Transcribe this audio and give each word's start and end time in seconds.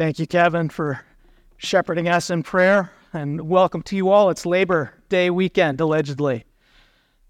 Thank 0.00 0.18
you, 0.18 0.26
Kevin, 0.26 0.70
for 0.70 1.04
shepherding 1.58 2.08
us 2.08 2.30
in 2.30 2.42
prayer. 2.42 2.90
And 3.12 3.50
welcome 3.50 3.82
to 3.82 3.96
you 3.96 4.08
all. 4.08 4.30
It's 4.30 4.46
Labor 4.46 4.94
Day 5.10 5.28
weekend, 5.28 5.78
allegedly. 5.78 6.46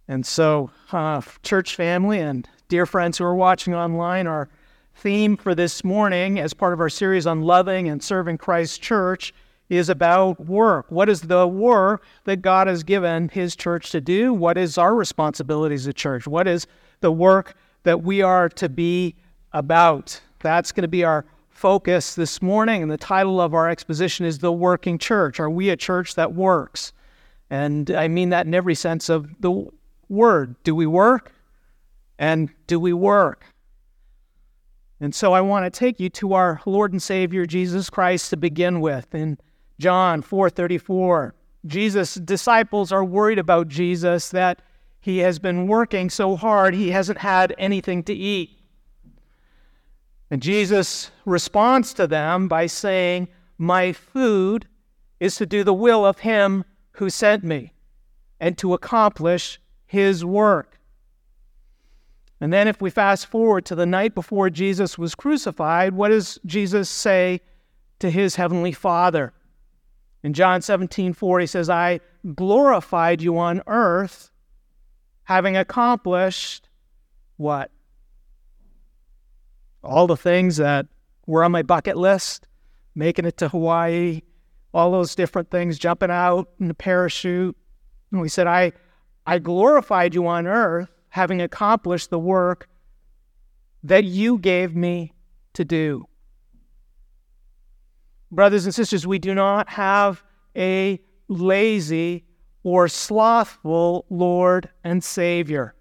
And 0.06 0.24
so, 0.24 0.70
uh, 0.92 1.20
church 1.42 1.74
family 1.74 2.20
and 2.20 2.48
dear 2.68 2.86
friends 2.86 3.18
who 3.18 3.24
are 3.24 3.34
watching 3.34 3.74
online, 3.74 4.28
our 4.28 4.48
theme 4.94 5.36
for 5.36 5.52
this 5.52 5.82
morning, 5.82 6.38
as 6.38 6.54
part 6.54 6.72
of 6.72 6.78
our 6.78 6.88
series 6.88 7.26
on 7.26 7.42
loving 7.42 7.88
and 7.88 8.00
serving 8.00 8.38
Christ's 8.38 8.78
church, 8.78 9.34
is 9.68 9.88
about 9.88 10.38
work. 10.38 10.86
What 10.90 11.08
is 11.08 11.22
the 11.22 11.48
work 11.48 12.04
that 12.22 12.36
God 12.36 12.68
has 12.68 12.84
given 12.84 13.30
His 13.30 13.56
church 13.56 13.90
to 13.90 14.00
do? 14.00 14.32
What 14.32 14.56
is 14.56 14.78
our 14.78 14.94
responsibility 14.94 15.74
as 15.74 15.88
a 15.88 15.92
church? 15.92 16.28
What 16.28 16.46
is 16.46 16.68
the 17.00 17.10
work 17.10 17.56
that 17.82 18.04
we 18.04 18.22
are 18.22 18.48
to 18.48 18.68
be 18.68 19.16
about? 19.52 20.20
That's 20.38 20.70
going 20.70 20.82
to 20.82 20.88
be 20.88 21.02
our 21.02 21.26
focus 21.60 22.14
this 22.14 22.40
morning. 22.40 22.82
And 22.82 22.90
the 22.90 22.96
title 22.96 23.38
of 23.38 23.52
our 23.52 23.68
exposition 23.68 24.24
is 24.24 24.38
The 24.38 24.50
Working 24.50 24.96
Church. 24.96 25.38
Are 25.38 25.50
we 25.50 25.68
a 25.68 25.76
church 25.76 26.14
that 26.14 26.32
works? 26.32 26.94
And 27.50 27.90
I 27.90 28.08
mean 28.08 28.30
that 28.30 28.46
in 28.46 28.54
every 28.54 28.74
sense 28.74 29.10
of 29.10 29.28
the 29.40 29.68
word. 30.08 30.56
Do 30.64 30.74
we 30.74 30.86
work? 30.86 31.32
And 32.18 32.48
do 32.66 32.80
we 32.80 32.94
work? 32.94 33.44
And 35.00 35.14
so 35.14 35.34
I 35.34 35.42
want 35.42 35.66
to 35.66 35.78
take 35.78 36.00
you 36.00 36.08
to 36.10 36.32
our 36.32 36.62
Lord 36.64 36.92
and 36.92 37.02
Savior 37.02 37.44
Jesus 37.44 37.90
Christ 37.90 38.30
to 38.30 38.38
begin 38.38 38.80
with. 38.80 39.14
In 39.14 39.36
John 39.78 40.22
4:34. 40.22 41.34
Jesus' 41.66 42.14
disciples 42.14 42.90
are 42.90 43.04
worried 43.04 43.38
about 43.38 43.68
Jesus 43.68 44.30
that 44.30 44.62
he 44.98 45.18
has 45.18 45.38
been 45.38 45.66
working 45.66 46.08
so 46.08 46.36
hard 46.36 46.74
he 46.74 46.90
hasn't 46.90 47.18
had 47.18 47.54
anything 47.58 48.02
to 48.04 48.14
eat. 48.14 48.59
And 50.30 50.40
Jesus 50.40 51.10
responds 51.24 51.92
to 51.94 52.06
them 52.06 52.46
by 52.46 52.66
saying, 52.66 53.28
"My 53.58 53.92
food 53.92 54.68
is 55.18 55.36
to 55.36 55.46
do 55.46 55.64
the 55.64 55.74
will 55.74 56.06
of 56.06 56.20
him 56.20 56.64
who 56.92 57.10
sent 57.10 57.42
me 57.42 57.72
and 58.38 58.56
to 58.58 58.72
accomplish 58.72 59.60
his 59.86 60.24
work." 60.24 60.78
And 62.40 62.52
then 62.52 62.68
if 62.68 62.80
we 62.80 62.90
fast 62.90 63.26
forward 63.26 63.66
to 63.66 63.74
the 63.74 63.84
night 63.84 64.14
before 64.14 64.48
Jesus 64.48 64.96
was 64.96 65.14
crucified, 65.14 65.92
what 65.92 66.08
does 66.08 66.38
Jesus 66.46 66.88
say 66.88 67.40
to 67.98 68.08
his 68.08 68.36
heavenly 68.36 68.72
Father? 68.72 69.34
In 70.22 70.32
John 70.32 70.62
17, 70.62 71.12
4, 71.12 71.40
he 71.40 71.46
says, 71.46 71.68
I 71.68 72.00
glorified 72.34 73.20
you 73.20 73.38
on 73.38 73.62
earth, 73.66 74.30
having 75.24 75.56
accomplished 75.56 76.68
what? 77.36 77.70
All 79.82 80.06
the 80.06 80.16
things 80.16 80.56
that 80.58 80.86
were 81.26 81.44
on 81.44 81.52
my 81.52 81.62
bucket 81.62 81.96
list, 81.96 82.46
making 82.94 83.24
it 83.24 83.36
to 83.38 83.48
Hawaii, 83.48 84.22
all 84.72 84.92
those 84.92 85.14
different 85.14 85.50
things, 85.50 85.78
jumping 85.78 86.10
out 86.10 86.48
in 86.60 86.70
a 86.70 86.74
parachute. 86.74 87.56
And 88.12 88.20
we 88.20 88.28
said, 88.28 88.46
I, 88.46 88.72
I 89.26 89.38
glorified 89.38 90.14
you 90.14 90.26
on 90.26 90.46
earth, 90.46 90.90
having 91.08 91.40
accomplished 91.40 92.10
the 92.10 92.18
work 92.18 92.68
that 93.82 94.04
you 94.04 94.38
gave 94.38 94.76
me 94.76 95.12
to 95.54 95.64
do. 95.64 96.06
Brothers 98.30 98.64
and 98.64 98.74
sisters, 98.74 99.06
we 99.06 99.18
do 99.18 99.34
not 99.34 99.68
have 99.70 100.22
a 100.56 101.00
lazy 101.28 102.24
or 102.62 102.86
slothful 102.88 104.04
Lord 104.10 104.68
and 104.84 105.02
Savior. 105.02 105.74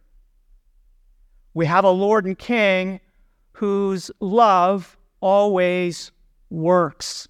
We 1.53 1.65
have 1.65 1.83
a 1.83 1.89
Lord 1.89 2.25
and 2.25 2.37
King 2.37 3.01
whose 3.59 4.09
love 4.21 4.97
always 5.19 6.13
works. 6.49 7.27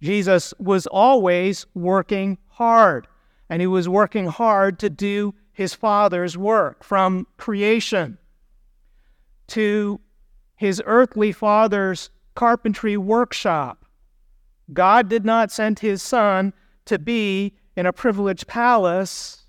Jesus 0.00 0.54
was 0.60 0.86
always 0.86 1.66
working 1.74 2.38
hard, 2.46 3.08
and 3.50 3.60
he 3.60 3.66
was 3.66 3.88
working 3.88 4.28
hard 4.28 4.78
to 4.78 4.88
do 4.88 5.34
his 5.52 5.74
Father's 5.74 6.38
work 6.38 6.84
from 6.84 7.26
creation 7.36 8.16
to 9.48 10.00
his 10.54 10.80
earthly 10.86 11.32
Father's 11.32 12.08
carpentry 12.36 12.96
workshop. 12.96 13.86
God 14.72 15.08
did 15.08 15.24
not 15.24 15.50
send 15.50 15.80
his 15.80 16.00
son 16.00 16.52
to 16.84 17.00
be 17.00 17.56
in 17.74 17.86
a 17.86 17.92
privileged 17.92 18.46
palace 18.46 19.46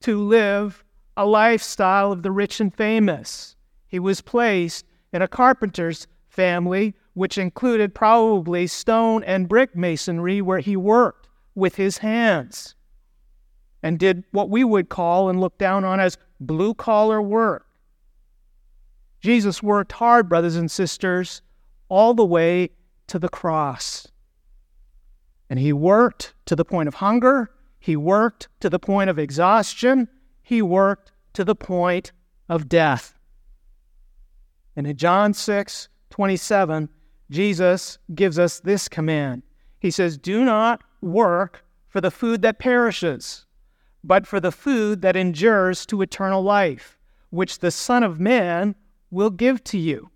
to 0.00 0.20
live 0.20 0.82
a 1.16 1.24
lifestyle 1.24 2.10
of 2.10 2.24
the 2.24 2.32
rich 2.32 2.60
and 2.60 2.74
famous. 2.74 3.55
He 3.88 3.98
was 3.98 4.20
placed 4.20 4.84
in 5.12 5.22
a 5.22 5.28
carpenter's 5.28 6.06
family, 6.28 6.94
which 7.14 7.38
included 7.38 7.94
probably 7.94 8.66
stone 8.66 9.24
and 9.24 9.48
brick 9.48 9.74
masonry, 9.74 10.42
where 10.42 10.58
he 10.58 10.76
worked 10.76 11.28
with 11.54 11.76
his 11.76 11.98
hands 11.98 12.74
and 13.82 13.98
did 13.98 14.24
what 14.32 14.50
we 14.50 14.64
would 14.64 14.88
call 14.88 15.28
and 15.28 15.40
look 15.40 15.58
down 15.58 15.84
on 15.84 16.00
as 16.00 16.18
blue 16.40 16.74
collar 16.74 17.22
work. 17.22 17.66
Jesus 19.20 19.62
worked 19.62 19.92
hard, 19.92 20.28
brothers 20.28 20.56
and 20.56 20.70
sisters, 20.70 21.42
all 21.88 22.14
the 22.14 22.24
way 22.24 22.70
to 23.06 23.18
the 23.18 23.28
cross. 23.28 24.06
And 25.48 25.58
he 25.58 25.72
worked 25.72 26.34
to 26.46 26.56
the 26.56 26.64
point 26.64 26.88
of 26.88 26.94
hunger, 26.94 27.50
he 27.78 27.96
worked 27.96 28.48
to 28.60 28.68
the 28.68 28.78
point 28.78 29.08
of 29.08 29.18
exhaustion, 29.18 30.08
he 30.42 30.60
worked 30.60 31.12
to 31.34 31.44
the 31.44 31.54
point 31.54 32.12
of 32.48 32.68
death. 32.68 33.15
And 34.76 34.86
in 34.86 34.96
John 34.96 35.34
6 35.34 35.88
27, 36.10 36.88
Jesus 37.30 37.98
gives 38.14 38.38
us 38.38 38.60
this 38.60 38.88
command. 38.88 39.42
He 39.80 39.90
says, 39.90 40.16
Do 40.16 40.44
not 40.44 40.82
work 41.00 41.64
for 41.88 42.00
the 42.00 42.10
food 42.10 42.42
that 42.42 42.58
perishes, 42.58 43.46
but 44.04 44.26
for 44.26 44.38
the 44.38 44.52
food 44.52 45.02
that 45.02 45.16
endures 45.16 45.84
to 45.86 46.02
eternal 46.02 46.42
life, 46.42 46.96
which 47.30 47.58
the 47.58 47.70
Son 47.70 48.02
of 48.02 48.20
Man 48.20 48.74
will 49.10 49.30
give 49.30 49.64
to 49.64 49.78
you. 49.78 50.10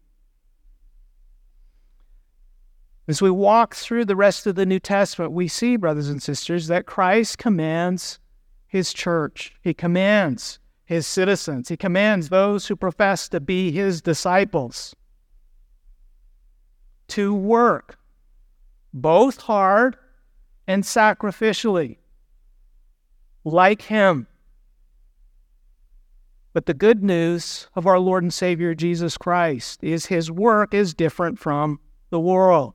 As 3.09 3.21
we 3.21 3.31
walk 3.31 3.75
through 3.75 4.05
the 4.05 4.15
rest 4.15 4.47
of 4.47 4.55
the 4.55 4.65
New 4.65 4.79
Testament, 4.79 5.33
we 5.33 5.49
see, 5.49 5.77
brothers 5.77 6.09
and 6.09 6.23
sisters, 6.23 6.69
that 6.69 6.87
Christ 6.87 7.39
commands 7.39 8.21
his 8.69 8.93
church. 8.93 9.53
He 9.63 9.75
commands 9.75 10.60
his 10.91 11.07
citizens. 11.07 11.69
He 11.69 11.77
commands 11.77 12.31
those 12.31 12.67
who 12.67 12.75
profess 12.75 13.29
to 13.29 13.39
be 13.39 13.71
his 13.71 14.03
disciples 14.03 14.97
to 17.07 17.33
work 17.33 17.97
both 18.93 19.43
hard 19.43 19.97
and 20.67 20.83
sacrificially, 20.83 21.99
like 23.45 23.83
him. 23.83 24.27
But 26.53 26.67
the 26.67 26.75
good 26.75 27.05
news 27.05 27.69
of 27.77 27.87
our 27.87 28.01
Lord 28.01 28.25
and 28.25 28.35
Savior 28.35 28.75
Jesus 28.75 29.17
Christ 29.17 29.85
is 29.85 30.07
his 30.07 30.29
work 30.29 30.75
is 30.75 30.93
different 30.93 31.39
from 31.39 31.79
the 32.11 32.19
world. 32.19 32.75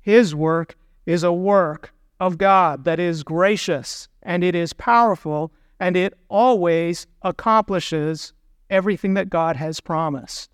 His 0.00 0.34
work 0.34 0.78
is 1.04 1.24
a 1.24 1.32
work 1.32 1.92
of 2.18 2.38
God 2.38 2.84
that 2.84 2.98
is 2.98 3.22
gracious 3.22 4.08
and 4.22 4.42
it 4.42 4.54
is 4.54 4.72
powerful 4.72 5.52
and 5.80 5.96
it 5.96 6.14
always 6.28 7.06
accomplishes 7.22 8.32
everything 8.70 9.14
that 9.14 9.30
God 9.30 9.56
has 9.56 9.80
promised. 9.80 10.50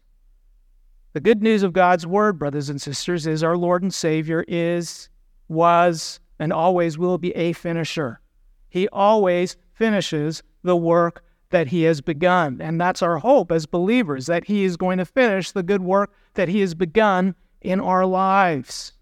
The 1.12 1.20
good 1.20 1.42
news 1.42 1.62
of 1.62 1.72
God's 1.72 2.06
word, 2.06 2.38
brothers 2.38 2.68
and 2.68 2.80
sisters, 2.80 3.26
is 3.26 3.42
our 3.42 3.56
Lord 3.56 3.82
and 3.82 3.92
Savior 3.92 4.44
is, 4.46 5.08
was, 5.48 6.20
and 6.38 6.52
always 6.52 6.98
will 6.98 7.18
be 7.18 7.32
a 7.32 7.52
finisher. 7.52 8.20
He 8.68 8.88
always 8.88 9.56
finishes 9.72 10.42
the 10.62 10.76
work 10.76 11.24
that 11.50 11.66
he 11.66 11.82
has 11.82 12.00
begun. 12.00 12.60
And 12.60 12.80
that's 12.80 13.02
our 13.02 13.18
hope 13.18 13.50
as 13.50 13.66
believers, 13.66 14.26
that 14.26 14.44
he 14.44 14.64
is 14.64 14.76
going 14.76 14.98
to 14.98 15.04
finish 15.04 15.50
the 15.50 15.64
good 15.64 15.82
work 15.82 16.12
that 16.34 16.48
he 16.48 16.60
has 16.60 16.74
begun 16.74 17.34
in 17.60 17.80
our 17.80 18.06
lives. 18.06 18.92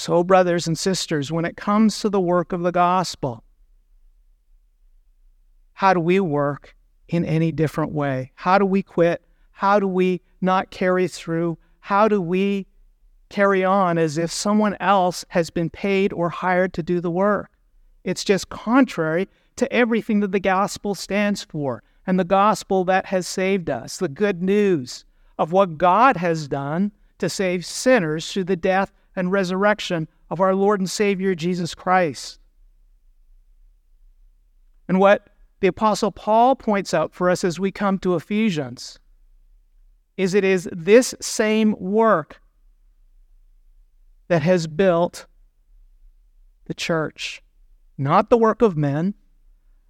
So, 0.00 0.24
brothers 0.24 0.66
and 0.66 0.78
sisters, 0.78 1.30
when 1.30 1.44
it 1.44 1.58
comes 1.58 2.00
to 2.00 2.08
the 2.08 2.22
work 2.22 2.54
of 2.54 2.62
the 2.62 2.72
gospel, 2.72 3.44
how 5.74 5.92
do 5.92 6.00
we 6.00 6.18
work 6.20 6.74
in 7.06 7.22
any 7.22 7.52
different 7.52 7.92
way? 7.92 8.32
How 8.34 8.56
do 8.56 8.64
we 8.64 8.82
quit? 8.82 9.20
How 9.50 9.78
do 9.78 9.86
we 9.86 10.22
not 10.40 10.70
carry 10.70 11.06
through? 11.06 11.58
How 11.80 12.08
do 12.08 12.18
we 12.18 12.66
carry 13.28 13.62
on 13.62 13.98
as 13.98 14.16
if 14.16 14.32
someone 14.32 14.74
else 14.80 15.26
has 15.28 15.50
been 15.50 15.68
paid 15.68 16.14
or 16.14 16.30
hired 16.30 16.72
to 16.72 16.82
do 16.82 17.02
the 17.02 17.10
work? 17.10 17.50
It's 18.02 18.24
just 18.24 18.48
contrary 18.48 19.28
to 19.56 19.70
everything 19.70 20.20
that 20.20 20.32
the 20.32 20.40
gospel 20.40 20.94
stands 20.94 21.44
for 21.44 21.82
and 22.06 22.18
the 22.18 22.24
gospel 22.24 22.84
that 22.84 23.04
has 23.04 23.28
saved 23.28 23.68
us, 23.68 23.98
the 23.98 24.08
good 24.08 24.42
news 24.42 25.04
of 25.38 25.52
what 25.52 25.76
God 25.76 26.16
has 26.16 26.48
done 26.48 26.90
to 27.18 27.28
save 27.28 27.66
sinners 27.66 28.32
through 28.32 28.44
the 28.44 28.56
death 28.56 28.94
and 29.16 29.32
resurrection 29.32 30.08
of 30.30 30.40
our 30.40 30.54
Lord 30.54 30.80
and 30.80 30.90
Savior 30.90 31.34
Jesus 31.34 31.74
Christ. 31.74 32.38
And 34.88 34.98
what 34.98 35.28
the 35.60 35.68
Apostle 35.68 36.10
Paul 36.10 36.56
points 36.56 36.94
out 36.94 37.14
for 37.14 37.30
us 37.30 37.44
as 37.44 37.60
we 37.60 37.70
come 37.70 37.98
to 37.98 38.16
Ephesians 38.16 38.98
is 40.16 40.34
it 40.34 40.44
is 40.44 40.68
this 40.72 41.14
same 41.20 41.74
work 41.78 42.40
that 44.28 44.42
has 44.42 44.66
built 44.66 45.26
the 46.66 46.74
church, 46.74 47.42
not 47.98 48.30
the 48.30 48.38
work 48.38 48.62
of 48.62 48.76
men, 48.76 49.14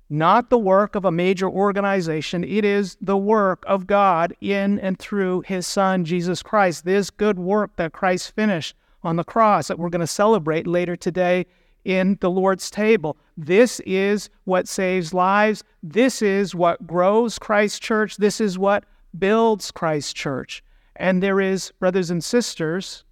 not 0.09 0.51
the 0.51 0.59
work 0.59 0.95
of 0.95 1.05
a 1.05 1.13
major 1.13 1.49
organization. 1.49 2.43
It 2.43 2.65
is 2.65 2.97
the 3.01 3.17
work 3.17 3.65
of 3.67 3.87
God 3.87 4.35
in 4.41 4.79
and 4.81 4.99
through 4.99 5.43
his 5.43 5.67
Son, 5.67 6.05
Jesus 6.05 6.43
Christ. 6.43 6.85
This 6.85 7.11
good 7.11 7.39
work 7.39 7.77
that 7.77 7.93
Christ 7.93 8.35
finished 8.35 8.75
on 9.03 9.17
the 9.17 9.25
cross 9.25 9.69
that 9.69 9.79
we're 9.79 9.89
going 9.89 10.01
to 10.01 10.07
celebrate 10.07 10.67
later 10.67 10.97
today 10.97 11.47
in 11.85 12.19
the 12.21 12.31
Lord's 12.31 12.71
table. 12.71 13.17
This 13.37 13.81
is 13.81 14.29
what 14.45 14.69
saves 14.69 15.15
lives. 15.15 15.65
This 15.83 16.23
is 16.23 16.55
what 16.55 16.87
grows 16.87 17.39
Christ's 17.39 17.79
church. 17.79 18.17
This 18.17 18.41
is 18.41 18.59
what 18.59 18.85
builds 19.19 19.71
Christ's 19.71 20.13
church. 20.13 20.63
And 20.97 21.23
there 21.23 21.41
is, 21.41 21.73
brothers 21.79 22.11
and 22.11 22.23
sisters, 22.23 23.05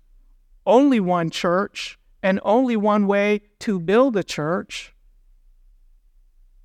only 0.67 1.01
one 1.01 1.31
church 1.31 1.99
and 2.23 2.41
only 2.43 2.77
one 2.77 3.07
way 3.07 3.41
to 3.61 3.81
build 3.81 4.17
a 4.17 4.23
church 4.23 4.95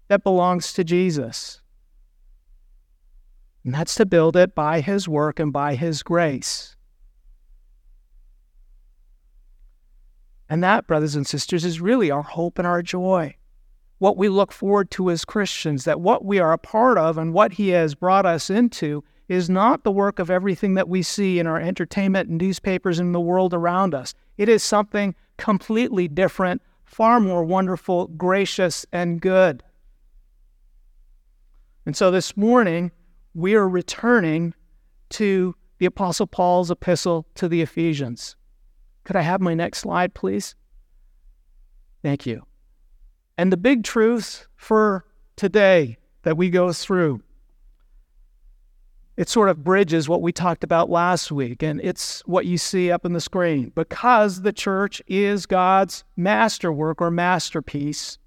that 0.09 0.23
belongs 0.23 0.73
to 0.73 0.83
Jesus. 0.83 1.61
And 3.63 3.73
that's 3.73 3.95
to 3.95 4.05
build 4.05 4.35
it 4.35 4.53
by 4.53 4.81
His 4.81 5.07
work 5.07 5.39
and 5.39 5.53
by 5.53 5.75
His 5.75 6.03
grace. 6.03 6.72
And 10.53 10.63
that, 10.63 10.85
brothers 10.85 11.15
and 11.15 11.25
sisters, 11.25 11.65
is 11.65 11.81
really 11.81 12.11
our 12.11 12.21
hope 12.21 12.59
and 12.59 12.67
our 12.67 12.83
joy. 12.83 13.35
What 13.97 14.17
we 14.17 14.29
look 14.29 14.51
forward 14.51 14.91
to 14.91 15.09
as 15.09 15.25
Christians, 15.25 15.83
that 15.85 15.99
what 15.99 16.25
we 16.25 16.37
are 16.37 16.53
a 16.53 16.59
part 16.59 16.99
of 16.99 17.17
and 17.17 17.33
what 17.33 17.53
He 17.53 17.69
has 17.69 17.95
brought 17.95 18.27
us 18.27 18.51
into 18.51 19.03
is 19.27 19.49
not 19.49 19.83
the 19.83 19.91
work 19.91 20.19
of 20.19 20.29
everything 20.29 20.75
that 20.75 20.87
we 20.87 21.01
see 21.01 21.39
in 21.39 21.47
our 21.47 21.59
entertainment 21.59 22.29
and 22.29 22.39
newspapers 22.39 22.99
and 22.99 23.15
the 23.15 23.19
world 23.19 23.51
around 23.51 23.95
us. 23.95 24.13
It 24.37 24.47
is 24.47 24.61
something 24.61 25.15
completely 25.37 26.07
different, 26.07 26.61
far 26.85 27.19
more 27.19 27.43
wonderful, 27.43 28.05
gracious, 28.09 28.85
and 28.91 29.19
good. 29.19 29.63
And 31.87 31.97
so 31.97 32.11
this 32.11 32.37
morning, 32.37 32.91
we 33.33 33.55
are 33.55 33.67
returning 33.67 34.53
to 35.09 35.55
the 35.79 35.87
Apostle 35.87 36.27
Paul's 36.27 36.69
epistle 36.69 37.25
to 37.33 37.47
the 37.47 37.63
Ephesians. 37.63 38.35
Could 39.03 39.15
I 39.15 39.21
have 39.21 39.41
my 39.41 39.53
next 39.53 39.79
slide, 39.79 40.13
please? 40.13 40.55
Thank 42.01 42.25
you. 42.25 42.45
And 43.37 43.51
the 43.51 43.57
big 43.57 43.83
truth 43.83 44.47
for 44.55 45.05
today 45.35 45.97
that 46.23 46.37
we 46.37 46.49
go 46.49 46.71
through, 46.71 47.21
it 49.17 49.29
sort 49.29 49.49
of 49.49 49.63
bridges 49.63 50.09
what 50.09 50.21
we 50.21 50.31
talked 50.31 50.63
about 50.63 50.89
last 50.89 51.31
week, 51.31 51.61
and 51.61 51.79
it's 51.81 52.21
what 52.25 52.45
you 52.45 52.57
see 52.57 52.91
up 52.91 53.05
in 53.05 53.13
the 53.13 53.21
screen. 53.21 53.71
Because 53.75 54.41
the 54.41 54.53
church 54.53 55.01
is 55.07 55.45
God's 55.45 56.03
masterwork 56.15 57.01
or 57.01 57.11
masterpiece, 57.11 58.17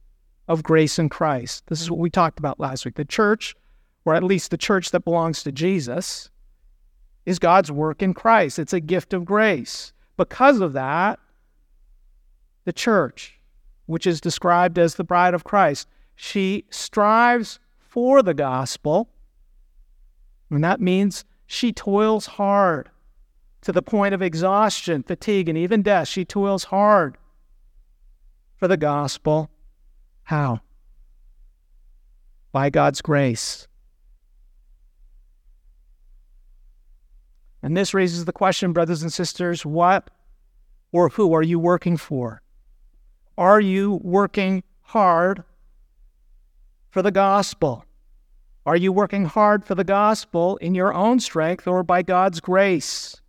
of 0.48 0.62
grace 0.62 0.98
in 0.98 1.08
Christ. 1.08 1.64
This 1.66 1.80
is 1.80 1.90
what 1.90 2.00
we 2.00 2.10
talked 2.10 2.38
about 2.38 2.60
last 2.60 2.84
week. 2.84 2.94
The 2.94 3.04
church, 3.04 3.54
or 4.04 4.14
at 4.14 4.22
least 4.22 4.50
the 4.50 4.56
church 4.56 4.90
that 4.90 5.04
belongs 5.04 5.42
to 5.42 5.52
Jesus, 5.52 6.30
is 7.24 7.38
God's 7.38 7.72
work 7.72 8.02
in 8.02 8.14
Christ. 8.14 8.58
It's 8.58 8.72
a 8.72 8.80
gift 8.80 9.12
of 9.12 9.24
grace. 9.24 9.92
Because 10.16 10.60
of 10.60 10.72
that, 10.72 11.18
the 12.64 12.72
church, 12.72 13.38
which 13.86 14.06
is 14.06 14.20
described 14.20 14.78
as 14.78 14.94
the 14.94 15.04
bride 15.04 15.34
of 15.34 15.44
Christ, 15.44 15.88
she 16.14 16.64
strives 16.70 17.58
for 17.78 18.22
the 18.22 18.34
gospel. 18.34 19.08
And 20.50 20.64
that 20.64 20.80
means 20.80 21.24
she 21.46 21.72
toils 21.72 22.26
hard 22.26 22.90
to 23.62 23.72
the 23.72 23.82
point 23.82 24.14
of 24.14 24.22
exhaustion, 24.22 25.02
fatigue, 25.02 25.48
and 25.48 25.58
even 25.58 25.82
death. 25.82 26.08
She 26.08 26.24
toils 26.24 26.64
hard 26.64 27.18
for 28.56 28.68
the 28.68 28.76
gospel 28.76 29.50
how? 30.26 30.60
By 32.50 32.68
God's 32.68 33.00
grace. 33.00 33.68
And 37.66 37.76
this 37.76 37.92
raises 37.92 38.26
the 38.26 38.32
question, 38.32 38.72
brothers 38.72 39.02
and 39.02 39.12
sisters 39.12 39.66
what 39.66 40.08
or 40.92 41.08
who 41.08 41.34
are 41.34 41.42
you 41.42 41.58
working 41.58 41.96
for? 41.96 42.40
Are 43.36 43.60
you 43.60 43.98
working 44.04 44.62
hard 44.82 45.42
for 46.90 47.02
the 47.02 47.10
gospel? 47.10 47.84
Are 48.66 48.76
you 48.76 48.92
working 48.92 49.24
hard 49.24 49.64
for 49.64 49.74
the 49.74 49.82
gospel 49.82 50.58
in 50.58 50.76
your 50.76 50.94
own 50.94 51.18
strength 51.18 51.66
or 51.66 51.82
by 51.82 52.02
God's 52.02 52.38
grace? 52.38 53.20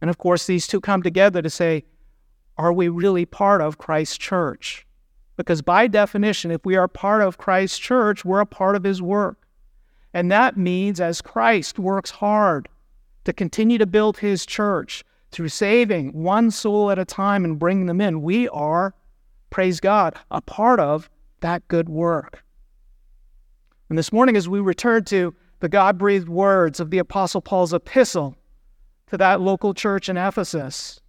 And 0.00 0.08
of 0.08 0.18
course, 0.18 0.46
these 0.46 0.68
two 0.68 0.80
come 0.80 1.02
together 1.02 1.42
to 1.42 1.50
say, 1.50 1.82
are 2.56 2.72
we 2.72 2.86
really 2.86 3.26
part 3.26 3.60
of 3.60 3.76
Christ's 3.76 4.18
church? 4.18 4.86
Because 5.36 5.62
by 5.62 5.88
definition, 5.88 6.52
if 6.52 6.64
we 6.64 6.76
are 6.76 6.86
part 6.86 7.22
of 7.22 7.38
Christ's 7.38 7.80
church, 7.80 8.24
we're 8.24 8.38
a 8.38 8.46
part 8.46 8.76
of 8.76 8.84
his 8.84 9.02
work. 9.02 9.48
And 10.12 10.30
that 10.30 10.56
means 10.56 11.00
as 11.00 11.20
Christ 11.20 11.80
works 11.80 12.12
hard 12.12 12.68
to 13.24 13.32
continue 13.32 13.78
to 13.78 13.86
build 13.86 14.18
his 14.18 14.46
church 14.46 15.04
through 15.30 15.48
saving 15.48 16.12
one 16.12 16.50
soul 16.50 16.90
at 16.90 16.98
a 16.98 17.04
time 17.04 17.44
and 17.44 17.58
bringing 17.58 17.86
them 17.86 18.00
in, 18.00 18.22
we 18.22 18.48
are, 18.50 18.94
praise 19.50 19.80
God, 19.80 20.14
a 20.30 20.40
part 20.40 20.78
of 20.78 21.10
that 21.40 21.66
good 21.68 21.88
work. 21.88 22.44
And 23.88 23.98
this 23.98 24.12
morning, 24.12 24.36
as 24.36 24.48
we 24.48 24.60
return 24.60 25.04
to 25.04 25.34
the 25.60 25.68
God 25.68 25.98
breathed 25.98 26.28
words 26.28 26.80
of 26.80 26.90
the 26.90 26.98
Apostle 26.98 27.40
Paul's 27.40 27.74
epistle 27.74 28.36
to 29.08 29.16
that 29.18 29.40
local 29.40 29.74
church 29.74 30.08
in 30.08 30.16
Ephesus, 30.16 31.00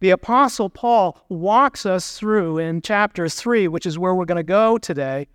the 0.00 0.10
Apostle 0.10 0.68
Paul 0.68 1.24
walks 1.28 1.86
us 1.86 2.18
through 2.18 2.58
in 2.58 2.82
chapter 2.82 3.28
3, 3.28 3.66
which 3.68 3.86
is 3.86 3.98
where 3.98 4.14
we're 4.14 4.26
going 4.26 4.36
to 4.36 4.42
go 4.42 4.76
today, 4.78 5.26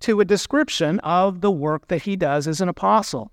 to 0.00 0.20
a 0.20 0.24
description 0.24 0.98
of 1.00 1.40
the 1.40 1.50
work 1.50 1.88
that 1.88 2.02
he 2.02 2.16
does 2.16 2.48
as 2.48 2.60
an 2.60 2.68
apostle. 2.68 3.30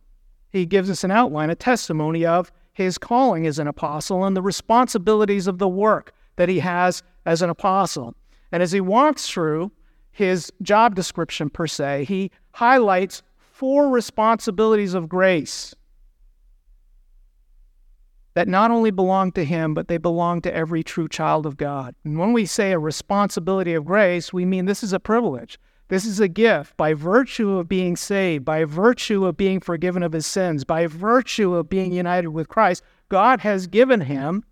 He 0.51 0.65
gives 0.65 0.89
us 0.89 1.03
an 1.03 1.11
outline, 1.11 1.49
a 1.49 1.55
testimony 1.55 2.25
of 2.25 2.51
his 2.73 2.97
calling 2.97 3.47
as 3.47 3.59
an 3.59 3.67
apostle 3.67 4.23
and 4.25 4.35
the 4.35 4.41
responsibilities 4.41 5.47
of 5.47 5.57
the 5.57 5.67
work 5.67 6.13
that 6.35 6.49
he 6.49 6.59
has 6.59 7.03
as 7.25 7.41
an 7.41 7.49
apostle. 7.49 8.15
And 8.51 8.61
as 8.61 8.71
he 8.71 8.81
walks 8.81 9.29
through 9.29 9.71
his 10.11 10.51
job 10.61 10.95
description, 10.95 11.49
per 11.49 11.67
se, 11.67 12.05
he 12.05 12.31
highlights 12.53 13.23
four 13.37 13.89
responsibilities 13.89 14.93
of 14.93 15.07
grace 15.07 15.73
that 18.33 18.47
not 18.47 18.71
only 18.71 18.91
belong 18.91 19.31
to 19.33 19.43
him, 19.43 19.73
but 19.73 19.87
they 19.87 19.97
belong 19.97 20.41
to 20.41 20.53
every 20.53 20.83
true 20.83 21.07
child 21.07 21.45
of 21.45 21.57
God. 21.57 21.95
And 22.05 22.17
when 22.17 22.31
we 22.33 22.45
say 22.45 22.71
a 22.71 22.79
responsibility 22.79 23.73
of 23.73 23.85
grace, 23.85 24.31
we 24.31 24.45
mean 24.45 24.65
this 24.65 24.83
is 24.83 24.93
a 24.93 24.99
privilege. 24.99 25.59
This 25.91 26.05
is 26.05 26.21
a 26.21 26.29
gift 26.29 26.77
by 26.77 26.93
virtue 26.93 27.57
of 27.57 27.67
being 27.67 27.97
saved, 27.97 28.45
by 28.45 28.63
virtue 28.63 29.25
of 29.25 29.35
being 29.35 29.59
forgiven 29.59 30.03
of 30.03 30.13
his 30.13 30.25
sins, 30.25 30.63
by 30.63 30.87
virtue 30.87 31.53
of 31.53 31.67
being 31.67 31.91
united 31.91 32.29
with 32.29 32.47
Christ. 32.47 32.81
God 33.09 33.41
has 33.41 33.67
given 33.67 33.99
him, 33.99 34.45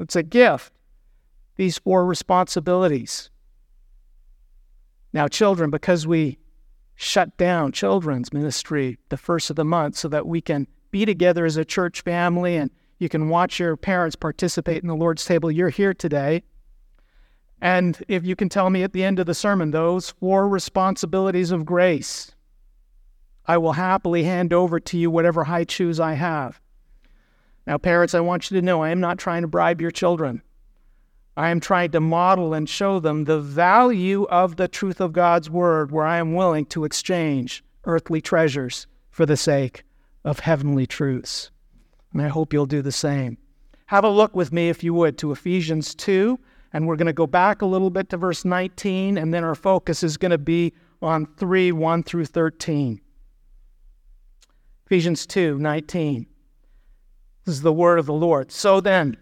it's 0.00 0.16
a 0.16 0.24
gift, 0.24 0.72
these 1.54 1.78
four 1.78 2.04
responsibilities. 2.04 3.30
Now, 5.12 5.28
children, 5.28 5.70
because 5.70 6.04
we 6.04 6.36
shut 6.96 7.36
down 7.36 7.70
children's 7.70 8.32
ministry 8.32 8.98
the 9.08 9.16
first 9.16 9.50
of 9.50 9.54
the 9.54 9.64
month 9.64 9.96
so 9.96 10.08
that 10.08 10.26
we 10.26 10.40
can 10.40 10.66
be 10.90 11.06
together 11.06 11.44
as 11.44 11.56
a 11.56 11.64
church 11.64 12.00
family 12.00 12.56
and 12.56 12.72
you 12.98 13.08
can 13.08 13.28
watch 13.28 13.60
your 13.60 13.76
parents 13.76 14.16
participate 14.16 14.82
in 14.82 14.88
the 14.88 14.96
Lord's 14.96 15.24
table. 15.24 15.48
You're 15.48 15.68
here 15.68 15.94
today. 15.94 16.42
And 17.66 18.00
if 18.06 18.24
you 18.24 18.36
can 18.36 18.48
tell 18.48 18.70
me 18.70 18.84
at 18.84 18.92
the 18.92 19.02
end 19.02 19.18
of 19.18 19.26
the 19.26 19.34
sermon 19.34 19.72
those 19.72 20.10
four 20.10 20.48
responsibilities 20.48 21.50
of 21.50 21.66
grace, 21.66 22.30
I 23.44 23.58
will 23.58 23.72
happily 23.72 24.22
hand 24.22 24.52
over 24.52 24.78
to 24.78 24.96
you 24.96 25.10
whatever 25.10 25.42
Hi-Chews 25.42 25.98
I 25.98 26.12
have. 26.12 26.60
Now, 27.66 27.76
parents, 27.76 28.14
I 28.14 28.20
want 28.20 28.48
you 28.48 28.60
to 28.60 28.64
know 28.64 28.84
I 28.84 28.90
am 28.90 29.00
not 29.00 29.18
trying 29.18 29.42
to 29.42 29.48
bribe 29.48 29.80
your 29.80 29.90
children. 29.90 30.42
I 31.36 31.48
am 31.50 31.58
trying 31.58 31.90
to 31.90 31.98
model 31.98 32.54
and 32.54 32.68
show 32.68 33.00
them 33.00 33.24
the 33.24 33.40
value 33.40 34.28
of 34.30 34.54
the 34.54 34.68
truth 34.68 35.00
of 35.00 35.12
God's 35.12 35.50
word, 35.50 35.90
where 35.90 36.06
I 36.06 36.18
am 36.18 36.34
willing 36.36 36.66
to 36.66 36.84
exchange 36.84 37.64
earthly 37.82 38.20
treasures 38.20 38.86
for 39.10 39.26
the 39.26 39.36
sake 39.36 39.82
of 40.24 40.38
heavenly 40.38 40.86
truths. 40.86 41.50
And 42.12 42.22
I 42.22 42.28
hope 42.28 42.52
you'll 42.52 42.66
do 42.66 42.80
the 42.80 42.92
same. 42.92 43.38
Have 43.86 44.04
a 44.04 44.08
look 44.08 44.36
with 44.36 44.52
me, 44.52 44.68
if 44.68 44.84
you 44.84 44.94
would, 44.94 45.18
to 45.18 45.32
Ephesians 45.32 45.96
2, 45.96 46.38
and 46.72 46.86
we're 46.86 46.96
going 46.96 47.06
to 47.06 47.12
go 47.12 47.26
back 47.26 47.62
a 47.62 47.66
little 47.66 47.90
bit 47.90 48.08
to 48.10 48.16
verse 48.16 48.44
19, 48.44 49.18
and 49.18 49.32
then 49.32 49.44
our 49.44 49.54
focus 49.54 50.02
is 50.02 50.16
going 50.16 50.30
to 50.30 50.38
be 50.38 50.72
on 51.02 51.26
3 51.36 51.72
1 51.72 52.02
through 52.02 52.26
13. 52.26 53.00
Ephesians 54.86 55.26
2 55.26 55.58
19. 55.58 56.26
This 57.44 57.54
is 57.54 57.62
the 57.62 57.72
word 57.72 57.98
of 57.98 58.06
the 58.06 58.12
Lord. 58.12 58.50
So 58.50 58.80
then, 58.80 59.16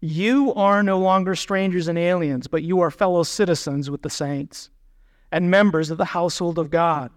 you 0.00 0.54
are 0.54 0.82
no 0.82 0.98
longer 0.98 1.34
strangers 1.34 1.88
and 1.88 1.98
aliens, 1.98 2.46
but 2.46 2.62
you 2.62 2.80
are 2.80 2.90
fellow 2.90 3.22
citizens 3.22 3.90
with 3.90 4.02
the 4.02 4.10
saints 4.10 4.70
and 5.32 5.50
members 5.50 5.90
of 5.90 5.98
the 5.98 6.04
household 6.04 6.58
of 6.58 6.70
God 6.70 7.10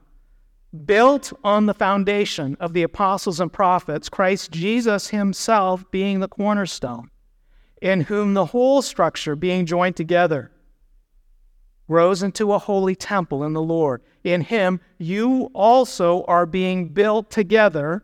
built 0.85 1.33
on 1.43 1.65
the 1.65 1.73
foundation 1.73 2.55
of 2.59 2.73
the 2.73 2.83
apostles 2.83 3.39
and 3.39 3.51
prophets, 3.51 4.09
Christ 4.09 4.51
Jesus 4.51 5.09
himself 5.09 5.89
being 5.91 6.19
the 6.19 6.27
cornerstone, 6.27 7.10
in 7.81 8.01
whom 8.01 8.33
the 8.33 8.45
whole 8.45 8.81
structure 8.81 9.35
being 9.35 9.65
joined 9.65 9.95
together 9.95 10.51
grows 11.87 12.23
into 12.23 12.53
a 12.53 12.59
holy 12.59 12.95
temple 12.95 13.43
in 13.43 13.51
the 13.51 13.61
Lord. 13.61 14.01
In 14.23 14.41
him 14.41 14.79
you 14.97 15.49
also 15.53 16.23
are 16.23 16.45
being 16.45 16.87
built 16.87 17.29
together 17.29 18.03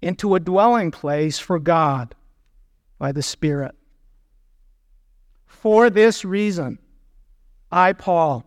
into 0.00 0.34
a 0.34 0.40
dwelling 0.40 0.90
place 0.90 1.38
for 1.38 1.58
God 1.58 2.14
by 2.98 3.12
the 3.12 3.22
Spirit. 3.22 3.74
For 5.46 5.90
this 5.90 6.24
reason, 6.24 6.78
I, 7.70 7.92
Paul, 7.92 8.44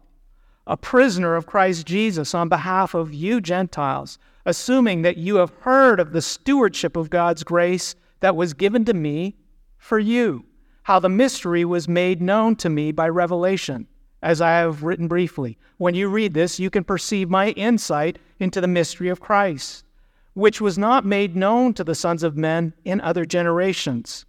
a 0.66 0.78
prisoner 0.78 1.36
of 1.36 1.46
Christ 1.46 1.86
Jesus 1.86 2.34
on 2.34 2.50
behalf 2.50 2.94
of 2.94 3.14
you 3.14 3.42
Gentiles, 3.42 4.18
assuming 4.46 5.02
that 5.02 5.18
you 5.18 5.36
have 5.36 5.52
heard 5.62 6.00
of 6.00 6.14
the 6.14 6.22
stewardship 6.22 6.96
of 6.96 7.10
God's 7.10 7.44
grace 7.44 7.96
that 8.22 8.36
was 8.36 8.54
given 8.54 8.86
to 8.86 8.94
me 8.94 9.36
for 9.78 10.00
you, 10.00 10.46
how 10.84 11.00
the 11.00 11.10
mystery 11.10 11.66
was 11.66 11.88
made 11.88 12.22
known 12.22 12.56
to 12.56 12.70
me 12.70 12.92
by 12.92 13.10
revelation, 13.10 13.88
as 14.22 14.42
I 14.42 14.52
have 14.52 14.84
written 14.84 15.08
briefly. 15.08 15.58
When 15.78 15.96
you 15.96 16.08
read 16.08 16.34
this, 16.34 16.60
you 16.60 16.70
can 16.70 16.84
perceive 16.84 17.30
my 17.30 17.50
insight 17.52 18.20
into 18.40 18.62
the 18.62 18.68
mystery 18.68 19.10
of 19.10 19.20
Christ, 19.20 19.86
which 20.34 20.62
was 20.62 20.78
not 20.78 21.06
made 21.06 21.36
known 21.36 21.74
to 21.74 21.84
the 21.84 21.96
sons 21.96 22.24
of 22.24 22.38
men 22.38 22.74
in 22.86 23.02
other 23.02 23.26
generations, 23.26 24.26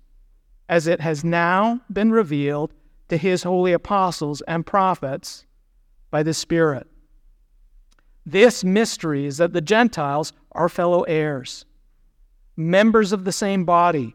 as 0.69 0.87
it 0.87 1.01
has 1.01 1.25
now 1.25 1.81
been 1.93 2.11
revealed 2.11 2.73
to 3.09 3.17
his 3.17 3.43
holy 3.43 3.73
apostles 3.73 4.43
and 4.43 4.67
prophets 4.67 5.47
by 6.11 6.23
the 6.23 6.35
Spirit. 6.35 6.87
This 8.27 8.63
mystery 8.63 9.25
is 9.25 9.39
that 9.39 9.53
the 9.53 9.61
Gentiles 9.61 10.33
are 10.53 10.69
fellow 10.69 11.03
heirs, 11.05 11.65
members 12.57 13.13
of 13.13 13.25
the 13.25 13.33
same 13.33 13.65
body, 13.65 14.15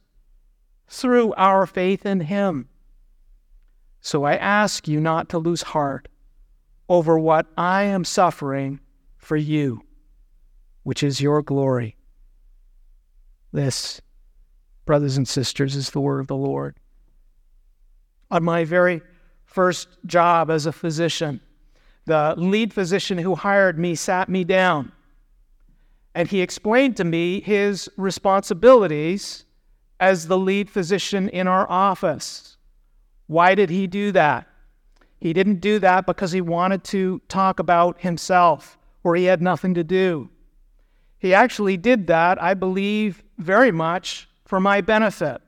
through 0.91 1.33
our 1.35 1.65
faith 1.65 2.05
in 2.05 2.19
Him. 2.19 2.67
So 4.01 4.25
I 4.25 4.35
ask 4.35 4.89
you 4.89 4.99
not 4.99 5.29
to 5.29 5.37
lose 5.37 5.61
heart 5.61 6.09
over 6.89 7.17
what 7.17 7.47
I 7.57 7.83
am 7.83 8.03
suffering 8.03 8.81
for 9.17 9.37
you, 9.37 9.83
which 10.83 11.01
is 11.01 11.21
your 11.21 11.41
glory. 11.41 11.95
This, 13.53 14.01
brothers 14.85 15.15
and 15.15 15.25
sisters, 15.25 15.77
is 15.77 15.91
the 15.91 16.01
word 16.01 16.19
of 16.19 16.27
the 16.27 16.35
Lord. 16.35 16.75
On 18.29 18.43
my 18.43 18.65
very 18.65 19.01
first 19.45 19.87
job 20.05 20.51
as 20.51 20.65
a 20.65 20.73
physician, 20.73 21.39
the 22.05 22.33
lead 22.37 22.73
physician 22.73 23.17
who 23.17 23.35
hired 23.35 23.79
me 23.79 23.95
sat 23.95 24.27
me 24.27 24.43
down 24.43 24.91
and 26.13 26.27
he 26.27 26.41
explained 26.41 26.97
to 26.97 27.05
me 27.05 27.39
his 27.39 27.89
responsibilities 27.95 29.45
as 30.01 30.27
the 30.27 30.37
lead 30.37 30.67
physician 30.69 31.29
in 31.29 31.47
our 31.47 31.69
office. 31.69 32.57
Why 33.27 33.53
did 33.53 33.69
he 33.69 33.85
do 33.85 34.11
that? 34.11 34.47
He 35.19 35.31
didn't 35.31 35.61
do 35.61 35.77
that 35.77 36.07
because 36.07 36.31
he 36.31 36.41
wanted 36.41 36.83
to 36.85 37.21
talk 37.29 37.59
about 37.59 38.01
himself 38.01 38.79
or 39.03 39.15
he 39.15 39.25
had 39.25 39.41
nothing 39.41 39.75
to 39.75 39.83
do. 39.83 40.29
He 41.19 41.35
actually 41.35 41.77
did 41.77 42.07
that, 42.07 42.41
I 42.41 42.55
believe, 42.55 43.21
very 43.37 43.71
much 43.71 44.27
for 44.43 44.59
my 44.59 44.81
benefit. 44.81 45.39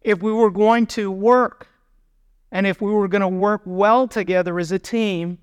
If 0.00 0.22
we 0.22 0.32
were 0.32 0.50
going 0.50 0.86
to 0.88 1.10
work 1.10 1.66
and 2.52 2.68
if 2.68 2.80
we 2.80 2.92
were 2.92 3.08
going 3.08 3.22
to 3.22 3.28
work 3.28 3.62
well 3.64 4.06
together 4.06 4.60
as 4.60 4.70
a 4.70 4.78
team, 4.78 5.38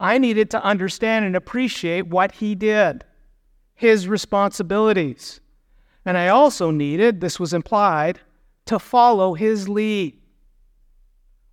I 0.00 0.16
needed 0.16 0.50
to 0.52 0.64
understand 0.64 1.26
and 1.26 1.36
appreciate 1.36 2.06
what 2.06 2.32
he 2.32 2.54
did, 2.54 3.04
his 3.74 4.08
responsibilities. 4.08 5.40
And 6.04 6.16
I 6.16 6.28
also 6.28 6.70
needed, 6.70 7.20
this 7.20 7.38
was 7.38 7.52
implied, 7.52 8.20
to 8.66 8.78
follow 8.78 9.34
his 9.34 9.68
lead. 9.68 10.18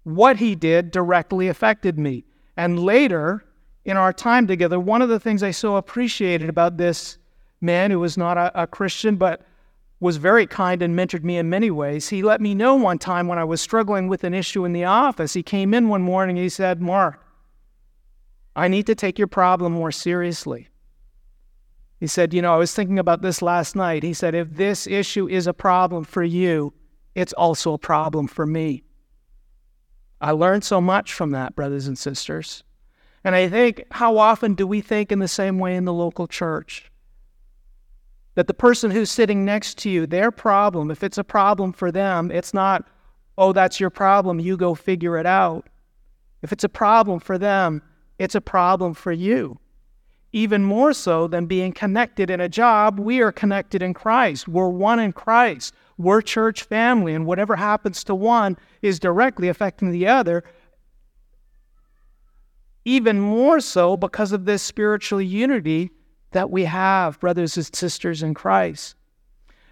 What 0.04 0.38
he 0.38 0.56
did 0.56 0.92
directly 0.92 1.48
affected 1.48 1.98
me. 1.98 2.26
And 2.58 2.80
later, 2.80 3.44
in 3.84 3.98
our 3.98 4.14
time 4.14 4.48
together, 4.48 4.80
one 4.80 5.02
of 5.02 5.10
the 5.10 5.20
things 5.20 5.44
I 5.44 5.52
so 5.52 5.76
appreciated 5.76 6.50
about 6.50 6.78
this 6.78 7.18
man 7.62 7.92
who 7.92 8.00
was 8.00 8.18
not 8.18 8.38
a, 8.38 8.64
a 8.64 8.68
Christian, 8.68 9.16
but 9.16 9.42
was 10.00 10.18
very 10.18 10.46
kind 10.46 10.82
and 10.82 10.98
mentored 10.98 11.24
me 11.24 11.38
in 11.38 11.50
many 11.50 11.72
ways. 11.72 12.10
He 12.10 12.22
let 12.22 12.42
me 12.42 12.54
know 12.54 12.76
one 12.76 13.00
time 13.00 13.28
when 13.28 13.40
I 13.40 13.44
was 13.44 13.62
struggling 13.62 14.08
with 14.08 14.24
an 14.24 14.34
issue 14.34 14.66
in 14.66 14.74
the 14.74 14.86
office. 14.86 15.34
He 15.34 15.44
came 15.44 15.74
in 15.74 15.90
one 15.90 16.02
morning 16.02 16.38
and 16.38 16.44
he 16.44 16.50
said, 16.50 16.82
Mark, 16.82 17.24
I 18.56 18.68
need 18.68 18.86
to 18.88 18.96
take 18.96 19.18
your 19.18 19.28
problem 19.28 19.74
more 19.74 19.92
seriously. 19.92 20.70
He 22.00 22.08
said, 22.08 22.34
You 22.34 22.42
know, 22.42 22.54
I 22.54 22.58
was 22.58 22.74
thinking 22.74 23.00
about 23.00 23.22
this 23.22 23.42
last 23.42 23.76
night. 23.76 24.04
He 24.04 24.14
said, 24.14 24.36
If 24.36 24.56
this 24.56 24.88
issue 24.88 25.28
is 25.28 25.48
a 25.48 25.54
problem 25.54 26.04
for 26.04 26.24
you, 26.24 26.74
it's 27.14 27.34
also 27.34 27.74
a 27.74 27.78
problem 27.78 28.28
for 28.28 28.46
me. 28.46 28.84
I 30.22 30.32
learned 30.32 30.64
so 30.64 30.82
much 30.82 31.14
from 31.14 31.32
that, 31.32 31.56
brothers 31.56 31.88
and 31.88 31.98
sisters. 31.98 32.64
And 33.24 33.36
I 33.36 33.50
think, 33.50 33.86
how 33.92 34.18
often 34.18 34.54
do 34.54 34.68
we 34.68 34.82
think 34.82 35.12
in 35.12 35.20
the 35.20 35.28
same 35.28 35.58
way 35.58 35.76
in 35.76 35.86
the 35.86 35.94
local 35.94 36.28
church? 36.28 36.92
that 38.36 38.48
the 38.48 38.54
person 38.54 38.92
who's 38.92 39.10
sitting 39.10 39.44
next 39.44 39.78
to 39.80 39.90
you, 39.90 40.06
their 40.06 40.30
problem, 40.30 40.92
if 40.92 41.04
it's 41.04 41.18
a 41.18 41.24
problem 41.24 41.72
for 41.72 41.92
them, 41.92 42.30
it's 42.30 42.54
not, 42.54 42.86
oh, 43.38 43.54
that's 43.54 43.80
your 43.80 43.90
problem, 43.90 44.40
you 44.40 44.56
go 44.58 44.76
figure 44.76 45.18
it 45.18 45.26
out. 45.26 45.68
If 46.42 46.52
it's 46.52 46.64
a 46.64 46.70
problem 46.70 47.20
for 47.20 47.38
them, 47.38 47.82
it's 48.20 48.36
a 48.36 48.42
problem 48.42 48.94
for 48.94 49.12
you. 49.12 49.58
Even 50.36 50.66
more 50.66 50.92
so 50.92 51.30
than 51.30 51.46
being 51.46 51.72
connected 51.72 52.30
in 52.30 52.42
a 52.42 52.50
job, 52.50 53.00
we 53.00 53.22
are 53.22 53.32
connected 53.32 53.82
in 53.82 53.94
Christ. 53.94 54.50
We're 54.50 54.68
one 54.68 55.00
in 55.00 55.14
Christ. 55.14 55.74
We're 55.98 56.22
church 56.22 56.64
family, 56.64 57.14
and 57.14 57.26
whatever 57.26 57.56
happens 57.56 58.04
to 58.04 58.16
one 58.16 58.58
is 58.82 59.00
directly 59.00 59.48
affecting 59.48 59.92
the 59.92 60.08
other. 60.08 60.44
Even 62.84 63.18
more 63.18 63.62
so 63.62 63.96
because 63.96 64.34
of 64.34 64.44
this 64.44 64.62
spiritual 64.62 65.22
unity 65.22 65.92
that 66.32 66.52
we 66.52 66.66
have, 66.66 67.18
brothers 67.22 67.56
and 67.56 67.74
sisters 67.74 68.22
in 68.22 68.34
Christ. 68.34 68.96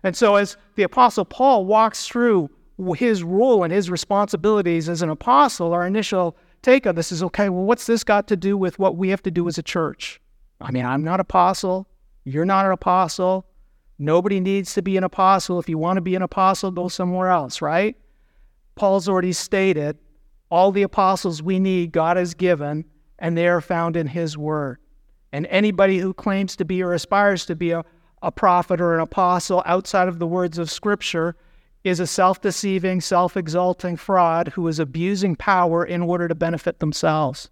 And 0.01 0.15
so, 0.15 0.38
as 0.38 0.55
the 0.75 0.84
Apostle 0.84 1.25
Paul 1.25 1.65
walks 1.65 2.08
through 2.08 2.50
his 2.96 3.22
role 3.22 3.65
and 3.65 3.74
his 3.74 3.89
responsibilities 3.89 4.88
as 4.88 5.01
an 5.01 5.10
apostle, 5.10 5.74
our 5.74 5.86
initial 5.86 6.38
take 6.62 6.88
on 6.88 6.96
this 6.96 7.12
is 7.12 7.22
okay, 7.22 7.50
well, 7.50 7.65
what's 7.65 7.86
this 7.86 8.05
got 8.05 8.29
to 8.29 8.38
do 8.38 8.55
with 8.55 8.79
what 8.79 8.96
we 8.96 9.10
have 9.10 9.24
to 9.24 9.32
do 9.32 9.50
as 9.50 9.58
a 9.58 9.62
church? 9.62 10.22
I 10.63 10.72
mean, 10.72 10.86
I'm 10.86 11.03
not 11.03 11.15
an 11.15 11.20
apostle. 11.22 11.88
You're 12.24 12.46
not 12.46 12.65
an 12.65 12.72
apostle. 12.72 13.46
Nobody 14.00 14.39
needs 14.39 14.74
to 14.74 14.82
be 14.82 14.98
an 14.98 15.03
apostle. 15.03 15.60
If 15.60 15.67
you 15.67 15.77
want 15.77 15.98
to 15.98 16.01
be 16.01 16.15
an 16.15 16.22
apostle, 16.22 16.72
go 16.72 16.88
somewhere 16.88 17.29
else, 17.29 17.62
right? 17.62 17.98
Paul's 18.75 19.08
already 19.08 19.34
stated 19.34 19.98
all 20.50 20.72
the 20.72 20.84
apostles 20.84 21.43
we 21.43 21.60
need, 21.60 21.91
God 21.91 22.15
has 22.15 22.34
given, 22.34 22.86
and 23.20 23.38
they 23.38 23.48
are 23.48 23.62
found 23.62 23.98
in 23.98 24.08
his 24.08 24.38
word. 24.38 24.77
And 25.32 25.46
anybody 25.48 25.98
who 26.00 26.13
claims 26.13 26.55
to 26.55 26.65
be 26.65 26.82
or 26.82 26.93
aspires 26.93 27.46
to 27.48 27.55
be 27.55 27.72
a, 27.72 27.84
a 28.22 28.32
prophet 28.32 28.79
or 28.79 28.93
an 28.93 29.01
apostle 29.01 29.63
outside 29.65 30.08
of 30.08 30.20
the 30.20 30.27
words 30.27 30.58
of 30.58 30.72
Scripture 30.72 31.36
is 31.84 32.00
a 32.00 32.08
self 32.08 32.39
deceiving, 32.39 33.01
self 33.01 33.36
exalting 33.36 33.98
fraud 33.98 34.50
who 34.50 34.67
is 34.67 34.79
abusing 34.79 35.36
power 35.36 35.84
in 35.84 36.01
order 36.01 36.27
to 36.27 36.36
benefit 36.36 36.79
themselves. 36.79 37.50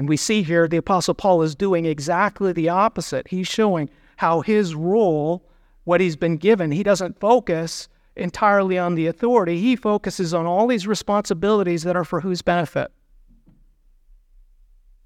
And 0.00 0.08
we 0.08 0.16
see 0.16 0.42
here 0.42 0.66
the 0.66 0.78
Apostle 0.78 1.12
Paul 1.12 1.42
is 1.42 1.54
doing 1.54 1.84
exactly 1.84 2.54
the 2.54 2.70
opposite. 2.70 3.28
He's 3.28 3.46
showing 3.46 3.90
how 4.16 4.40
his 4.40 4.74
role, 4.74 5.46
what 5.84 6.00
he's 6.00 6.16
been 6.16 6.38
given, 6.38 6.70
he 6.70 6.82
doesn't 6.82 7.20
focus 7.20 7.86
entirely 8.16 8.78
on 8.78 8.94
the 8.94 9.08
authority. 9.08 9.60
He 9.60 9.76
focuses 9.76 10.32
on 10.32 10.46
all 10.46 10.66
these 10.66 10.86
responsibilities 10.86 11.82
that 11.82 11.96
are 11.96 12.04
for 12.06 12.22
whose 12.22 12.40
benefit? 12.40 12.90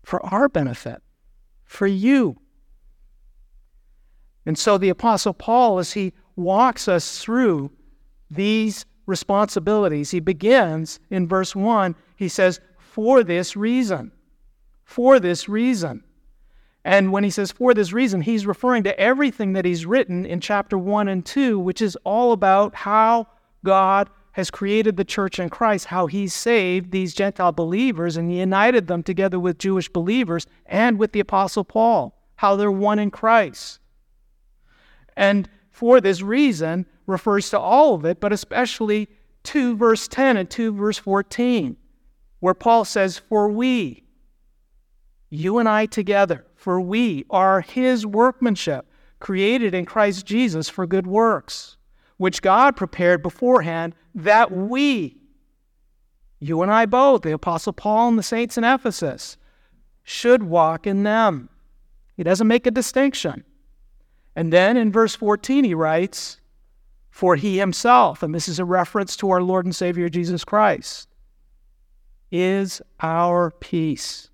For 0.04 0.24
our 0.26 0.48
benefit, 0.48 1.02
for 1.64 1.88
you. 1.88 2.36
And 4.46 4.56
so 4.56 4.78
the 4.78 4.90
Apostle 4.90 5.34
Paul, 5.34 5.80
as 5.80 5.94
he 5.94 6.12
walks 6.36 6.86
us 6.86 7.18
through 7.18 7.72
these 8.30 8.86
responsibilities, 9.06 10.12
he 10.12 10.20
begins 10.20 11.00
in 11.10 11.26
verse 11.26 11.56
1, 11.56 11.96
he 12.14 12.28
says, 12.28 12.60
For 12.78 13.24
this 13.24 13.56
reason 13.56 14.12
for 14.85 15.19
this 15.19 15.49
reason. 15.49 16.05
And 16.85 17.12
when 17.12 17.25
he 17.25 17.31
says 17.31 17.50
for 17.50 17.73
this 17.73 17.93
reason, 17.93 18.21
he's 18.21 18.47
referring 18.47 18.83
to 18.85 18.99
everything 19.00 19.55
that 19.55 19.64
he's 19.64 19.87
written 19.87 20.26
in 20.26 20.41
chapter 20.41 20.76
1 20.76 21.09
and 21.09 21.25
2, 21.25 21.59
which 21.59 21.81
is 21.81 21.97
all 22.05 22.33
about 22.33 22.75
how 22.75 23.26
God 23.64 24.11
has 24.33 24.50
created 24.50 24.97
the 24.97 25.05
church 25.05 25.38
in 25.38 25.49
Christ, 25.49 25.87
how 25.87 26.07
he 26.07 26.29
saved 26.29 26.91
these 26.91 27.14
Gentile 27.14 27.53
believers 27.53 28.17
and 28.17 28.35
united 28.35 28.87
them 28.87 29.03
together 29.03 29.38
with 29.41 29.59
Jewish 29.59 29.88
believers 29.88 30.47
and 30.67 30.99
with 30.99 31.12
the 31.12 31.21
Apostle 31.21 31.64
Paul, 31.64 32.21
how 32.37 32.57
they're 32.57 32.71
one 32.71 32.99
in 32.99 33.11
Christ. 33.11 33.79
And 35.17 35.49
for 35.71 36.00
this 36.00 36.21
reason 36.21 36.85
refers 37.07 37.50
to 37.50 37.59
all 37.59 37.95
of 37.95 38.05
it, 38.05 38.21
but 38.21 38.33
especially 38.33 39.09
2 39.45 39.76
verse 39.76 40.09
10 40.09 40.37
and 40.37 40.50
2 40.50 40.73
verse 40.75 40.99
14, 40.99 41.76
where 42.41 42.55
Paul 42.55 42.85
says, 42.85 43.19
For 43.19 43.49
we, 43.49 44.03
you 45.35 45.59
and 45.59 45.69
I 45.69 45.87
together, 45.87 46.47
for 46.55 46.81
we 46.81 47.25
are 47.29 47.61
his 47.61 48.07
workmanship, 48.07 48.87
created 49.19 49.75
in 49.75 49.85
Christ 49.85 50.26
Jesus 50.26 50.69
for 50.69 50.87
good 50.87 51.07
works, 51.07 51.76
which 52.17 52.43
God 52.43 52.76
prepared 52.76 53.23
beforehand 53.23 53.95
that 54.14 54.53
we, 54.53 55.17
you 56.38 56.62
and 56.62 56.71
I 56.71 56.87
both, 56.87 57.23
the 57.23 57.33
Apostle 57.33 57.73
Paul 57.73 58.09
and 58.09 58.19
the 58.19 58.23
saints 58.23 58.57
in 58.57 58.64
Ephesus, 58.64 59.37
should 60.05 60.43
walk 60.43 60.87
in 60.87 61.03
them. 61.03 61.49
He 62.17 62.23
doesn't 62.23 62.47
make 62.47 62.67
a 62.67 62.71
distinction. 62.71 63.45
And 64.37 64.53
then 64.53 64.76
in 64.76 64.93
verse 64.93 65.14
14, 65.14 65.64
he 65.64 65.75
writes, 65.75 66.38
For 67.11 67.35
he 67.35 67.59
himself, 67.59 68.23
and 68.23 68.35
this 68.35 68.49
is 68.49 68.59
a 68.59 68.64
reference 68.64 69.17
to 69.17 69.31
our 69.31 69.43
Lord 69.43 69.64
and 69.64 69.75
Savior 69.75 70.09
Jesus 70.09 70.45
Christ, 70.45 71.09
is 72.31 72.83
our 73.00 73.50
peace 73.50 74.29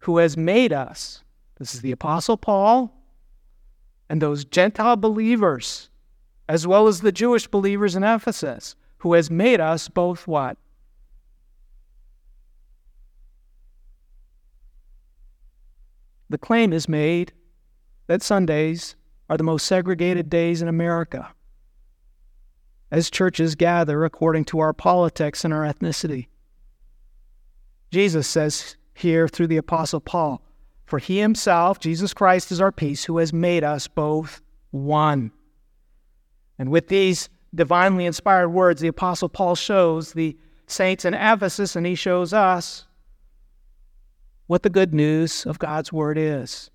who 0.00 0.18
has 0.18 0.36
made 0.36 0.72
us. 0.72 1.22
This 1.58 1.74
is 1.74 1.80
the 1.80 1.92
Apostle 1.92 2.36
Paul 2.36 2.94
and 4.08 4.22
those 4.22 4.44
Gentile 4.44 4.96
believers, 4.96 5.90
as 6.48 6.66
well 6.66 6.86
as 6.86 7.00
the 7.00 7.12
Jewish 7.12 7.46
believers 7.46 7.94
in 7.94 8.04
Ephesus, 8.04 8.74
who 8.98 9.12
has 9.12 9.30
made 9.30 9.60
us 9.60 9.88
both 9.88 10.26
what? 10.26 10.56
The 16.30 16.38
claim 16.38 16.72
is 16.72 16.88
made 16.88 17.32
that 18.06 18.22
Sundays 18.22 18.96
are 19.28 19.36
the 19.36 19.44
most 19.44 19.66
segregated 19.66 20.30
days 20.30 20.62
in 20.62 20.68
America, 20.68 21.32
as 22.90 23.10
churches 23.10 23.54
gather 23.54 24.04
according 24.04 24.44
to 24.46 24.58
our 24.58 24.72
politics 24.72 25.44
and 25.44 25.52
our 25.52 25.64
ethnicity. 25.64 26.28
Jesus 27.90 28.26
says 28.26 28.76
here 28.98 29.28
through 29.28 29.46
the 29.46 29.56
Apostle 29.56 30.00
Paul. 30.00 30.42
For 30.86 30.98
he 30.98 31.18
himself, 31.18 31.78
Jesus 31.80 32.14
Christ, 32.14 32.50
is 32.50 32.60
our 32.60 32.72
peace, 32.72 33.04
who 33.04 33.18
has 33.18 33.32
made 33.32 33.64
us 33.64 33.86
both 33.86 34.40
one. 34.70 35.30
And 36.58 36.70
with 36.70 36.88
these 36.88 37.28
divinely 37.54 38.06
inspired 38.06 38.48
words, 38.48 38.80
the 38.80 38.88
Apostle 38.88 39.28
Paul 39.28 39.54
shows 39.54 40.12
the 40.12 40.36
saints 40.66 41.04
in 41.04 41.14
Ephesus 41.14 41.76
and 41.76 41.86
he 41.86 41.94
shows 41.94 42.32
us 42.32 42.86
what 44.46 44.62
the 44.62 44.70
good 44.70 44.94
news 44.94 45.46
of 45.46 45.58
God's 45.58 45.92
word 45.92 46.18
is. 46.18 46.70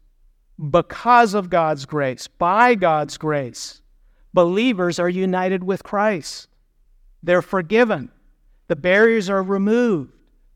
Because 0.70 1.34
of 1.34 1.50
God's 1.50 1.86
grace, 1.86 2.28
by 2.28 2.76
God's 2.76 3.18
grace, 3.18 3.82
believers 4.34 5.00
are 5.00 5.10
united 5.10 5.64
with 5.64 5.84
Christ. 5.84 6.48
They're 7.24 7.42
forgiven. 7.42 8.12
The 8.68 8.76
barriers 8.76 9.30
are 9.30 9.42
removed 9.42 10.14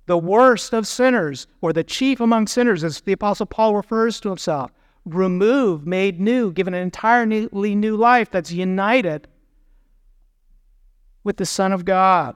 the 0.08 0.18
worst 0.18 0.74
of 0.74 0.88
sinners, 0.88 1.48
or 1.62 1.72
the 1.72 1.84
chief 1.84 2.20
among 2.20 2.48
sinners, 2.48 2.84
as 2.84 3.02
the 3.02 3.12
Apostle 3.12 3.46
Paul 3.46 3.76
refers 3.76 4.20
to 4.22 4.30
himself, 4.30 4.72
removed, 5.06 5.86
made 5.86 6.20
new, 6.20 6.52
given 6.52 6.74
an 6.74 6.82
entirely 6.82 7.76
new 7.76 7.96
life 7.96 8.32
that's 8.32 8.52
united 8.52 9.28
with 11.24 11.38
the 11.38 11.46
Son 11.46 11.74
of 11.74 11.84
God. 11.86 12.36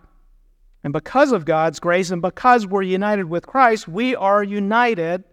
And 0.83 0.91
because 0.91 1.31
of 1.31 1.45
God's 1.45 1.79
grace 1.79 2.11
and 2.11 2.21
because 2.21 2.67
we're 2.67 2.81
united 2.81 3.25
with 3.25 3.47
Christ, 3.47 3.87
we 3.87 4.15
are 4.15 4.43
united 4.43 5.23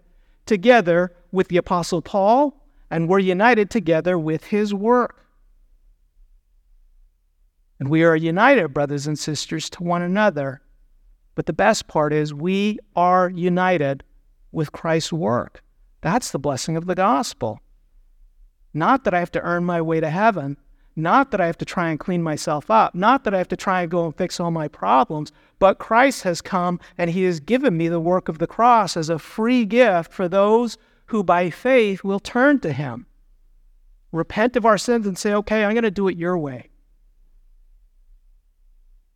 together 0.45 1.13
with 1.31 1.49
the 1.49 1.57
Apostle 1.57 2.01
Paul 2.01 2.55
and 2.89 3.09
we're 3.09 3.19
united 3.19 3.69
together 3.69 4.17
with 4.17 4.45
his 4.45 4.73
work. 4.73 5.25
And 7.79 7.89
we 7.89 8.03
are 8.03 8.15
united, 8.15 8.73
brothers 8.73 9.07
and 9.07 9.17
sisters, 9.17 9.69
to 9.71 9.83
one 9.83 10.01
another 10.01 10.61
but 11.39 11.45
the 11.45 11.53
best 11.53 11.87
part 11.87 12.11
is 12.11 12.33
we 12.33 12.79
are 12.97 13.29
united 13.29 14.03
with 14.51 14.73
Christ's 14.73 15.13
work. 15.13 15.63
That's 16.01 16.31
the 16.31 16.37
blessing 16.37 16.75
of 16.75 16.85
the 16.85 16.95
gospel. 16.95 17.61
Not 18.73 19.05
that 19.05 19.13
I 19.13 19.19
have 19.19 19.31
to 19.31 19.41
earn 19.41 19.63
my 19.63 19.81
way 19.81 20.01
to 20.01 20.09
heaven, 20.09 20.57
not 20.97 21.31
that 21.31 21.39
I 21.39 21.45
have 21.45 21.57
to 21.59 21.63
try 21.63 21.91
and 21.91 21.97
clean 21.97 22.21
myself 22.21 22.69
up, 22.69 22.93
not 22.93 23.23
that 23.23 23.33
I 23.33 23.37
have 23.37 23.47
to 23.47 23.55
try 23.55 23.83
and 23.83 23.89
go 23.89 24.03
and 24.03 24.13
fix 24.13 24.37
all 24.37 24.51
my 24.51 24.67
problems, 24.67 25.31
but 25.59 25.79
Christ 25.79 26.23
has 26.23 26.41
come 26.41 26.77
and 26.97 27.09
He 27.09 27.23
has 27.23 27.39
given 27.39 27.77
me 27.77 27.87
the 27.87 28.01
work 28.01 28.27
of 28.27 28.39
the 28.39 28.45
cross 28.45 28.97
as 28.97 29.09
a 29.09 29.17
free 29.17 29.63
gift 29.63 30.11
for 30.11 30.27
those 30.27 30.77
who 31.05 31.23
by 31.23 31.49
faith 31.49 32.03
will 32.03 32.19
turn 32.19 32.59
to 32.59 32.73
Him. 32.73 33.05
Repent 34.11 34.57
of 34.57 34.65
our 34.65 34.77
sins 34.77 35.07
and 35.07 35.17
say, 35.17 35.33
okay, 35.35 35.63
I'm 35.63 35.71
going 35.71 35.83
to 35.83 35.89
do 35.89 36.09
it 36.09 36.17
your 36.17 36.37
way. 36.37 36.68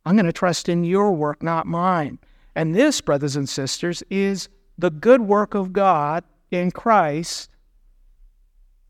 I'm 0.04 0.16
going 0.16 0.26
to 0.26 0.32
trust 0.32 0.68
in 0.68 0.84
your 0.84 1.12
work, 1.12 1.42
not 1.42 1.66
mine. 1.66 2.18
And 2.54 2.74
this, 2.74 3.00
brothers 3.00 3.36
and 3.36 3.48
sisters, 3.48 4.02
is 4.10 4.48
the 4.78 4.90
good 4.90 5.22
work 5.22 5.54
of 5.54 5.72
God 5.72 6.24
in 6.50 6.70
Christ 6.70 7.50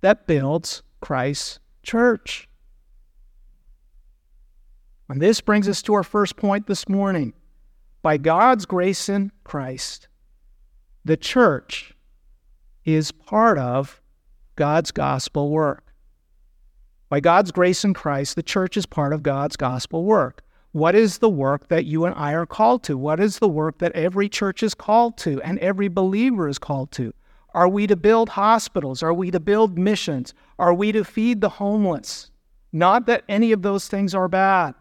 that 0.00 0.26
builds 0.26 0.82
Christ's 1.00 1.60
church. 1.82 2.48
And 5.08 5.20
this 5.20 5.40
brings 5.40 5.68
us 5.68 5.82
to 5.82 5.94
our 5.94 6.02
first 6.02 6.36
point 6.36 6.66
this 6.66 6.88
morning. 6.88 7.32
By 8.02 8.18
God's 8.18 8.66
grace 8.66 9.08
in 9.08 9.32
Christ, 9.44 10.08
the 11.04 11.16
church 11.16 11.94
is 12.84 13.12
part 13.12 13.56
of 13.56 14.00
God's 14.56 14.90
gospel 14.90 15.50
work. 15.50 15.94
By 17.08 17.20
God's 17.20 17.50
grace 17.50 17.84
in 17.84 17.94
Christ, 17.94 18.36
the 18.36 18.42
church 18.42 18.76
is 18.76 18.86
part 18.86 19.12
of 19.12 19.22
God's 19.22 19.56
gospel 19.56 20.04
work. 20.04 20.43
What 20.74 20.96
is 20.96 21.18
the 21.18 21.28
work 21.28 21.68
that 21.68 21.84
you 21.84 22.04
and 22.04 22.16
I 22.16 22.32
are 22.32 22.46
called 22.46 22.82
to? 22.82 22.98
What 22.98 23.20
is 23.20 23.38
the 23.38 23.46
work 23.46 23.78
that 23.78 23.92
every 23.92 24.28
church 24.28 24.60
is 24.60 24.74
called 24.74 25.16
to 25.18 25.40
and 25.42 25.56
every 25.60 25.86
believer 25.86 26.48
is 26.48 26.58
called 26.58 26.90
to? 26.92 27.14
Are 27.50 27.68
we 27.68 27.86
to 27.86 27.94
build 27.94 28.30
hospitals? 28.30 29.00
Are 29.00 29.14
we 29.14 29.30
to 29.30 29.38
build 29.38 29.78
missions? 29.78 30.34
Are 30.58 30.74
we 30.74 30.90
to 30.90 31.04
feed 31.04 31.40
the 31.40 31.48
homeless? 31.48 32.32
Not 32.72 33.06
that 33.06 33.22
any 33.28 33.52
of 33.52 33.62
those 33.62 33.86
things 33.86 34.16
are 34.16 34.26
bad. 34.26 34.74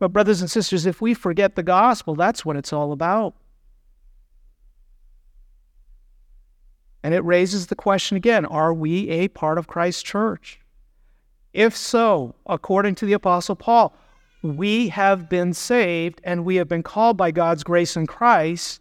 But, 0.00 0.12
brothers 0.12 0.40
and 0.40 0.50
sisters, 0.50 0.86
if 0.86 1.00
we 1.00 1.14
forget 1.14 1.54
the 1.54 1.62
gospel, 1.62 2.16
that's 2.16 2.44
what 2.44 2.56
it's 2.56 2.72
all 2.72 2.90
about. 2.90 3.36
And 7.04 7.14
it 7.14 7.24
raises 7.24 7.68
the 7.68 7.76
question 7.76 8.16
again 8.16 8.44
are 8.44 8.74
we 8.74 9.08
a 9.08 9.28
part 9.28 9.56
of 9.56 9.68
Christ's 9.68 10.02
church? 10.02 10.58
If 11.52 11.76
so, 11.76 12.34
according 12.44 12.96
to 12.96 13.06
the 13.06 13.12
Apostle 13.12 13.54
Paul, 13.54 13.96
we 14.46 14.88
have 14.88 15.28
been 15.28 15.52
saved 15.52 16.20
and 16.24 16.44
we 16.44 16.56
have 16.56 16.68
been 16.68 16.82
called 16.82 17.16
by 17.16 17.30
God's 17.30 17.64
grace 17.64 17.96
in 17.96 18.06
Christ 18.06 18.80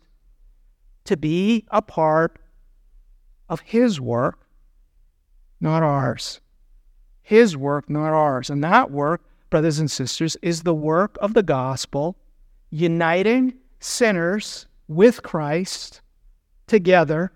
to 1.05 1.17
be 1.17 1.65
a 1.69 1.81
part 1.81 2.37
of 3.49 3.61
His 3.61 3.99
work, 3.99 4.47
not 5.59 5.83
ours. 5.83 6.41
His 7.21 7.57
work, 7.57 7.89
not 7.89 8.13
ours. 8.13 8.49
And 8.49 8.63
that 8.63 8.91
work, 8.91 9.21
brothers 9.49 9.79
and 9.79 9.89
sisters, 9.89 10.37
is 10.41 10.63
the 10.63 10.75
work 10.75 11.17
of 11.21 11.33
the 11.33 11.43
gospel, 11.43 12.15
uniting 12.69 13.53
sinners 13.79 14.67
with 14.87 15.23
Christ 15.23 16.01
together 16.67 17.31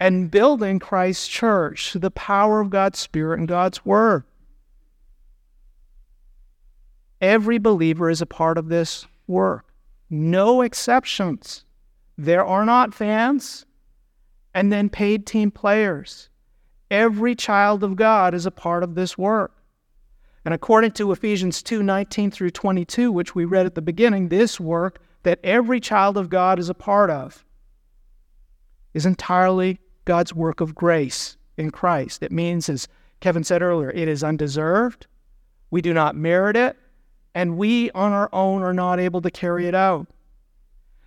and 0.00 0.30
building 0.30 0.78
Christ's 0.78 1.28
church 1.28 1.92
through 1.92 2.00
the 2.00 2.10
power 2.10 2.60
of 2.60 2.70
God's 2.70 2.98
Spirit 2.98 3.38
and 3.38 3.48
God's 3.48 3.84
Word. 3.84 4.24
Every 7.20 7.58
believer 7.58 8.08
is 8.08 8.22
a 8.22 8.26
part 8.26 8.56
of 8.56 8.68
this 8.68 9.06
work, 9.26 9.72
no 10.08 10.62
exceptions. 10.62 11.64
there 12.16 12.44
are 12.44 12.66
not 12.66 12.92
fans 12.92 13.64
and 14.54 14.70
then 14.70 14.90
paid 14.90 15.26
team 15.26 15.50
players. 15.50 16.28
Every 16.90 17.34
child 17.34 17.82
of 17.82 17.96
God 17.96 18.34
is 18.34 18.44
a 18.44 18.50
part 18.50 18.82
of 18.82 18.94
this 18.94 19.16
work. 19.16 19.62
And 20.44 20.52
according 20.52 20.92
to 20.92 21.12
Ephesians 21.12 21.62
2 21.62 21.82
19 21.82 22.30
through 22.30 22.50
22, 22.50 23.12
which 23.12 23.34
we 23.34 23.44
read 23.44 23.66
at 23.66 23.74
the 23.74 23.82
beginning, 23.82 24.28
this 24.28 24.58
work 24.58 25.00
that 25.22 25.40
every 25.44 25.80
child 25.80 26.16
of 26.16 26.30
God 26.30 26.58
is 26.58 26.68
a 26.68 26.74
part 26.74 27.10
of 27.10 27.44
is 28.94 29.06
entirely 29.06 29.78
God's 30.04 30.34
work 30.34 30.60
of 30.60 30.74
grace 30.74 31.36
in 31.56 31.70
Christ. 31.70 32.22
It 32.22 32.32
means, 32.32 32.68
as 32.68 32.88
Kevin 33.20 33.44
said 33.44 33.62
earlier, 33.62 33.90
it 33.90 34.08
is 34.08 34.24
undeserved, 34.24 35.06
we 35.70 35.80
do 35.80 35.94
not 35.94 36.16
merit 36.16 36.56
it, 36.56 36.76
and 37.34 37.56
we 37.56 37.90
on 37.92 38.12
our 38.12 38.28
own 38.32 38.62
are 38.62 38.74
not 38.74 38.98
able 38.98 39.22
to 39.22 39.30
carry 39.30 39.66
it 39.66 39.74
out. 39.74 40.06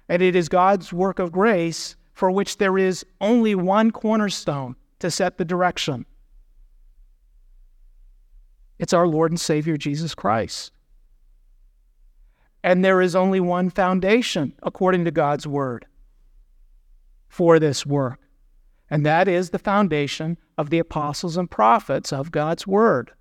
And 0.09 0.21
it 0.21 0.35
is 0.35 0.49
God's 0.49 0.93
work 0.93 1.19
of 1.19 1.31
grace 1.31 1.95
for 2.13 2.29
which 2.31 2.57
there 2.57 2.77
is 2.77 3.05
only 3.19 3.55
one 3.55 3.91
cornerstone 3.91 4.75
to 4.99 5.09
set 5.09 5.37
the 5.37 5.45
direction. 5.45 6.05
It's 8.79 8.93
our 8.93 9.07
Lord 9.07 9.31
and 9.31 9.39
Savior 9.39 9.77
Jesus 9.77 10.13
Christ. 10.13 10.71
And 12.63 12.83
there 12.83 13.01
is 13.01 13.15
only 13.15 13.39
one 13.39 13.69
foundation, 13.69 14.53
according 14.63 15.05
to 15.05 15.11
God's 15.11 15.45
Word, 15.45 15.85
for 17.27 17.59
this 17.59 17.85
work. 17.85 18.19
And 18.89 19.05
that 19.05 19.27
is 19.27 19.49
the 19.49 19.59
foundation 19.59 20.37
of 20.57 20.69
the 20.69 20.79
apostles 20.79 21.35
and 21.35 21.49
prophets 21.49 22.13
of 22.13 22.31
God's 22.31 22.65
Word. 22.65 23.11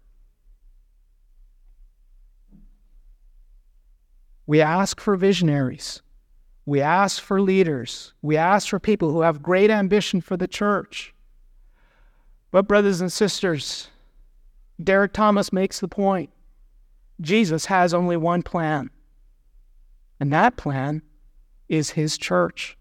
We 4.47 4.61
ask 4.61 5.01
for 5.01 5.17
visionaries. 5.17 6.03
We 6.65 6.81
ask 6.81 7.23
for 7.23 7.41
leaders. 7.41 8.13
We 8.23 8.37
ask 8.37 8.69
for 8.69 8.79
people 8.79 9.11
who 9.11 9.23
have 9.23 9.43
great 9.43 9.71
ambition 9.71 10.21
for 10.21 10.37
the 10.37 10.49
church. 10.49 11.15
But, 12.51 12.69
brothers 12.69 13.01
and 13.01 13.13
sisters, 13.13 13.89
Derek 14.83 15.13
Thomas 15.13 15.53
makes 15.53 15.81
the 15.81 15.89
point 15.89 16.31
Jesus 17.21 17.67
has 17.67 17.95
only 17.95 18.17
one 18.17 18.43
plan, 18.43 18.91
and 20.21 20.33
that 20.33 20.57
plan 20.57 21.03
is 21.69 21.91
his 21.91 22.19
church. 22.19 22.77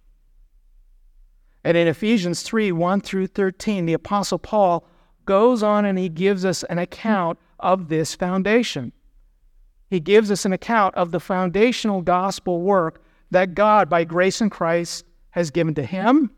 And 1.64 1.78
in 1.78 1.88
Ephesians 1.88 2.42
3 2.42 2.72
1 2.72 3.02
through 3.02 3.28
13, 3.28 3.86
the 3.86 3.94
Apostle 3.94 4.40
Paul 4.40 4.86
goes 5.26 5.62
on 5.62 5.86
and 5.86 5.98
he 5.98 6.10
gives 6.10 6.44
us 6.44 6.64
an 6.64 6.80
account 6.80 7.38
of 7.60 7.88
this 7.88 8.16
foundation. 8.16 8.92
He 9.92 10.00
gives 10.00 10.32
us 10.32 10.46
an 10.46 10.54
account 10.54 10.96
of 10.96 11.12
the 11.12 11.20
foundational 11.20 12.02
gospel 12.02 12.62
work 12.62 13.04
that 13.30 13.56
God, 13.56 13.90
by 13.90 14.06
grace 14.06 14.40
in 14.40 14.50
Christ, 14.50 15.04
has 15.32 15.52
given 15.52 15.74
to 15.76 15.84
him. 15.84 16.32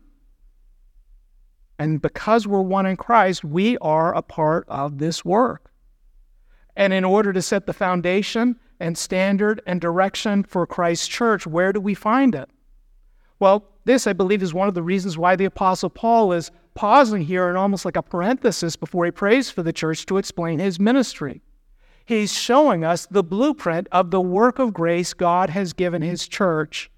And 1.78 2.02
because 2.02 2.48
we're 2.48 2.62
one 2.62 2.84
in 2.84 2.96
Christ, 2.96 3.44
we 3.44 3.78
are 3.78 4.12
a 4.12 4.22
part 4.22 4.64
of 4.66 4.98
this 4.98 5.24
work. 5.24 5.70
And 6.74 6.92
in 6.92 7.04
order 7.04 7.32
to 7.32 7.40
set 7.40 7.64
the 7.64 7.72
foundation 7.72 8.56
and 8.80 8.98
standard 8.98 9.62
and 9.68 9.80
direction 9.80 10.42
for 10.42 10.66
Christ's 10.66 11.06
church, 11.06 11.46
where 11.46 11.72
do 11.72 11.80
we 11.80 11.94
find 11.94 12.34
it? 12.34 12.50
Well, 13.38 13.68
this, 13.84 14.08
I 14.08 14.14
believe, 14.14 14.42
is 14.42 14.52
one 14.52 14.66
of 14.66 14.74
the 14.74 14.82
reasons 14.82 15.16
why 15.16 15.36
the 15.36 15.44
Apostle 15.44 15.90
Paul 15.90 16.32
is 16.32 16.50
pausing 16.74 17.22
here 17.22 17.48
in 17.50 17.54
almost 17.54 17.84
like 17.84 17.96
a 17.96 18.02
parenthesis 18.02 18.74
before 18.74 19.04
he 19.04 19.12
prays 19.12 19.48
for 19.48 19.62
the 19.62 19.72
church 19.72 20.06
to 20.06 20.18
explain 20.18 20.58
his 20.58 20.80
ministry. 20.80 21.40
He's 22.04 22.32
showing 22.32 22.84
us 22.84 23.06
the 23.06 23.22
blueprint 23.22 23.88
of 23.90 24.10
the 24.10 24.20
work 24.20 24.58
of 24.58 24.74
grace 24.74 25.14
God 25.14 25.50
has 25.50 25.72
given 25.72 26.02
his 26.02 26.28
church 26.28 26.90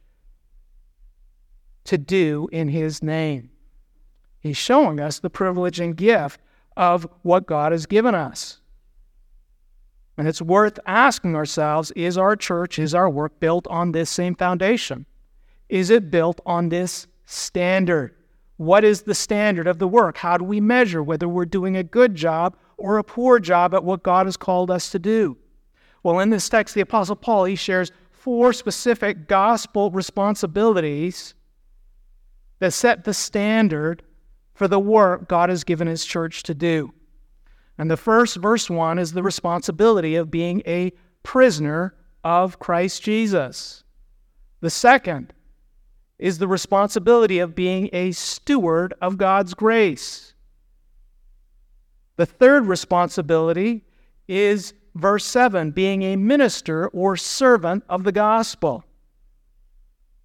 to 1.85 1.97
do 1.97 2.49
in 2.51 2.69
his 2.69 3.03
name. 3.03 3.51
He's 4.40 4.57
showing 4.57 5.01
us 5.01 5.21
the 5.21 5.31
privilege 5.31 5.81
and 5.81 5.97
gift 5.97 6.40
of 6.77 7.07
what 7.23 7.47
God 7.47 7.73
has 7.73 7.87
given 7.87 8.14
us. 8.14 8.61
And 10.19 10.27
it's 10.27 10.42
worth 10.42 10.79
asking 10.87 11.37
ourselves 11.37 11.92
is 11.92 12.19
our 12.19 12.37
church, 12.37 12.79
is 12.79 12.95
our 12.95 13.09
work 13.09 13.38
built 13.38 13.66
on 13.69 13.92
this 13.92 14.11
same 14.11 14.35
foundation? 14.35 15.07
Is 15.69 15.90
it 15.90 16.11
built 16.11 16.40
on 16.47 16.69
this 16.69 17.07
standard? 17.27 18.14
What 18.57 18.85
is 18.85 19.03
the 19.03 19.14
standard 19.14 19.66
of 19.66 19.79
the 19.79 19.88
work? 19.88 20.16
How 20.16 20.38
do 20.38 20.45
we 20.45 20.61
measure 20.61 21.03
whether 21.03 21.29
we're 21.29 21.45
doing 21.45 21.77
a 21.77 21.83
good 21.83 22.14
job 22.14 22.57
or 22.76 22.98
a 22.98 23.04
poor 23.04 23.38
job 23.38 23.74
at 23.74 23.84
what 23.84 24.02
God 24.02 24.26
has 24.26 24.36
called 24.36 24.70
us 24.70 24.90
to 24.90 24.98
do? 24.98 25.36
Well, 26.02 26.20
in 26.20 26.30
this 26.30 26.48
text, 26.48 26.74
the 26.74 26.82
Apostle 26.82 27.16
Paul, 27.16 27.44
he 27.44 27.56
shares 27.56 27.90
four 28.12 28.52
specific 28.52 29.28
gospel 29.28 29.90
responsibilities 29.90 31.34
that 32.58 32.72
set 32.72 33.04
the 33.04 33.14
standard 33.14 34.02
for 34.54 34.68
the 34.68 34.80
work 34.80 35.28
God 35.28 35.50
has 35.50 35.64
given 35.64 35.86
his 35.86 36.04
church 36.04 36.42
to 36.44 36.54
do. 36.54 36.92
And 37.78 37.90
the 37.90 37.96
first, 37.96 38.36
verse 38.36 38.70
1, 38.70 38.98
is 38.98 39.12
the 39.12 39.22
responsibility 39.22 40.16
of 40.16 40.30
being 40.30 40.62
a 40.66 40.92
prisoner 41.22 41.94
of 42.24 42.58
Christ 42.58 43.02
Jesus. 43.02 43.84
The 44.60 44.70
second 44.70 45.34
is 46.18 46.38
the 46.38 46.48
responsibility 46.48 47.38
of 47.38 47.54
being 47.54 47.90
a 47.92 48.12
steward 48.12 48.94
of 49.02 49.18
God's 49.18 49.52
grace. 49.52 50.34
The 52.16 52.26
third 52.26 52.66
responsibility 52.66 53.85
is 54.26 54.74
verse 54.94 55.24
7 55.24 55.70
being 55.70 56.02
a 56.02 56.16
minister 56.16 56.88
or 56.88 57.16
servant 57.16 57.85
of 57.88 58.05
the 58.05 58.12
gospel. 58.12 58.85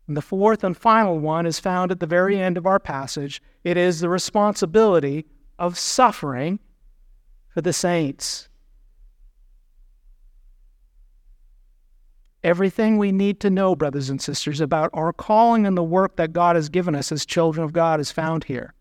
And 0.08 0.18
the 0.18 0.22
fourth 0.22 0.64
and 0.64 0.76
final 0.76 1.20
one 1.20 1.46
is 1.46 1.60
found 1.60 1.92
at 1.92 2.00
the 2.00 2.06
very 2.06 2.40
end 2.40 2.58
of 2.58 2.66
our 2.66 2.80
passage. 2.80 3.42
It 3.64 3.78
is 3.78 4.00
the 4.00 4.10
responsibility 4.10 5.26
of 5.60 5.78
suffering 5.78 6.60
for 7.54 7.62
the 7.62 7.74
saints. 7.74 8.50
Everything 12.44 12.98
we 12.98 13.12
need 13.12 13.40
to 13.42 13.52
know, 13.52 13.76
brothers 13.76 14.10
and 14.10 14.20
sisters, 14.20 14.62
about 14.62 14.90
our 14.94 15.14
calling 15.14 15.68
and 15.68 15.78
the 15.78 15.84
work 15.84 16.16
that 16.16 16.34
God 16.34 16.56
has 16.56 16.70
given 16.70 16.96
us 16.96 17.12
as 17.12 17.26
children 17.26 17.64
of 17.64 17.72
God 17.72 18.00
is 18.00 18.12
found 18.12 18.46
here. 18.46 18.74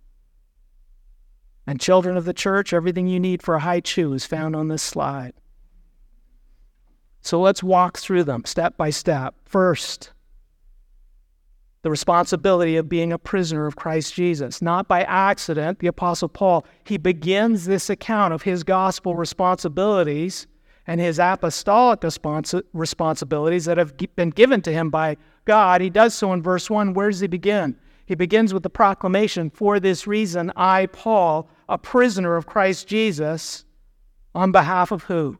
And, 1.70 1.80
children 1.80 2.16
of 2.16 2.24
the 2.24 2.34
church, 2.34 2.72
everything 2.72 3.06
you 3.06 3.20
need 3.20 3.42
for 3.42 3.54
a 3.54 3.60
Hi-Chew 3.60 4.12
is 4.12 4.26
found 4.26 4.56
on 4.56 4.66
this 4.66 4.82
slide. 4.82 5.34
So 7.20 7.40
let's 7.40 7.62
walk 7.62 7.96
through 7.96 8.24
them 8.24 8.44
step 8.44 8.76
by 8.76 8.90
step. 8.90 9.36
First, 9.44 10.10
the 11.82 11.90
responsibility 11.90 12.74
of 12.74 12.88
being 12.88 13.12
a 13.12 13.18
prisoner 13.18 13.66
of 13.66 13.76
Christ 13.76 14.14
Jesus. 14.14 14.60
Not 14.60 14.88
by 14.88 15.04
accident, 15.04 15.78
the 15.78 15.86
Apostle 15.86 16.28
Paul, 16.28 16.66
he 16.82 16.98
begins 16.98 17.66
this 17.66 17.88
account 17.88 18.34
of 18.34 18.42
his 18.42 18.64
gospel 18.64 19.14
responsibilities 19.14 20.48
and 20.88 21.00
his 21.00 21.20
apostolic 21.20 22.00
responsi- 22.00 22.64
responsibilities 22.72 23.66
that 23.66 23.78
have 23.78 23.94
been 24.16 24.30
given 24.30 24.60
to 24.62 24.72
him 24.72 24.90
by 24.90 25.16
God, 25.44 25.80
he 25.82 25.88
does 25.88 26.14
so 26.14 26.32
in 26.32 26.42
verse 26.42 26.68
1. 26.68 26.94
Where 26.94 27.10
does 27.10 27.20
he 27.20 27.28
begin? 27.28 27.76
He 28.06 28.16
begins 28.16 28.52
with 28.52 28.64
the 28.64 28.70
proclamation, 28.70 29.50
For 29.50 29.78
this 29.78 30.04
reason, 30.04 30.52
I, 30.56 30.86
Paul, 30.86 31.48
a 31.70 31.78
prisoner 31.78 32.36
of 32.36 32.46
Christ 32.46 32.88
Jesus, 32.88 33.64
on 34.34 34.52
behalf 34.52 34.90
of 34.90 35.04
who? 35.04 35.38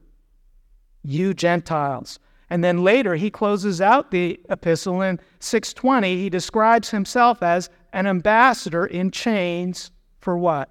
You 1.03 1.35
Gentiles. 1.35 2.19
And 2.49 2.65
then 2.65 2.83
later 2.83 3.17
he 3.17 3.31
closes 3.31 3.81
out 3.81 4.11
the 4.11 4.41
epistle 4.49 5.03
in 5.03 5.21
620. 5.41 6.17
He 6.17 6.31
describes 6.31 6.91
himself 6.91 7.43
as 7.43 7.69
an 7.93 8.07
ambassador 8.07 8.87
in 8.87 9.11
chains 9.11 9.91
for 10.21 10.39
what? 10.39 10.71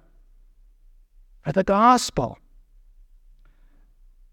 For 1.42 1.52
the 1.52 1.64
gospel. 1.64 2.38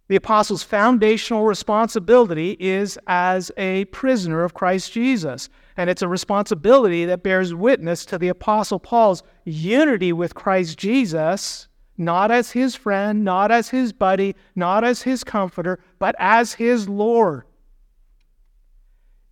The 0.08 0.16
apostle's 0.16 0.64
foundational 0.64 1.46
responsibility 1.46 2.56
is 2.60 2.98
as 3.08 3.52
a 3.58 3.86
prisoner 3.86 4.44
of 4.44 4.54
Christ 4.54 4.94
Jesus. 4.94 5.50
And 5.78 5.92
it's 5.92 6.02
a 6.02 6.08
responsibility 6.08 7.06
that 7.06 7.24
bears 7.24 7.54
witness 7.54 8.04
to 8.06 8.18
the 8.18 8.30
apostle 8.30 8.80
Paul's 8.80 9.22
unity 9.46 10.12
with 10.12 10.34
Christ 10.34 10.78
Jesus, 10.78 11.68
not 11.98 12.32
as 12.32 12.52
his 12.52 12.76
friend, 12.76 13.24
not 13.24 13.52
as 13.52 13.70
his 13.70 13.94
buddy, 13.94 14.36
not 14.56 14.84
as 14.84 15.04
his 15.04 15.24
comforter, 15.24 15.80
but 16.00 16.16
as 16.18 16.54
his 16.54 16.90
Lord. 16.90 17.44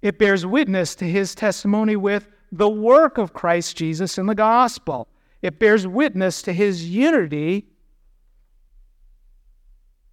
It 0.04 0.20
bears 0.20 0.46
witness 0.46 0.94
to 0.96 1.06
his 1.06 1.34
testimony 1.34 1.96
with 1.96 2.28
the 2.52 2.70
work 2.70 3.18
of 3.18 3.34
Christ 3.34 3.76
Jesus 3.76 4.20
in 4.20 4.28
the 4.28 4.36
gospel. 4.36 5.08
It 5.42 5.58
bears 5.58 5.88
witness 5.88 6.44
to 6.44 6.54
his 6.54 6.88
unity 6.88 7.66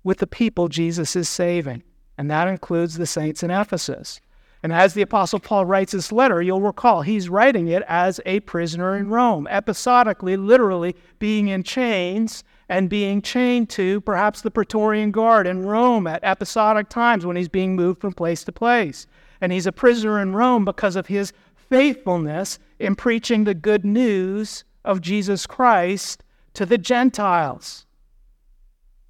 with 0.02 0.18
the 0.18 0.26
people 0.26 0.68
Jesus 0.68 1.14
is 1.14 1.28
saving, 1.28 1.82
and 2.16 2.30
that 2.30 2.48
includes 2.48 2.96
the 2.96 3.06
saints 3.06 3.42
in 3.42 3.50
Ephesus. 3.50 4.20
And 4.62 4.72
as 4.72 4.94
the 4.94 5.03
Apostle 5.03 5.40
Paul 5.40 5.64
writes 5.66 5.92
this 5.92 6.12
letter, 6.12 6.40
you'll 6.40 6.61
recall 6.61 7.03
he's 7.03 7.29
writing 7.29 7.66
it 7.66 7.83
as 7.88 8.20
a 8.25 8.40
prisoner 8.40 8.96
in 8.96 9.09
Rome, 9.09 9.48
episodically, 9.51 10.37
literally 10.37 10.94
being 11.18 11.48
in 11.48 11.64
chains 11.64 12.44
and 12.68 12.88
being 12.88 13.20
chained 13.20 13.68
to 13.70 14.01
perhaps 14.03 14.40
the 14.40 14.53
Praetorian 14.53 15.11
Guard 15.11 15.48
in 15.48 15.66
Rome 15.66 16.07
at 16.07 16.22
episodic 16.22 16.88
times 16.88 17.27
when 17.27 17.37
he's 17.37 17.48
being 17.48 17.75
moved 17.75 18.01
from 18.01 18.12
place 18.12 18.44
to 18.44 18.53
place. 18.53 19.07
And 19.40 19.53
he's 19.53 19.66
a 19.66 19.72
prisoner 19.72 20.20
in 20.20 20.35
Rome 20.35 20.64
because 20.64 20.94
of 20.94 21.09
his 21.09 21.33
faithfulness 21.68 22.61
in 22.79 22.94
preaching 22.94 23.44
the 23.44 23.55
good 23.55 23.85
news 23.85 24.62
of 24.85 25.01
Jesus 25.01 25.44
Christ 25.44 26.22
to 26.55 26.64
the 26.64 26.79
Gentiles. 26.79 27.85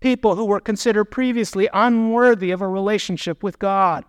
People 0.01 0.35
who 0.35 0.47
were 0.47 0.61
considered 0.61 1.05
previously 1.07 1.69
unworthy 1.75 2.51
of 2.51 2.63
a 2.63 2.69
relationship 2.69 3.43
with 3.43 3.59
God. 3.59 4.05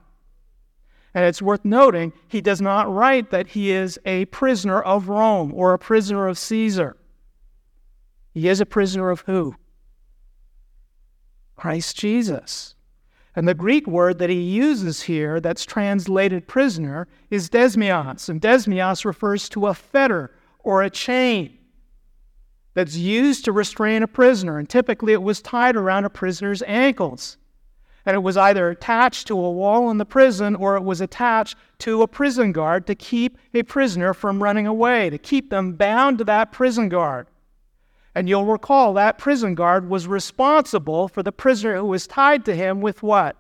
And 1.14 1.26
it's 1.26 1.42
worth 1.42 1.64
noting, 1.64 2.12
he 2.28 2.42
does 2.42 2.60
not 2.60 2.92
write 2.92 3.30
that 3.30 3.50
he 3.50 3.72
is 3.72 4.00
a 4.06 4.26
prisoner 4.26 4.82
of 4.82 5.10
Rome 5.10 5.54
or 5.54 5.74
a 5.74 5.80
prisoner 5.80 6.28
of 6.28 6.40
Caesar. 6.40 6.98
He 8.34 8.48
is 8.48 8.60
a 8.60 8.66
prisoner 8.66 9.12
of 9.12 9.22
who? 9.22 9.56
Christ 11.56 11.98
Jesus. 11.98 12.74
And 13.36 13.48
the 13.48 13.54
Greek 13.54 13.88
word 13.88 14.20
that 14.20 14.30
he 14.30 14.42
uses 14.42 15.04
here 15.04 15.40
that's 15.40 15.66
translated 15.66 16.48
prisoner 16.48 17.08
is 17.30 17.50
desmios. 17.50 18.30
And 18.30 18.42
desmios 18.42 19.06
refers 19.06 19.50
to 19.50 19.68
a 19.68 19.74
fetter 19.74 20.32
or 20.60 20.82
a 20.82 20.90
chain 20.90 21.58
that's 22.74 22.96
used 22.96 23.46
to 23.46 23.52
restrain 23.52 24.02
a 24.02 24.08
prisoner. 24.08 24.58
And 24.58 24.68
typically 24.68 25.14
it 25.14 25.22
was 25.22 25.42
tied 25.42 25.76
around 25.76 26.06
a 26.06 26.10
prisoner's 26.10 26.64
ankles 26.64 27.38
and 28.06 28.16
it 28.16 28.20
was 28.20 28.36
either 28.38 28.70
attached 28.70 29.28
to 29.28 29.40
a 29.40 29.52
wall 29.52 29.90
in 29.90 29.98
the 29.98 30.06
prison 30.06 30.56
or 30.56 30.76
it 30.76 30.84
was 30.84 31.02
attached 31.02 31.56
to 31.80 32.02
a 32.02 32.08
prison 32.08 32.52
guard 32.52 32.86
to 32.88 32.96
keep 32.96 33.38
a 33.54 33.64
prisoner 33.64 34.14
from 34.14 34.44
running 34.44 34.68
away, 34.68 35.10
to 35.10 35.18
keep 35.18 35.50
them 35.50 35.74
bound 35.74 36.18
to 36.18 36.24
that 36.26 36.52
prison 36.52 36.90
guard. 36.90 37.28
And 38.16 38.30
you'll 38.30 38.46
recall 38.46 38.94
that 38.94 39.18
prison 39.18 39.56
guard 39.56 39.90
was 39.90 40.06
responsible 40.06 41.08
for 41.08 41.24
the 41.24 41.32
prisoner 41.32 41.78
who 41.78 41.86
was 41.86 42.06
tied 42.06 42.46
to 42.46 42.56
him 42.56 42.82
with 42.82 43.02
what? 43.02 43.38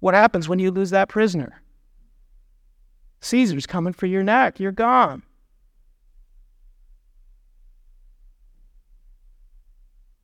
What 0.00 0.14
happens 0.14 0.48
when 0.48 0.58
you 0.58 0.70
lose 0.70 0.90
that 0.90 1.08
prisoner? 1.08 1.62
Caesar's 3.20 3.66
coming 3.66 3.92
for 3.92 4.06
your 4.06 4.22
neck. 4.22 4.58
You're 4.58 4.72
gone. 4.72 5.22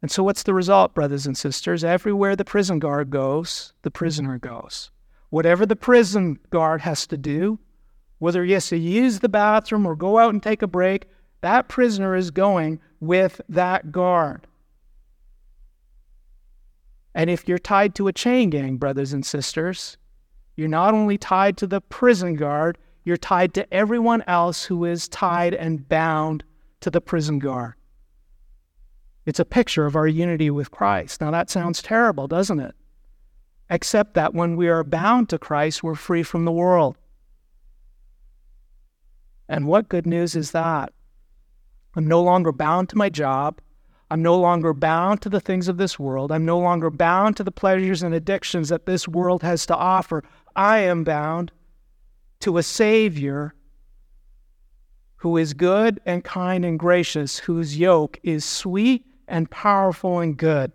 And 0.02 0.10
so, 0.10 0.22
what's 0.22 0.42
the 0.42 0.54
result, 0.54 0.94
brothers 0.94 1.26
and 1.26 1.36
sisters? 1.36 1.82
Everywhere 1.82 2.36
the 2.36 2.44
prison 2.44 2.78
guard 2.78 3.10
goes, 3.10 3.72
the 3.82 3.90
mm-hmm. 3.90 3.98
prisoner 3.98 4.38
goes. 4.38 4.90
Whatever 5.30 5.66
the 5.66 5.76
prison 5.76 6.38
guard 6.50 6.82
has 6.82 7.06
to 7.08 7.16
do, 7.16 7.58
whether 8.18 8.44
he 8.44 8.52
has 8.52 8.68
to 8.68 8.76
use 8.76 9.18
the 9.18 9.28
bathroom 9.28 9.86
or 9.86 9.96
go 9.96 10.18
out 10.18 10.32
and 10.32 10.42
take 10.42 10.62
a 10.62 10.66
break, 10.66 11.06
that 11.40 11.68
prisoner 11.68 12.14
is 12.14 12.30
going 12.30 12.80
with 13.00 13.40
that 13.48 13.92
guard. 13.92 14.46
And 17.14 17.30
if 17.30 17.48
you're 17.48 17.58
tied 17.58 17.94
to 17.96 18.08
a 18.08 18.12
chain 18.12 18.50
gang, 18.50 18.76
brothers 18.76 19.12
and 19.12 19.24
sisters, 19.24 19.96
you're 20.54 20.68
not 20.68 20.94
only 20.94 21.18
tied 21.18 21.56
to 21.58 21.66
the 21.66 21.80
prison 21.80 22.34
guard, 22.34 22.78
you're 23.04 23.16
tied 23.16 23.54
to 23.54 23.72
everyone 23.72 24.22
else 24.26 24.64
who 24.64 24.84
is 24.84 25.08
tied 25.08 25.54
and 25.54 25.88
bound 25.88 26.44
to 26.80 26.90
the 26.90 27.00
prison 27.00 27.38
guard. 27.38 27.74
It's 29.26 29.40
a 29.40 29.44
picture 29.44 29.86
of 29.86 29.96
our 29.96 30.06
unity 30.06 30.50
with 30.50 30.70
Christ. 30.70 31.20
Now, 31.20 31.32
that 31.32 31.50
sounds 31.50 31.82
terrible, 31.82 32.28
doesn't 32.28 32.60
it? 32.60 32.74
Except 33.68 34.14
that 34.14 34.34
when 34.34 34.56
we 34.56 34.68
are 34.68 34.84
bound 34.84 35.28
to 35.30 35.38
Christ, 35.38 35.82
we're 35.82 35.96
free 35.96 36.22
from 36.22 36.44
the 36.44 36.52
world. 36.52 36.96
And 39.48 39.66
what 39.66 39.88
good 39.88 40.06
news 40.06 40.36
is 40.36 40.52
that? 40.52 40.92
I'm 41.96 42.06
no 42.06 42.22
longer 42.22 42.52
bound 42.52 42.88
to 42.90 42.98
my 42.98 43.08
job. 43.08 43.60
I'm 44.10 44.22
no 44.22 44.38
longer 44.38 44.72
bound 44.72 45.22
to 45.22 45.28
the 45.28 45.40
things 45.40 45.66
of 45.66 45.78
this 45.78 45.98
world. 45.98 46.30
I'm 46.30 46.44
no 46.44 46.58
longer 46.58 46.90
bound 46.90 47.36
to 47.38 47.44
the 47.44 47.50
pleasures 47.50 48.04
and 48.04 48.14
addictions 48.14 48.68
that 48.68 48.86
this 48.86 49.08
world 49.08 49.42
has 49.42 49.66
to 49.66 49.76
offer. 49.76 50.22
I 50.54 50.78
am 50.78 51.02
bound 51.02 51.50
to 52.40 52.58
a 52.58 52.62
Savior 52.62 53.54
who 55.16 55.36
is 55.36 55.54
good 55.54 56.00
and 56.06 56.22
kind 56.22 56.64
and 56.64 56.78
gracious, 56.78 57.38
whose 57.38 57.76
yoke 57.76 58.20
is 58.22 58.44
sweet 58.44 59.05
and 59.28 59.50
powerful 59.50 60.20
and 60.20 60.36
good, 60.36 60.72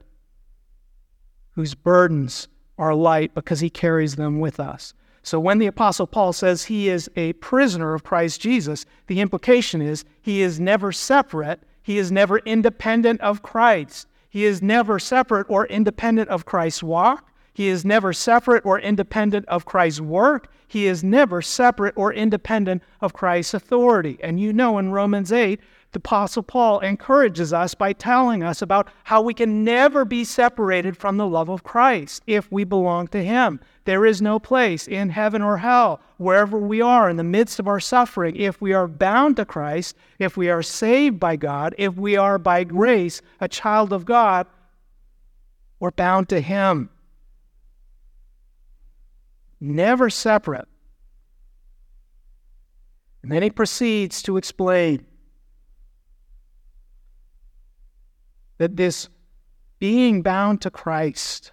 whose 1.52 1.74
burdens 1.74 2.48
are 2.78 2.96
light 2.96 3.34
because 3.34 3.60
he 3.60 3.70
carries 3.70 4.16
them 4.16 4.40
with 4.40 4.60
us. 4.60 4.94
So 5.24 5.40
when 5.40 5.60
the 5.60 5.68
Apostle 5.68 6.08
Paul 6.08 6.34
says 6.34 6.64
he 6.64 6.90
is 6.90 7.10
a 7.16 7.34
prisoner 7.34 7.94
of 7.94 8.04
Christ 8.04 8.42
Jesus, 8.42 8.86
the 9.08 9.22
implication 9.22 9.82
is 9.82 10.04
he 10.22 10.42
is 10.42 10.60
never 10.60 10.92
separate, 10.92 11.62
he 11.84 11.98
is 11.98 12.12
never 12.12 12.40
independent 12.40 13.22
of 13.22 13.42
Christ. 13.42 14.08
He 14.30 14.46
is 14.46 14.62
never 14.62 14.98
separate 14.98 15.48
or 15.50 15.66
independent 15.68 16.30
of 16.30 16.46
Christ's 16.46 16.84
walk. 16.84 17.32
He 17.54 17.68
is 17.68 17.84
never 17.84 18.14
separate 18.14 18.66
or 18.66 18.80
independent 18.80 19.46
of 19.48 19.66
Christ's 19.66 20.00
work. 20.00 20.50
He 20.68 20.88
is 20.88 21.04
never 21.04 21.42
separate 21.42 21.94
or 21.98 22.14
independent 22.14 22.82
of 23.02 23.12
Christ's 23.12 23.54
authority. 23.54 24.18
And 24.24 24.40
you 24.40 24.54
know 24.54 24.78
in 24.78 24.92
Romans 24.92 25.34
8 25.34 25.60
the 25.92 25.98
Apostle 26.00 26.44
Paul 26.44 26.80
encourages 26.80 27.52
us 27.52 27.74
by 27.74 27.92
telling 27.92 28.44
us 28.44 28.62
about 28.62 28.88
how 29.04 29.22
we 29.22 29.34
can 29.34 29.66
never 29.66 30.06
be 30.06 30.24
separated 30.24 30.96
from 30.96 31.18
the 31.18 31.28
love 31.28 31.50
of 31.50 31.64
Christ 31.64 32.24
if 32.26 32.50
we 32.50 32.64
belong 32.64 33.08
to 33.10 33.22
Him. 33.22 33.60
There 33.84 34.06
is 34.06 34.22
no 34.22 34.40
place 34.40 34.88
in 34.88 35.10
heaven 35.10 35.42
or 35.42 35.58
hell, 35.58 36.00
wherever 36.18 36.58
we 36.58 36.82
are 36.82 37.10
in 37.10 37.18
the 37.18 37.26
midst 37.26 37.60
of 37.60 37.68
our 37.68 37.82
suffering, 37.82 38.38
if 38.38 38.62
we 38.62 38.72
are 38.72 38.88
bound 38.88 39.36
to 39.36 39.46
Christ, 39.46 39.98
if 40.18 40.38
we 40.38 40.50
are 40.50 40.64
saved 40.64 41.20
by 41.20 41.36
God, 41.36 41.76
if 41.78 41.96
we 41.96 42.16
are 42.16 42.38
by 42.38 42.64
grace 42.64 43.22
a 43.42 43.50
child 43.50 43.92
of 43.92 44.06
God, 44.06 44.48
we're 45.80 45.92
bound 45.92 46.30
to 46.30 46.40
Him. 46.40 46.90
Never 49.60 50.10
separate. 50.10 50.70
And 53.22 53.32
then 53.32 53.44
he 53.44 53.52
proceeds 53.52 54.24
to 54.24 54.38
explain 54.38 55.06
that 58.62 58.78
this 58.78 59.10
being 59.80 60.22
bound 60.22 60.62
to 60.62 60.70
Christ 60.70 61.52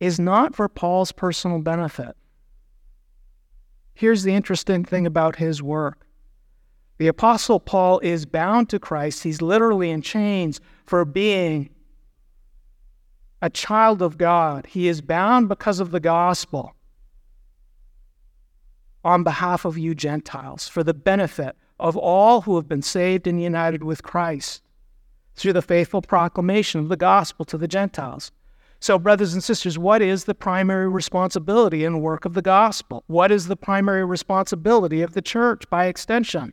is 0.00 0.18
not 0.18 0.56
for 0.56 0.70
Paul's 0.70 1.12
personal 1.12 1.60
benefit. 1.60 2.16
Here's 3.92 4.22
the 4.22 4.32
interesting 4.32 4.86
thing 4.86 5.06
about 5.06 5.36
his 5.36 5.62
work 5.62 6.06
the 6.96 7.08
Apostle 7.08 7.60
Paul 7.60 7.98
is 7.98 8.24
bound 8.24 8.70
to 8.70 8.78
Christ. 8.78 9.22
He's 9.22 9.42
literally 9.42 9.90
in 9.90 10.00
chains 10.00 10.62
for 10.86 11.04
being 11.04 11.68
a 13.42 13.50
child 13.50 14.00
of 14.00 14.16
God. 14.16 14.64
He 14.64 14.88
is 14.88 15.02
bound 15.02 15.50
because 15.50 15.78
of 15.78 15.90
the 15.90 16.00
gospel 16.00 16.74
on 19.04 19.24
behalf 19.24 19.66
of 19.66 19.76
you 19.76 19.94
Gentiles 19.94 20.68
for 20.68 20.82
the 20.82 20.94
benefit 20.94 21.54
of 21.78 21.98
all 21.98 22.40
who 22.40 22.56
have 22.56 22.66
been 22.66 22.80
saved 22.80 23.26
and 23.26 23.42
united 23.42 23.84
with 23.84 24.02
Christ 24.02 24.62
through 25.36 25.52
the 25.52 25.62
faithful 25.62 26.02
proclamation 26.02 26.80
of 26.80 26.88
the 26.88 26.96
gospel 26.96 27.44
to 27.44 27.58
the 27.58 27.68
Gentiles. 27.68 28.32
So, 28.80 28.98
brothers 28.98 29.32
and 29.32 29.42
sisters, 29.42 29.78
what 29.78 30.02
is 30.02 30.24
the 30.24 30.34
primary 30.34 30.88
responsibility 30.88 31.84
and 31.84 32.02
work 32.02 32.24
of 32.24 32.34
the 32.34 32.42
gospel? 32.42 33.04
What 33.06 33.32
is 33.32 33.46
the 33.46 33.56
primary 33.56 34.04
responsibility 34.04 35.02
of 35.02 35.12
the 35.14 35.22
church 35.22 35.68
by 35.70 35.86
extension? 35.86 36.52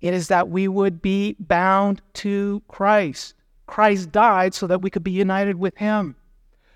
It 0.00 0.14
is 0.14 0.28
that 0.28 0.48
we 0.48 0.66
would 0.66 1.02
be 1.02 1.36
bound 1.38 2.00
to 2.14 2.62
Christ. 2.68 3.34
Christ 3.66 4.10
died 4.12 4.54
so 4.54 4.66
that 4.66 4.80
we 4.80 4.90
could 4.90 5.04
be 5.04 5.10
united 5.10 5.56
with 5.56 5.76
Him. 5.76 6.16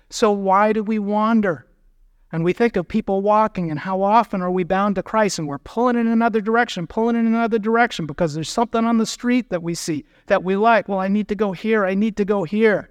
So, 0.09 0.31
why 0.31 0.71
do 0.71 0.83
we 0.83 0.99
wander? 0.99 1.64
And 2.35 2.43
we 2.43 2.51
think 2.51 2.75
of 2.75 2.85
people 2.85 3.21
walking 3.21 3.71
and 3.71 3.79
how 3.79 4.01
often 4.01 4.41
are 4.41 4.51
we 4.51 4.65
bound 4.65 4.95
to 4.95 5.03
Christ 5.03 5.39
and 5.39 5.47
we're 5.47 5.57
pulling 5.57 5.95
in 5.95 6.05
another 6.05 6.41
direction, 6.41 6.85
pulling 6.85 7.15
in 7.15 7.25
another 7.25 7.57
direction 7.57 8.05
because 8.05 8.33
there's 8.33 8.49
something 8.49 8.83
on 8.83 8.97
the 8.97 9.05
street 9.05 9.49
that 9.51 9.63
we 9.63 9.73
see 9.73 10.03
that 10.25 10.43
we 10.43 10.57
like. 10.57 10.89
Well, 10.89 10.99
I 10.99 11.07
need 11.07 11.29
to 11.29 11.35
go 11.35 11.53
here, 11.53 11.85
I 11.85 11.93
need 11.93 12.17
to 12.17 12.25
go 12.25 12.43
here. 12.43 12.89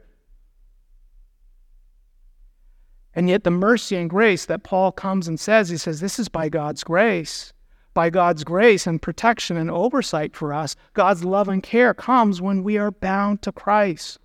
And 3.14 3.28
yet, 3.28 3.44
the 3.44 3.50
mercy 3.50 3.96
and 3.96 4.09
grace 4.09 4.46
that 4.46 4.62
Paul 4.62 4.92
comes 4.92 5.28
and 5.28 5.38
says, 5.38 5.68
he 5.68 5.76
says, 5.76 6.00
this 6.00 6.18
is 6.18 6.30
by 6.30 6.48
God's 6.48 6.83
grace. 6.83 7.52
By 7.92 8.09
God's 8.09 8.44
grace 8.44 8.87
and 8.87 9.02
protection 9.02 9.59
and 9.59 9.70
oversight 9.70 10.35
for 10.35 10.54
us, 10.54 10.74
God's 10.94 11.22
love 11.22 11.50
and 11.50 11.62
care 11.62 11.92
comes 11.92 12.40
when 12.40 12.64
we 12.64 12.78
are 12.78 12.90
bound 12.90 13.42
to 13.42 13.52
Christ. 13.52 14.20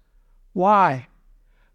Why? 0.53 1.08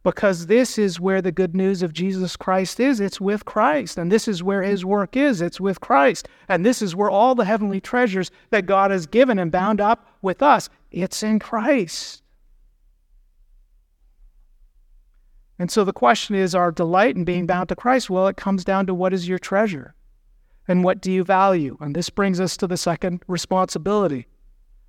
Because 0.05 0.47
this 0.47 0.79
is 0.79 1.01
where 1.01 1.23
the 1.23 1.33
good 1.33 1.57
news 1.57 1.83
of 1.83 1.95
Jesus 1.95 2.37
Christ 2.37 2.79
is. 2.79 3.01
It's 3.01 3.21
with 3.21 3.47
Christ. 3.47 3.97
And 3.97 4.13
this 4.13 4.29
is 4.29 4.43
where 4.43 4.63
his 4.63 4.85
work 4.85 5.17
is. 5.17 5.41
It's 5.41 5.61
with 5.61 5.81
Christ. 5.81 6.29
And 6.47 6.65
this 6.65 6.83
is 6.83 6.95
where 6.95 7.11
all 7.11 7.35
the 7.35 7.47
heavenly 7.47 7.81
treasures 7.81 8.31
that 8.51 8.67
God 8.67 8.91
has 8.91 9.07
given 9.07 9.39
and 9.39 9.51
bound 9.51 9.81
up 9.81 10.07
with 10.21 10.43
us, 10.43 10.69
it's 10.91 11.23
in 11.23 11.39
Christ. 11.39 12.23
And 15.59 15.71
so 15.71 15.85
the 15.85 15.93
question 15.93 16.35
is 16.35 16.55
our 16.55 16.71
delight 16.71 17.17
in 17.17 17.25
being 17.25 17.47
bound 17.47 17.71
to 17.71 17.77
Christ? 17.77 18.11
Well, 18.11 18.27
it 18.27 18.37
comes 18.37 18.65
down 18.65 18.87
to 18.87 18.95
what 18.95 19.15
is 19.15 19.27
your 19.27 19.39
treasure 19.39 19.95
and 20.69 20.85
what 20.85 21.01
do 21.01 21.11
you 21.11 21.25
value? 21.25 21.79
And 21.81 21.95
this 21.95 22.11
brings 22.11 22.41
us 22.41 22.57
to 22.59 22.67
the 22.67 22.77
second 22.77 23.23
responsibility 23.27 24.27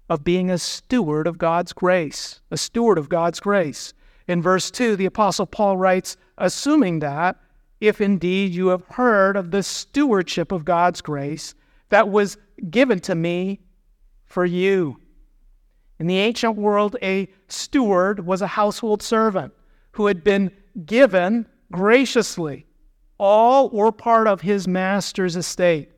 of 0.10 0.24
being 0.24 0.52
a 0.52 0.58
steward 0.58 1.28
of 1.28 1.38
God's 1.38 1.72
grace, 1.72 2.42
a 2.52 2.58
steward 2.58 2.98
of 2.98 3.10
God's 3.10 3.40
grace. 3.40 3.94
In 4.28 4.42
verse 4.42 4.72
2, 4.72 4.96
the 4.96 5.06
Apostle 5.06 5.46
Paul 5.46 5.78
writes, 5.78 6.18
assuming 6.38 7.00
that 7.00 7.38
if 7.80 8.02
indeed 8.02 8.54
you 8.54 8.68
have 8.68 8.86
heard 8.90 9.38
of 9.38 9.52
the 9.52 9.64
stewardship 9.64 10.52
of 10.52 10.66
God's 10.66 11.02
grace 11.02 11.54
that 11.90 12.10
was 12.10 12.38
given 12.70 13.00
to 13.02 13.16
me 13.16 13.60
for 14.26 14.46
you. 14.46 15.00
In 16.00 16.08
the 16.08 16.18
ancient 16.18 16.56
world, 16.56 16.96
a 17.02 17.30
steward 17.48 18.26
was 18.26 18.42
a 18.42 18.48
household 18.48 19.02
servant 19.02 19.54
who 19.92 20.08
had 20.08 20.24
been 20.24 20.52
given 20.86 21.46
graciously 21.72 22.66
all 23.18 23.70
or 23.72 23.92
part 23.92 24.28
of 24.28 24.42
his 24.42 24.68
master's 24.68 25.36
estate 25.36 25.92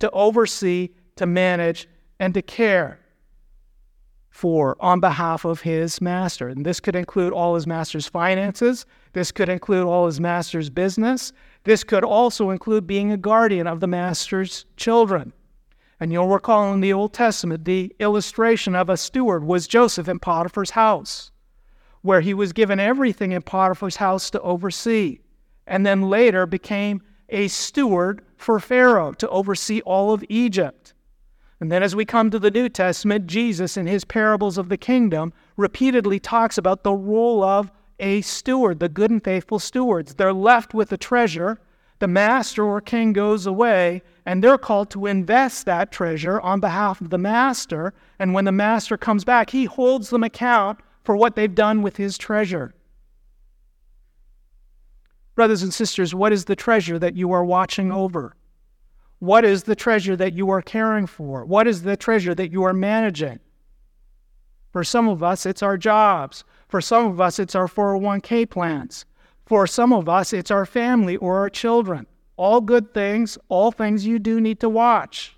to 0.00 0.10
oversee, 0.10 0.90
to 1.16 1.26
manage, 1.26 1.88
and 2.20 2.34
to 2.34 2.42
care 2.42 3.00
for 4.38 4.76
on 4.78 5.00
behalf 5.00 5.44
of 5.44 5.62
his 5.62 6.00
master. 6.00 6.46
And 6.46 6.64
this 6.64 6.78
could 6.78 6.94
include 6.94 7.32
all 7.32 7.56
his 7.56 7.66
master's 7.66 8.06
finances, 8.06 8.86
this 9.12 9.32
could 9.32 9.48
include 9.48 9.84
all 9.84 10.06
his 10.06 10.20
master's 10.20 10.70
business, 10.70 11.32
this 11.64 11.82
could 11.82 12.04
also 12.04 12.50
include 12.50 12.86
being 12.86 13.10
a 13.10 13.16
guardian 13.16 13.66
of 13.66 13.80
the 13.80 13.88
master's 13.88 14.64
children. 14.76 15.32
And 15.98 16.12
you'll 16.12 16.28
recall 16.28 16.72
in 16.72 16.78
the 16.78 16.92
Old 16.92 17.14
Testament, 17.14 17.64
the 17.64 17.92
illustration 17.98 18.76
of 18.76 18.88
a 18.88 18.96
steward 18.96 19.42
was 19.42 19.66
Joseph 19.66 20.08
in 20.08 20.20
Potiphar's 20.20 20.70
house, 20.70 21.32
where 22.02 22.20
he 22.20 22.32
was 22.32 22.52
given 22.52 22.78
everything 22.78 23.32
in 23.32 23.42
Potiphar's 23.42 23.96
house 23.96 24.30
to 24.30 24.40
oversee, 24.42 25.18
and 25.66 25.84
then 25.84 26.02
later 26.02 26.46
became 26.46 27.02
a 27.28 27.48
steward 27.48 28.22
for 28.36 28.60
Pharaoh 28.60 29.14
to 29.14 29.28
oversee 29.30 29.80
all 29.80 30.12
of 30.12 30.24
Egypt. 30.28 30.94
And 31.60 31.72
then 31.72 31.82
as 31.82 31.96
we 31.96 32.04
come 32.04 32.30
to 32.30 32.38
the 32.38 32.50
New 32.50 32.68
Testament, 32.68 33.26
Jesus, 33.26 33.76
in 33.76 33.86
his 33.86 34.04
parables 34.04 34.58
of 34.58 34.68
the 34.68 34.76
kingdom, 34.76 35.32
repeatedly 35.56 36.20
talks 36.20 36.56
about 36.56 36.84
the 36.84 36.92
role 36.92 37.42
of 37.42 37.72
a 37.98 38.20
steward, 38.20 38.78
the 38.78 38.88
good 38.88 39.10
and 39.10 39.22
faithful 39.22 39.58
stewards. 39.58 40.14
They're 40.14 40.32
left 40.32 40.72
with 40.72 40.92
a 40.92 40.96
treasure. 40.96 41.58
The 41.98 42.06
master 42.06 42.62
or 42.62 42.80
king 42.80 43.12
goes 43.12 43.44
away, 43.46 44.02
and 44.24 44.42
they're 44.42 44.56
called 44.56 44.88
to 44.90 45.06
invest 45.06 45.66
that 45.66 45.90
treasure 45.90 46.40
on 46.40 46.60
behalf 46.60 47.00
of 47.00 47.10
the 47.10 47.18
master. 47.18 47.92
And 48.20 48.34
when 48.34 48.44
the 48.44 48.52
master 48.52 48.96
comes 48.96 49.24
back, 49.24 49.50
he 49.50 49.64
holds 49.64 50.10
them 50.10 50.22
account 50.22 50.78
for 51.02 51.16
what 51.16 51.34
they've 51.34 51.54
done 51.54 51.82
with 51.82 51.96
his 51.96 52.16
treasure. 52.16 52.72
Brothers 55.34 55.64
and 55.64 55.74
sisters, 55.74 56.14
what 56.14 56.32
is 56.32 56.44
the 56.44 56.56
treasure 56.56 57.00
that 57.00 57.16
you 57.16 57.32
are 57.32 57.44
watching 57.44 57.90
over? 57.90 58.34
What 59.18 59.44
is 59.44 59.64
the 59.64 59.74
treasure 59.74 60.16
that 60.16 60.32
you 60.32 60.50
are 60.50 60.62
caring 60.62 61.06
for? 61.06 61.44
What 61.44 61.66
is 61.66 61.82
the 61.82 61.96
treasure 61.96 62.34
that 62.34 62.52
you 62.52 62.62
are 62.64 62.72
managing? 62.72 63.40
For 64.72 64.84
some 64.84 65.08
of 65.08 65.22
us, 65.22 65.46
it's 65.46 65.62
our 65.62 65.76
jobs. 65.76 66.44
For 66.68 66.80
some 66.80 67.06
of 67.06 67.20
us, 67.20 67.38
it's 67.38 67.54
our 67.54 67.66
401k 67.66 68.48
plans. 68.48 69.04
For 69.46 69.66
some 69.66 69.92
of 69.92 70.08
us, 70.08 70.32
it's 70.32 70.50
our 70.50 70.66
family 70.66 71.16
or 71.16 71.38
our 71.38 71.50
children 71.50 72.06
all 72.38 72.60
good 72.60 72.94
things, 72.94 73.36
all 73.48 73.72
things 73.72 74.06
you 74.06 74.18
do 74.18 74.40
need 74.40 74.60
to 74.60 74.68
watch. 74.68 75.36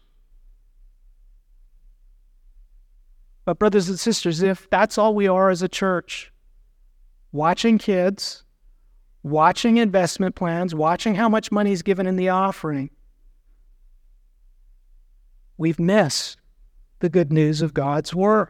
But, 3.46 3.58
brothers 3.58 3.88
and 3.88 3.98
sisters, 3.98 4.42
if 4.42 4.68
that's 4.70 4.98
all 4.98 5.14
we 5.14 5.26
are 5.26 5.48
as 5.48 5.62
a 5.62 5.68
church, 5.68 6.30
watching 7.32 7.78
kids, 7.78 8.44
watching 9.22 9.78
investment 9.78 10.34
plans, 10.34 10.74
watching 10.74 11.14
how 11.14 11.28
much 11.28 11.50
money 11.50 11.72
is 11.72 11.82
given 11.82 12.06
in 12.06 12.16
the 12.16 12.28
offering, 12.28 12.90
we've 15.60 15.78
missed 15.78 16.38
the 17.00 17.10
good 17.10 17.30
news 17.30 17.60
of 17.60 17.74
God's 17.74 18.14
Word. 18.14 18.48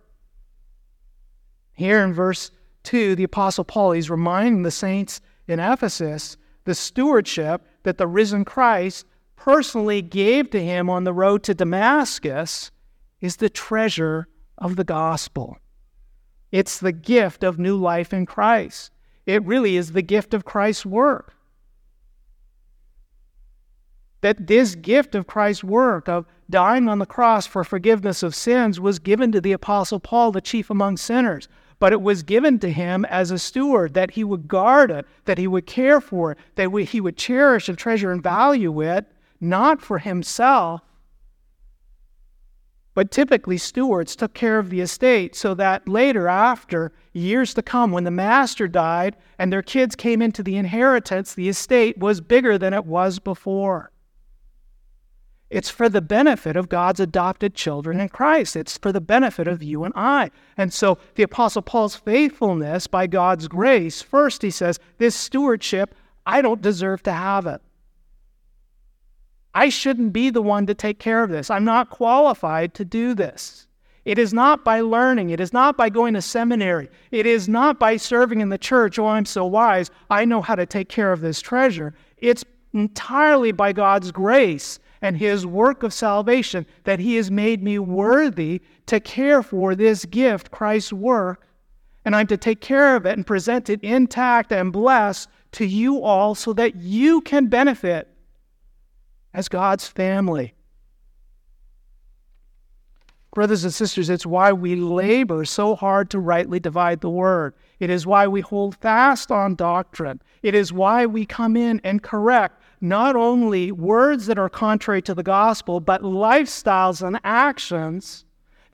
Here 1.72 2.04
in 2.04 2.14
verse 2.14 2.52
2, 2.84 3.16
the 3.16 3.24
Apostle 3.24 3.64
Paul 3.64 3.92
is 3.92 4.08
reminding 4.08 4.62
the 4.62 4.70
saints 4.70 5.20
in 5.48 5.58
Ephesus 5.58 6.36
the 6.64 6.74
stewardship 6.74 7.66
that 7.82 7.98
the 7.98 8.06
risen 8.06 8.44
Christ 8.44 9.06
personally 9.34 10.02
gave 10.02 10.50
to 10.50 10.62
him 10.62 10.88
on 10.88 11.02
the 11.02 11.12
road 11.12 11.42
to 11.44 11.54
Damascus 11.54 12.70
is 13.20 13.36
the 13.36 13.50
treasure 13.50 14.28
of 14.56 14.76
the 14.76 14.84
gospel. 14.84 15.56
It's 16.52 16.78
the 16.78 16.92
gift 16.92 17.42
of 17.42 17.58
new 17.58 17.76
life 17.76 18.12
in 18.12 18.24
Christ. 18.24 18.92
It 19.26 19.44
really 19.44 19.76
is 19.76 19.92
the 19.92 20.02
gift 20.02 20.32
of 20.32 20.44
Christ's 20.44 20.86
work. 20.86 21.34
That 24.22 24.46
this 24.46 24.74
gift 24.74 25.14
of 25.14 25.26
Christ's 25.26 25.64
work 25.64 26.09
of 26.09 26.26
dying 26.50 26.88
on 26.88 26.98
the 26.98 27.06
cross 27.06 27.46
for 27.46 27.64
forgiveness 27.64 28.22
of 28.22 28.35
sins 28.35 28.78
was 28.80 28.98
given 28.98 29.33
to 29.33 29.40
the 29.40 29.52
Apostle 29.52 30.00
Paul, 30.00 30.33
the 30.33 30.40
chief 30.40 30.68
among 30.68 30.96
sinners, 30.98 31.48
but 31.78 31.92
it 31.92 32.02
was 32.02 32.22
given 32.22 32.59
to 32.59 32.70
him 32.70 33.06
as 33.06 33.30
a 33.30 33.38
steward 33.38 33.94
that 33.94 34.12
he 34.12 34.24
would 34.24 34.46
guard 34.46 34.90
it, 34.90 35.06
that 35.24 35.38
he 35.38 35.46
would 35.46 35.66
care 35.66 36.00
for 36.00 36.33
it, 36.33 36.38
that 36.56 36.70
he 36.70 37.00
would 37.00 37.16
cherish 37.16 37.68
and 37.68 37.78
treasure 37.78 38.12
and 38.12 38.22
value 38.22 38.83
it, 38.83 39.06
not 39.40 39.80
for 39.80 39.98
himself. 39.98 40.83
But 42.92 43.11
typically, 43.11 43.56
stewards 43.56 44.14
took 44.14 44.35
care 44.35 44.59
of 44.59 44.68
the 44.68 44.80
estate 44.80 45.35
so 45.35 45.54
that 45.54 45.88
later, 45.88 46.28
after 46.28 46.92
years 47.14 47.54
to 47.54 47.62
come, 47.62 47.92
when 47.92 48.04
the 48.04 48.11
master 48.11 48.68
died 48.68 49.16
and 49.38 49.50
their 49.50 49.62
kids 49.62 49.96
came 49.96 50.20
into 50.20 50.42
the 50.42 50.56
inheritance, 50.56 51.33
the 51.33 51.48
estate 51.48 51.96
was 51.96 52.20
bigger 52.20 52.59
than 52.59 52.74
it 52.74 52.85
was 52.85 53.18
before. 53.18 53.90
It's 55.50 55.68
for 55.68 55.88
the 55.88 56.00
benefit 56.00 56.56
of 56.56 56.68
God's 56.68 57.00
adopted 57.00 57.56
children 57.56 57.98
in 57.98 58.08
Christ. 58.08 58.54
It's 58.54 58.78
for 58.78 58.92
the 58.92 59.00
benefit 59.00 59.48
of 59.48 59.64
you 59.64 59.82
and 59.82 59.92
I. 59.96 60.30
And 60.56 60.72
so 60.72 60.98
the 61.16 61.24
Apostle 61.24 61.62
Paul's 61.62 61.96
faithfulness 61.96 62.86
by 62.86 63.08
God's 63.08 63.48
grace, 63.48 64.00
first 64.00 64.42
he 64.42 64.50
says, 64.50 64.78
this 64.98 65.16
stewardship, 65.16 65.94
I 66.24 66.40
don't 66.40 66.62
deserve 66.62 67.02
to 67.02 67.12
have 67.12 67.46
it. 67.46 67.60
I 69.52 69.68
shouldn't 69.68 70.12
be 70.12 70.30
the 70.30 70.42
one 70.42 70.66
to 70.66 70.74
take 70.74 71.00
care 71.00 71.24
of 71.24 71.30
this. 71.30 71.50
I'm 71.50 71.64
not 71.64 71.90
qualified 71.90 72.72
to 72.74 72.84
do 72.84 73.14
this. 73.14 73.66
It 74.04 74.18
is 74.18 74.32
not 74.32 74.64
by 74.64 74.80
learning. 74.80 75.30
It 75.30 75.40
is 75.40 75.52
not 75.52 75.76
by 75.76 75.90
going 75.90 76.14
to 76.14 76.22
seminary. 76.22 76.88
It 77.10 77.26
is 77.26 77.48
not 77.48 77.80
by 77.80 77.96
serving 77.96 78.40
in 78.40 78.48
the 78.48 78.56
church. 78.56 79.00
Oh, 79.00 79.06
I'm 79.06 79.24
so 79.24 79.44
wise. 79.44 79.90
I 80.08 80.24
know 80.24 80.40
how 80.40 80.54
to 80.54 80.64
take 80.64 80.88
care 80.88 81.12
of 81.12 81.20
this 81.20 81.40
treasure. 81.40 81.92
It's 82.16 82.44
entirely 82.72 83.50
by 83.50 83.72
God's 83.72 84.12
grace 84.12 84.78
and 85.02 85.16
his 85.16 85.46
work 85.46 85.82
of 85.82 85.94
salvation 85.94 86.66
that 86.84 87.00
he 87.00 87.16
has 87.16 87.30
made 87.30 87.62
me 87.62 87.78
worthy 87.78 88.60
to 88.86 89.00
care 89.00 89.42
for 89.42 89.74
this 89.74 90.04
gift, 90.04 90.50
Christ's 90.50 90.92
work, 90.92 91.46
and 92.04 92.14
I'm 92.14 92.26
to 92.28 92.36
take 92.36 92.60
care 92.60 92.96
of 92.96 93.06
it 93.06 93.16
and 93.16 93.26
present 93.26 93.70
it 93.70 93.82
intact 93.82 94.52
and 94.52 94.72
blessed 94.72 95.28
to 95.52 95.64
you 95.64 96.02
all 96.02 96.34
so 96.34 96.52
that 96.54 96.76
you 96.76 97.20
can 97.20 97.46
benefit 97.46 98.08
as 99.32 99.48
God's 99.48 99.86
family. 99.86 100.54
Brothers 103.32 103.62
and 103.62 103.72
sisters, 103.72 104.10
it's 104.10 104.26
why 104.26 104.52
we 104.52 104.74
labor 104.74 105.44
so 105.44 105.76
hard 105.76 106.10
to 106.10 106.18
rightly 106.18 106.58
divide 106.58 107.00
the 107.00 107.10
word. 107.10 107.54
It 107.78 107.88
is 107.88 108.06
why 108.06 108.26
we 108.26 108.40
hold 108.40 108.76
fast 108.76 109.30
on 109.30 109.54
doctrine. 109.54 110.20
It 110.42 110.54
is 110.54 110.72
why 110.72 111.06
we 111.06 111.26
come 111.26 111.56
in 111.56 111.80
and 111.84 112.02
correct 112.02 112.59
not 112.80 113.16
only 113.16 113.72
words 113.72 114.26
that 114.26 114.38
are 114.38 114.48
contrary 114.48 115.02
to 115.02 115.14
the 115.14 115.22
gospel, 115.22 115.80
but 115.80 116.02
lifestyles 116.02 117.06
and 117.06 117.20
actions 117.24 118.24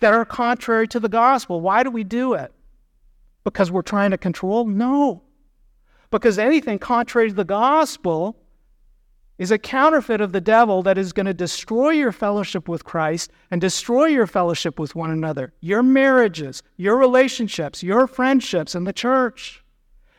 that 0.00 0.14
are 0.14 0.24
contrary 0.24 0.86
to 0.88 1.00
the 1.00 1.08
gospel. 1.08 1.60
Why 1.60 1.82
do 1.82 1.90
we 1.90 2.04
do 2.04 2.34
it? 2.34 2.52
Because 3.44 3.70
we're 3.70 3.82
trying 3.82 4.10
to 4.10 4.18
control? 4.18 4.64
No. 4.64 5.22
Because 6.10 6.38
anything 6.38 6.78
contrary 6.78 7.28
to 7.28 7.34
the 7.34 7.44
gospel 7.44 8.36
is 9.38 9.50
a 9.50 9.58
counterfeit 9.58 10.20
of 10.20 10.32
the 10.32 10.40
devil 10.40 10.82
that 10.82 10.96
is 10.96 11.12
going 11.12 11.26
to 11.26 11.34
destroy 11.34 11.90
your 11.90 12.12
fellowship 12.12 12.68
with 12.68 12.84
Christ 12.84 13.30
and 13.50 13.60
destroy 13.60 14.06
your 14.06 14.26
fellowship 14.26 14.78
with 14.78 14.94
one 14.94 15.10
another, 15.10 15.52
your 15.60 15.82
marriages, 15.82 16.62
your 16.76 16.96
relationships, 16.96 17.82
your 17.82 18.06
friendships 18.06 18.74
in 18.74 18.84
the 18.84 18.92
church. 18.92 19.62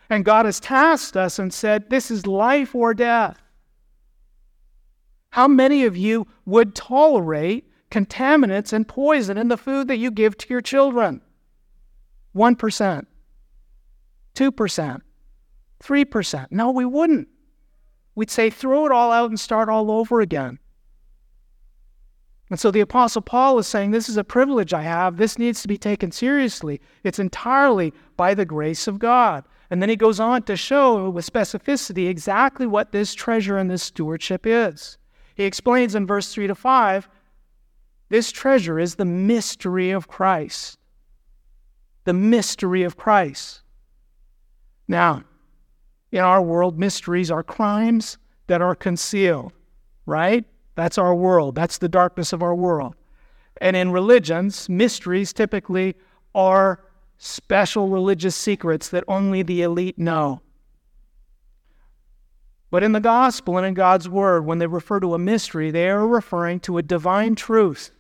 And 0.10 0.24
God 0.24 0.46
has 0.46 0.60
tasked 0.60 1.18
us 1.18 1.40
and 1.40 1.54
said, 1.54 1.90
This 1.90 2.12
is 2.12 2.28
life 2.28 2.76
or 2.76 2.94
death. 2.94 3.42
How 5.30 5.48
many 5.48 5.86
of 5.86 5.96
you 5.96 6.28
would 6.46 6.76
tolerate 6.76 7.70
contaminants 7.92 8.74
and 8.74 8.88
poison 8.88 9.38
in 9.38 9.48
the 9.48 9.58
food 9.58 9.88
that 9.88 9.98
you 9.98 10.12
give 10.12 10.38
to 10.38 10.50
your 10.50 10.62
children? 10.62 11.22
1%, 12.36 13.06
2%, 14.36 15.02
3%. 15.84 16.48
No, 16.52 16.72
we 16.72 16.86
wouldn't. 16.86 17.28
We'd 18.16 18.32
say, 18.32 18.50
throw 18.50 18.86
it 18.86 18.92
all 18.92 19.12
out 19.12 19.30
and 19.30 19.40
start 19.40 19.70
all 19.70 19.92
over 19.92 20.22
again. 20.22 20.60
And 22.50 22.60
so 22.60 22.72
the 22.72 22.80
Apostle 22.80 23.22
Paul 23.22 23.60
is 23.60 23.68
saying, 23.68 23.92
This 23.92 24.08
is 24.08 24.18
a 24.18 24.24
privilege 24.24 24.74
I 24.74 24.82
have. 24.84 25.18
This 25.18 25.38
needs 25.38 25.62
to 25.62 25.68
be 25.68 25.78
taken 25.78 26.12
seriously. 26.12 26.80
It's 27.04 27.20
entirely 27.20 27.94
by 28.16 28.34
the 28.34 28.46
grace 28.46 28.88
of 28.88 29.00
God. 29.00 29.44
And 29.70 29.82
then 29.82 29.90
he 29.90 29.98
goes 29.98 30.20
on 30.20 30.44
to 30.44 30.56
show 30.56 31.10
with 31.10 31.30
specificity 31.30 32.08
exactly 32.08 32.66
what 32.66 32.94
this 32.94 33.14
treasure 33.14 33.58
and 33.58 33.70
this 33.70 33.84
stewardship 33.84 34.46
is. 34.46 34.98
He 35.38 35.44
explains 35.44 35.94
in 35.94 36.08
verse 36.08 36.34
3 36.34 36.48
to 36.48 36.56
5 36.56 37.08
this 38.10 38.32
treasure 38.32 38.80
is 38.80 38.96
the 38.96 39.06
mystery 39.06 39.92
of 39.92 40.08
Christ. 40.08 40.80
The 42.06 42.14
mystery 42.14 42.82
of 42.82 42.98
Christ. 42.98 43.62
Now, 44.88 45.24
in 46.12 46.22
our 46.22 46.42
world, 46.42 46.80
mysteries 46.80 47.30
are 47.30 47.44
crimes 47.44 48.18
that 48.48 48.64
are 48.64 48.74
concealed, 48.74 49.54
right? 50.08 50.44
That's 50.74 50.98
our 50.98 51.14
world. 51.14 51.54
That's 51.54 51.78
the 51.78 51.90
darkness 51.90 52.34
of 52.34 52.42
our 52.42 52.56
world. 52.56 52.96
And 53.62 53.76
in 53.76 53.92
religions, 53.92 54.68
mysteries 54.68 55.34
typically 55.34 55.96
are 56.34 56.84
special 57.20 57.90
religious 57.90 58.36
secrets 58.36 58.90
that 58.90 59.04
only 59.08 59.44
the 59.44 59.62
elite 59.62 60.00
know. 60.00 60.42
But 62.70 62.84
in 62.84 62.92
the 62.92 63.00
gospel 63.00 63.58
and 63.58 63.66
in 63.66 63.74
God's 63.74 64.10
word, 64.10 64.46
when 64.46 64.60
they 64.60 64.68
refer 64.68 65.00
to 65.00 65.14
a 65.14 65.20
mystery, 65.20 65.72
they 65.72 65.90
are 65.90 66.06
referring 66.06 66.60
to 66.62 66.78
a 66.78 66.84
divine 66.84 67.36
truth 67.36 67.92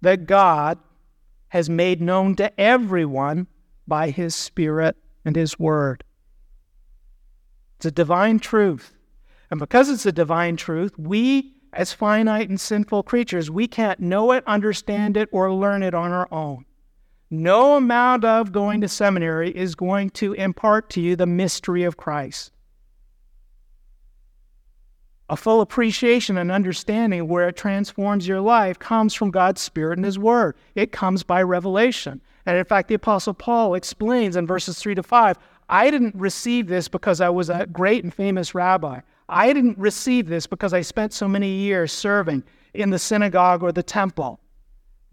that 0.00 0.26
God 0.26 0.78
has 1.48 1.68
made 1.70 2.00
known 2.00 2.34
to 2.36 2.60
everyone 2.60 3.46
by 3.86 4.10
his 4.10 4.34
Spirit 4.34 4.96
and 5.24 5.36
his 5.36 5.58
word. 5.58 6.04
It's 7.76 7.86
a 7.86 7.90
divine 7.90 8.38
truth. 8.38 8.94
And 9.50 9.60
because 9.60 9.88
it's 9.88 10.06
a 10.06 10.12
divine 10.12 10.56
truth, 10.56 10.98
we, 10.98 11.54
as 11.72 11.92
finite 11.92 12.48
and 12.48 12.60
sinful 12.60 13.02
creatures, 13.04 13.50
we 13.50 13.66
can't 13.66 14.00
know 14.00 14.32
it, 14.32 14.42
understand 14.46 15.16
it, 15.16 15.28
or 15.32 15.52
learn 15.52 15.82
it 15.82 15.94
on 15.94 16.12
our 16.12 16.28
own. 16.32 16.64
No 17.30 17.76
amount 17.76 18.24
of 18.24 18.52
going 18.52 18.80
to 18.82 18.88
seminary 18.88 19.50
is 19.50 19.74
going 19.74 20.10
to 20.10 20.34
impart 20.34 20.90
to 20.90 21.00
you 21.00 21.16
the 21.16 21.26
mystery 21.26 21.84
of 21.84 21.96
Christ. 21.96 22.52
A 25.30 25.36
full 25.36 25.62
appreciation 25.62 26.36
and 26.36 26.52
understanding 26.52 27.26
where 27.28 27.48
it 27.48 27.56
transforms 27.56 28.28
your 28.28 28.40
life 28.40 28.78
comes 28.78 29.14
from 29.14 29.30
God's 29.30 29.62
Spirit 29.62 29.98
and 29.98 30.04
His 30.04 30.18
Word. 30.18 30.54
It 30.74 30.92
comes 30.92 31.22
by 31.22 31.42
revelation. 31.42 32.20
And 32.44 32.58
in 32.58 32.64
fact, 32.66 32.88
the 32.88 32.94
Apostle 32.94 33.32
Paul 33.32 33.74
explains 33.74 34.36
in 34.36 34.46
verses 34.46 34.78
3 34.78 34.94
to 34.96 35.02
5 35.02 35.38
I 35.70 35.90
didn't 35.90 36.14
receive 36.14 36.66
this 36.66 36.88
because 36.88 37.22
I 37.22 37.30
was 37.30 37.48
a 37.48 37.66
great 37.72 38.04
and 38.04 38.12
famous 38.12 38.54
rabbi. 38.54 39.00
I 39.30 39.52
didn't 39.54 39.78
receive 39.78 40.28
this 40.28 40.46
because 40.46 40.74
I 40.74 40.82
spent 40.82 41.14
so 41.14 41.26
many 41.26 41.48
years 41.48 41.90
serving 41.90 42.44
in 42.74 42.90
the 42.90 42.98
synagogue 42.98 43.62
or 43.62 43.72
the 43.72 43.82
temple. 43.82 44.40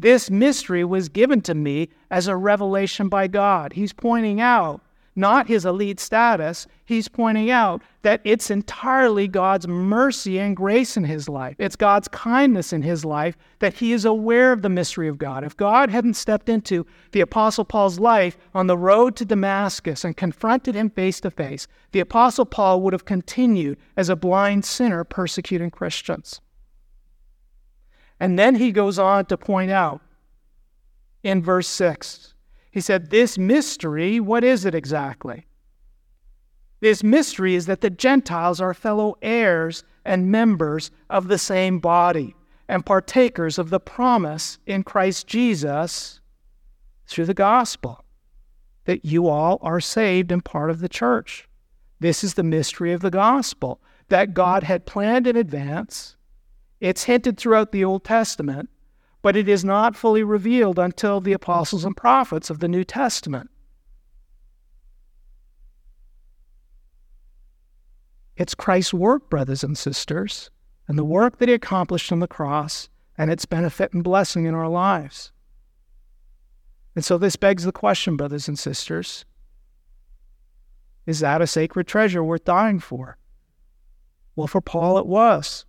This 0.02 0.32
mystery 0.32 0.84
was 0.84 1.10
given 1.10 1.42
to 1.42 1.54
me 1.54 1.90
as 2.10 2.28
a 2.28 2.36
revelation 2.36 3.08
by 3.08 3.28
God. 3.28 3.74
He's 3.74 3.94
pointing 3.94 4.42
out 4.42 4.82
not 5.16 5.46
his 5.46 5.64
elite 5.64 6.00
status, 6.00 6.66
he's 6.86 7.08
pointing 7.08 7.52
out 7.52 7.84
that 8.02 8.20
it's 8.24 8.50
entirely 8.50 9.28
God's 9.28 9.68
mercy 9.68 10.40
and 10.40 10.56
grace 10.56 10.98
in 10.98 11.04
his 11.04 11.30
life. 11.30 11.56
It's 11.60 11.76
God's 11.76 12.08
kindness 12.08 12.74
in 12.74 12.82
his 12.82 13.06
life 13.06 13.38
that 13.60 13.76
he 13.76 13.94
is 13.94 14.04
aware 14.04 14.52
of 14.52 14.64
the 14.64 14.70
mystery 14.70 15.08
of 15.08 15.20
God. 15.20 15.44
If 15.44 15.56
God 15.56 15.92
hadn't 15.92 16.16
stepped 16.16 16.50
into 16.50 16.84
the 17.12 17.22
Apostle 17.22 17.66
Paul's 17.66 18.00
life 18.00 18.40
on 18.56 18.66
the 18.66 18.80
road 18.80 19.16
to 19.18 19.26
Damascus 19.26 20.04
and 20.04 20.18
confronted 20.18 20.74
him 20.74 20.90
face 20.90 21.22
to 21.22 21.30
face, 21.30 21.68
the 21.92 22.00
Apostle 22.00 22.48
Paul 22.48 22.82
would 22.82 22.94
have 22.94 23.06
continued 23.06 23.78
as 23.96 24.10
a 24.10 24.16
blind 24.16 24.66
sinner 24.66 25.04
persecuting 25.04 25.70
Christians. 25.70 26.42
And 28.22 28.38
then 28.38 28.54
he 28.54 28.72
goes 28.72 29.00
on 29.00 29.26
to 29.26 29.36
point 29.36 29.72
out 29.72 30.00
in 31.24 31.42
verse 31.42 31.68
6, 31.68 32.36
he 32.70 32.80
said, 32.80 33.10
This 33.10 33.36
mystery, 33.40 34.20
what 34.20 34.44
is 34.44 34.64
it 34.64 34.76
exactly? 34.76 35.48
This 36.82 37.04
mystery 37.04 37.56
is 37.56 37.66
that 37.66 37.82
the 37.82 37.90
Gentiles 37.90 38.62
are 38.62 38.76
fellow 38.76 39.18
heirs 39.24 39.84
and 40.06 40.32
members 40.32 40.92
of 41.10 41.30
the 41.30 41.40
same 41.40 41.80
body 41.80 42.36
and 42.68 42.86
partakers 42.86 43.58
of 43.58 43.72
the 43.72 43.80
promise 43.80 44.60
in 44.68 44.84
Christ 44.84 45.26
Jesus 45.26 46.20
through 47.08 47.26
the 47.26 47.34
gospel, 47.34 48.06
that 48.86 49.04
you 49.04 49.28
all 49.30 49.58
are 49.64 49.82
saved 49.82 50.32
and 50.32 50.46
part 50.46 50.70
of 50.70 50.80
the 50.80 50.90
church. 50.90 51.50
This 52.00 52.24
is 52.24 52.36
the 52.36 52.44
mystery 52.44 52.94
of 52.94 53.02
the 53.02 53.10
gospel 53.10 53.82
that 54.10 54.36
God 54.36 54.62
had 54.62 54.86
planned 54.86 55.26
in 55.26 55.36
advance 55.36 56.18
it's 56.82 57.04
hinted 57.04 57.38
throughout 57.38 57.72
the 57.72 57.86
Old 57.86 58.04
Testament, 58.04 58.70
but 59.22 59.38
it 59.38 59.48
is 59.48 59.64
not 59.64 59.96
fully 59.96 60.24
revealed 60.24 60.78
until 60.78 61.22
the 61.22 61.32
apostles 61.32 61.86
and 61.86 61.96
prophets 61.96 62.50
of 62.50 62.60
the 62.60 62.68
New 62.68 62.84
Testament. 62.84 63.50
It's 68.36 68.56
Christ's 68.56 68.94
work, 68.94 69.30
brothers 69.30 69.64
and 69.64 69.78
sisters, 69.78 70.50
and 70.88 70.98
the 70.98 71.06
work 71.06 71.38
that 71.38 71.48
he 71.48 71.54
accomplished 71.54 72.12
on 72.12 72.20
the 72.20 72.28
cross 72.28 72.90
and 73.18 73.32
its 73.32 73.46
benefit 73.46 73.94
and 73.94 74.04
blessing 74.04 74.46
in 74.46 74.56
our 74.56 74.68
lives. 74.68 75.32
And 76.96 77.06
so 77.06 77.18
this 77.18 77.38
begs 77.38 77.64
the 77.64 77.72
question, 77.72 78.18
brothers 78.18 78.50
and 78.50 78.60
sisters 78.60 79.24
is 81.06 81.20
that 81.20 81.42
a 81.42 81.48
sacred 81.48 81.88
treasure 81.88 82.24
worth 82.24 82.46
dying 82.46 82.80
for? 82.80 83.18
Well, 84.36 84.48
for 84.48 84.62
Paul, 84.62 84.98
it 84.98 85.06
was. 85.06 85.66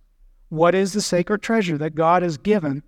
What 0.53 0.75
is 0.75 0.93
the 0.93 1.01
sacred 1.01 1.41
treasure 1.41 1.79
that 1.79 1.95
God 1.95 2.21
has 2.21 2.37
given 2.37 2.83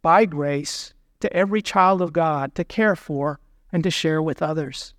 by 0.00 0.26
grace 0.26 0.94
to 1.18 1.32
every 1.32 1.60
child 1.60 2.00
of 2.00 2.12
God 2.12 2.54
to 2.54 2.62
care 2.62 2.94
for 2.94 3.40
and 3.72 3.82
to 3.82 3.90
share 3.90 4.22
with 4.22 4.40
others? 4.40 4.94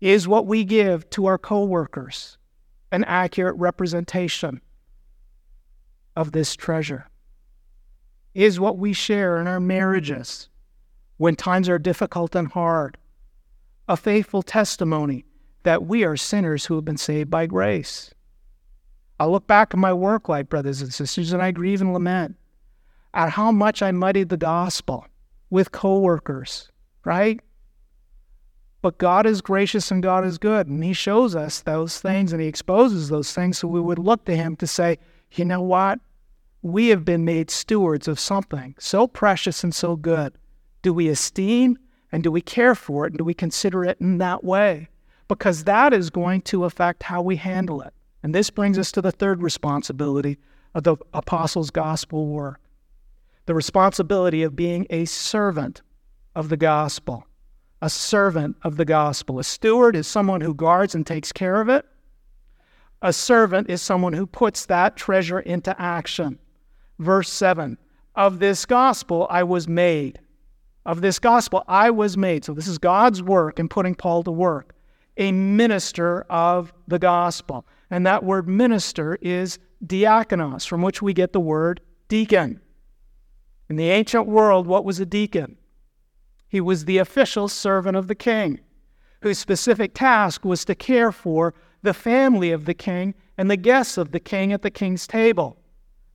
Is 0.00 0.26
what 0.26 0.44
we 0.44 0.64
give 0.64 1.08
to 1.10 1.26
our 1.26 1.38
coworkers 1.38 2.38
an 2.90 3.04
accurate 3.04 3.54
representation 3.54 4.62
of 6.16 6.32
this 6.32 6.56
treasure? 6.56 7.08
Is 8.34 8.58
what 8.58 8.78
we 8.78 8.92
share 8.92 9.40
in 9.40 9.46
our 9.46 9.60
marriages 9.60 10.48
when 11.18 11.36
times 11.36 11.68
are 11.68 11.78
difficult 11.78 12.34
and 12.34 12.48
hard 12.48 12.98
a 13.86 13.96
faithful 13.96 14.42
testimony 14.42 15.24
that 15.62 15.86
we 15.86 16.02
are 16.02 16.16
sinners 16.16 16.66
who 16.66 16.74
have 16.74 16.84
been 16.84 16.96
saved 16.96 17.30
by 17.30 17.46
grace? 17.46 18.12
I 19.18 19.26
look 19.26 19.46
back 19.46 19.72
at 19.72 19.78
my 19.78 19.92
work 19.92 20.28
life, 20.28 20.48
brothers 20.48 20.82
and 20.82 20.92
sisters, 20.92 21.32
and 21.32 21.42
I 21.42 21.50
grieve 21.50 21.80
and 21.80 21.92
lament 21.92 22.36
at 23.14 23.30
how 23.30 23.50
much 23.50 23.80
I 23.80 23.90
muddied 23.92 24.28
the 24.28 24.36
gospel 24.36 25.06
with 25.48 25.72
coworkers, 25.72 26.70
right? 27.04 27.40
But 28.82 28.98
God 28.98 29.26
is 29.26 29.40
gracious 29.40 29.90
and 29.90 30.02
God 30.02 30.24
is 30.24 30.36
good, 30.36 30.66
and 30.66 30.84
He 30.84 30.92
shows 30.92 31.34
us 31.34 31.60
those 31.60 31.98
things 31.98 32.32
and 32.32 32.42
He 32.42 32.48
exposes 32.48 33.08
those 33.08 33.32
things 33.32 33.58
so 33.58 33.68
we 33.68 33.80
would 33.80 33.98
look 33.98 34.26
to 34.26 34.36
Him 34.36 34.54
to 34.56 34.66
say, 34.66 34.98
you 35.32 35.44
know 35.44 35.62
what? 35.62 35.98
We 36.60 36.88
have 36.88 37.04
been 37.04 37.24
made 37.24 37.50
stewards 37.50 38.06
of 38.06 38.20
something 38.20 38.74
so 38.78 39.06
precious 39.06 39.64
and 39.64 39.74
so 39.74 39.96
good. 39.96 40.34
Do 40.82 40.92
we 40.92 41.08
esteem 41.08 41.78
and 42.12 42.22
do 42.22 42.30
we 42.30 42.42
care 42.42 42.74
for 42.74 43.06
it 43.06 43.12
and 43.12 43.18
do 43.18 43.24
we 43.24 43.34
consider 43.34 43.84
it 43.84 43.98
in 44.00 44.18
that 44.18 44.44
way? 44.44 44.88
Because 45.26 45.64
that 45.64 45.92
is 45.92 46.10
going 46.10 46.42
to 46.42 46.64
affect 46.64 47.02
how 47.02 47.22
we 47.22 47.36
handle 47.36 47.80
it. 47.80 47.92
And 48.22 48.34
this 48.34 48.50
brings 48.50 48.78
us 48.78 48.90
to 48.92 49.02
the 49.02 49.12
third 49.12 49.42
responsibility 49.42 50.38
of 50.74 50.84
the 50.84 50.96
apostles' 51.12 51.70
gospel 51.70 52.26
work 52.26 52.60
the 53.46 53.54
responsibility 53.54 54.42
of 54.42 54.56
being 54.56 54.86
a 54.90 55.04
servant 55.04 55.82
of 56.34 56.48
the 56.48 56.56
gospel. 56.56 57.26
A 57.80 57.88
servant 57.88 58.56
of 58.62 58.76
the 58.76 58.84
gospel. 58.84 59.38
A 59.38 59.44
steward 59.44 59.96
is 59.96 60.06
someone 60.06 60.40
who 60.40 60.52
guards 60.52 60.94
and 60.94 61.06
takes 61.06 61.32
care 61.32 61.60
of 61.60 61.68
it. 61.68 61.86
A 63.02 63.12
servant 63.12 63.70
is 63.70 63.80
someone 63.80 64.14
who 64.14 64.26
puts 64.26 64.66
that 64.66 64.96
treasure 64.96 65.38
into 65.38 65.80
action. 65.80 66.38
Verse 66.98 67.30
7 67.30 67.78
Of 68.16 68.40
this 68.40 68.66
gospel 68.66 69.26
I 69.30 69.44
was 69.44 69.68
made. 69.68 70.18
Of 70.84 71.00
this 71.00 71.18
gospel 71.18 71.62
I 71.68 71.90
was 71.90 72.16
made. 72.16 72.44
So 72.44 72.52
this 72.52 72.66
is 72.66 72.78
God's 72.78 73.22
work 73.22 73.60
in 73.60 73.68
putting 73.68 73.94
Paul 73.94 74.24
to 74.24 74.32
work. 74.32 74.74
A 75.18 75.30
minister 75.30 76.22
of 76.22 76.72
the 76.88 76.98
gospel. 76.98 77.66
And 77.90 78.06
that 78.06 78.24
word 78.24 78.48
minister 78.48 79.16
is 79.20 79.58
diakonos, 79.84 80.66
from 80.66 80.82
which 80.82 81.02
we 81.02 81.12
get 81.12 81.32
the 81.32 81.40
word 81.40 81.80
deacon. 82.08 82.60
In 83.68 83.76
the 83.76 83.90
ancient 83.90 84.26
world, 84.26 84.66
what 84.66 84.84
was 84.84 85.00
a 85.00 85.06
deacon? 85.06 85.56
He 86.48 86.60
was 86.60 86.84
the 86.84 86.98
official 86.98 87.48
servant 87.48 87.96
of 87.96 88.08
the 88.08 88.14
king, 88.14 88.60
whose 89.22 89.38
specific 89.38 89.94
task 89.94 90.44
was 90.44 90.64
to 90.64 90.74
care 90.74 91.12
for 91.12 91.54
the 91.82 91.94
family 91.94 92.52
of 92.52 92.64
the 92.64 92.74
king 92.74 93.14
and 93.36 93.50
the 93.50 93.56
guests 93.56 93.98
of 93.98 94.12
the 94.12 94.20
king 94.20 94.52
at 94.52 94.62
the 94.62 94.70
king's 94.70 95.06
table. 95.06 95.58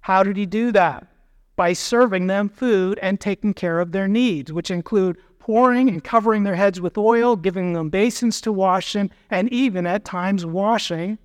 How 0.01 0.23
did 0.23 0.37
he 0.37 0.45
do 0.45 0.71
that? 0.71 1.07
By 1.55 1.73
serving 1.73 2.27
them 2.27 2.49
food 2.49 2.97
and 3.01 3.19
taking 3.19 3.53
care 3.53 3.79
of 3.79 3.91
their 3.91 4.07
needs, 4.07 4.51
which 4.51 4.71
include 4.71 5.17
pouring 5.39 5.89
and 5.89 6.03
covering 6.03 6.43
their 6.43 6.55
heads 6.55 6.79
with 6.79 6.97
oil, 6.97 7.35
giving 7.35 7.73
them 7.73 7.89
basins 7.89 8.41
to 8.41 8.51
wash 8.51 8.95
in, 8.95 9.11
and 9.29 9.51
even 9.51 9.85
at 9.85 10.05
times 10.05 10.45
washing 10.45 11.17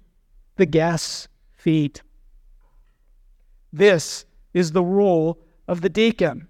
the 0.57 0.66
guest's 0.66 1.28
feet. 1.52 2.02
This 3.72 4.24
is 4.54 4.72
the 4.72 4.84
role 4.84 5.38
of 5.68 5.80
the 5.80 5.88
deacon. 5.88 6.48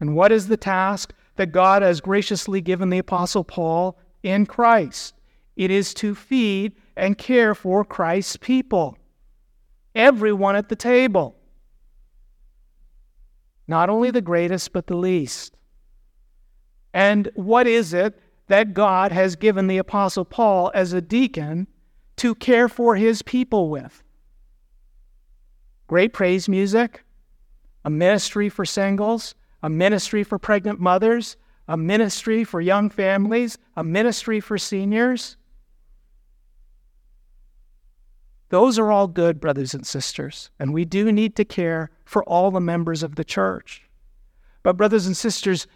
And 0.00 0.14
what 0.14 0.32
is 0.32 0.48
the 0.48 0.56
task 0.56 1.12
that 1.36 1.52
God 1.52 1.82
has 1.82 2.00
graciously 2.00 2.60
given 2.60 2.90
the 2.90 2.98
Apostle 2.98 3.44
Paul 3.44 3.98
in 4.22 4.46
Christ? 4.46 5.14
It 5.56 5.70
is 5.70 5.92
to 5.94 6.14
feed 6.14 6.72
and 6.96 7.16
care 7.18 7.54
for 7.54 7.84
Christ's 7.84 8.36
people, 8.36 8.96
everyone 9.94 10.56
at 10.56 10.68
the 10.68 10.76
table. 10.76 11.36
Not 13.68 13.88
only 13.88 14.10
the 14.10 14.20
greatest, 14.20 14.72
but 14.72 14.86
the 14.86 14.96
least. 14.96 15.56
And 16.92 17.30
what 17.34 17.66
is 17.66 17.94
it 17.94 18.18
that 18.48 18.74
God 18.74 19.12
has 19.12 19.36
given 19.36 19.68
the 19.68 19.78
Apostle 19.78 20.24
Paul 20.24 20.72
as 20.74 20.92
a 20.92 21.00
deacon 21.00 21.68
to 22.20 22.34
care 22.34 22.68
for 22.68 22.96
his 22.96 23.22
people 23.22 23.70
with. 23.70 24.02
Great 25.86 26.12
praise 26.12 26.50
music, 26.50 27.02
a 27.86 27.88
ministry 27.88 28.50
for 28.50 28.66
singles, 28.66 29.34
a 29.62 29.70
ministry 29.70 30.22
for 30.22 30.38
pregnant 30.38 30.78
mothers, 30.78 31.38
a 31.66 31.78
ministry 31.78 32.44
for 32.44 32.60
young 32.60 32.90
families, 32.90 33.56
a 33.74 33.82
ministry 33.82 34.38
for 34.38 34.58
seniors. 34.58 35.38
Those 38.50 38.78
are 38.78 38.92
all 38.92 39.06
good, 39.06 39.40
brothers 39.40 39.72
and 39.72 39.86
sisters, 39.86 40.50
and 40.58 40.74
we 40.74 40.84
do 40.84 41.10
need 41.10 41.36
to 41.36 41.44
care 41.46 41.90
for 42.04 42.22
all 42.24 42.50
the 42.50 42.60
members 42.60 43.02
of 43.02 43.14
the 43.14 43.24
church. 43.24 43.88
But, 44.62 44.76
brothers 44.76 45.06
and 45.06 45.16
sisters, 45.16 45.66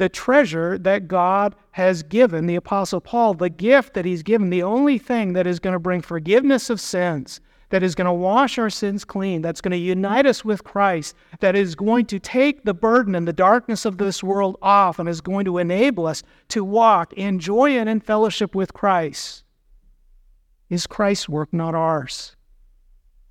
the 0.00 0.08
treasure 0.08 0.78
that 0.78 1.08
God 1.08 1.54
has 1.72 2.02
given 2.02 2.46
the 2.46 2.56
Apostle 2.56 3.02
Paul, 3.02 3.34
the 3.34 3.50
gift 3.50 3.92
that 3.92 4.06
he's 4.06 4.22
given, 4.22 4.48
the 4.48 4.62
only 4.62 4.96
thing 4.96 5.34
that 5.34 5.46
is 5.46 5.60
going 5.60 5.74
to 5.74 5.78
bring 5.78 6.00
forgiveness 6.00 6.70
of 6.70 6.80
sins, 6.80 7.42
that 7.68 7.82
is 7.82 7.94
going 7.94 8.06
to 8.06 8.12
wash 8.12 8.56
our 8.56 8.70
sins 8.70 9.04
clean, 9.04 9.42
that's 9.42 9.60
going 9.60 9.72
to 9.72 9.76
unite 9.76 10.24
us 10.24 10.42
with 10.42 10.64
Christ, 10.64 11.14
that 11.40 11.54
is 11.54 11.74
going 11.74 12.06
to 12.06 12.18
take 12.18 12.64
the 12.64 12.72
burden 12.72 13.14
and 13.14 13.28
the 13.28 13.34
darkness 13.34 13.84
of 13.84 13.98
this 13.98 14.24
world 14.24 14.56
off 14.62 14.98
and 14.98 15.06
is 15.06 15.20
going 15.20 15.44
to 15.44 15.58
enable 15.58 16.06
us 16.06 16.22
to 16.48 16.64
walk 16.64 17.12
in 17.12 17.38
joy 17.38 17.76
and 17.76 17.86
in 17.86 18.00
fellowship 18.00 18.54
with 18.54 18.72
Christ, 18.72 19.44
is 20.70 20.86
Christ's 20.86 21.28
work, 21.28 21.52
not 21.52 21.74
ours. 21.74 22.36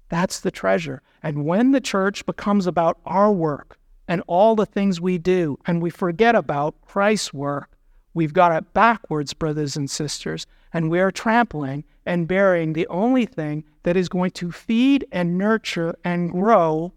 That's 0.10 0.40
the 0.40 0.52
treasure. 0.52 1.02
And 1.24 1.46
when 1.46 1.72
the 1.72 1.82
church 1.82 2.28
becomes 2.28 2.68
about 2.68 3.00
our 3.08 3.32
work 3.32 3.79
and 4.10 4.24
all 4.26 4.56
the 4.56 4.66
things 4.66 5.00
we 5.00 5.20
do, 5.20 5.60
and 5.68 5.84
we 5.84 5.92
forget 5.92 6.34
about 6.34 6.82
Christ's 6.82 7.32
work, 7.32 7.70
we've 8.16 8.34
got 8.34 8.52
it 8.52 8.74
backwards, 8.74 9.36
brothers 9.36 9.78
and 9.78 9.90
sisters, 9.90 10.48
and 10.74 10.90
we 10.90 11.00
are 11.00 11.12
trampling 11.12 11.86
and 12.08 12.28
burying 12.28 12.74
the 12.74 12.88
only 12.88 13.28
thing 13.28 13.64
that 13.84 13.96
is 13.96 14.10
going 14.10 14.32
to 14.32 14.52
feed 14.52 15.06
and 15.12 15.38
nurture 15.38 15.96
and 16.04 16.32
grow 16.32 16.92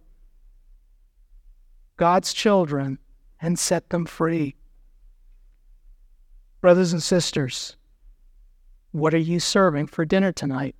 God's 1.99 2.33
children 2.33 2.99
and 3.43 3.59
set 3.59 3.91
them 3.91 4.07
free. 4.07 4.57
Brothers 6.63 6.95
and 6.95 7.03
sisters, 7.03 7.77
what 8.93 9.13
are 9.13 9.19
you 9.19 9.39
serving 9.39 9.89
for 9.89 10.07
dinner 10.07 10.33
tonight? 10.33 10.77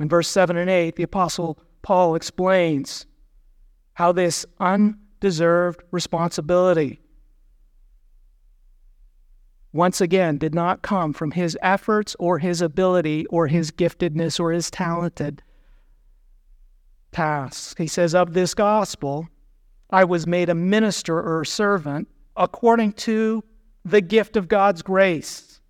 In 0.00 0.08
verse 0.08 0.28
7 0.28 0.56
and 0.56 0.68
8, 0.68 0.96
the 0.96 1.04
Apostle 1.04 1.60
Paul 1.82 2.16
explains 2.16 3.06
how 3.96 4.12
this 4.12 4.46
undeserved 4.60 5.82
responsibility 5.90 7.00
once 9.76 10.00
again, 10.00 10.38
did 10.38 10.54
not 10.54 10.82
come 10.82 11.12
from 11.12 11.32
his 11.32 11.56
efforts 11.60 12.16
or 12.18 12.38
his 12.38 12.62
ability 12.62 13.26
or 13.26 13.46
his 13.46 13.70
giftedness 13.70 14.40
or 14.40 14.50
his 14.50 14.70
talented 14.70 15.42
tasks. 17.12 17.74
He 17.76 17.86
says, 17.86 18.14
Of 18.14 18.32
this 18.32 18.54
gospel, 18.54 19.28
I 19.90 20.04
was 20.04 20.26
made 20.26 20.48
a 20.48 20.54
minister 20.54 21.18
or 21.18 21.42
a 21.42 21.46
servant 21.46 22.08
according 22.36 22.92
to 22.92 23.44
the 23.84 24.00
gift 24.00 24.36
of 24.36 24.48
God's 24.48 24.82
grace, 24.82 25.60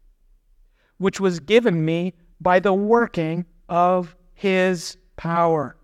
which 0.99 1.21
was 1.21 1.41
given 1.41 1.85
me 1.85 2.15
by 2.41 2.61
the 2.61 2.73
working 2.73 3.45
of 3.69 4.15
his 4.35 4.97
power. 5.17 5.77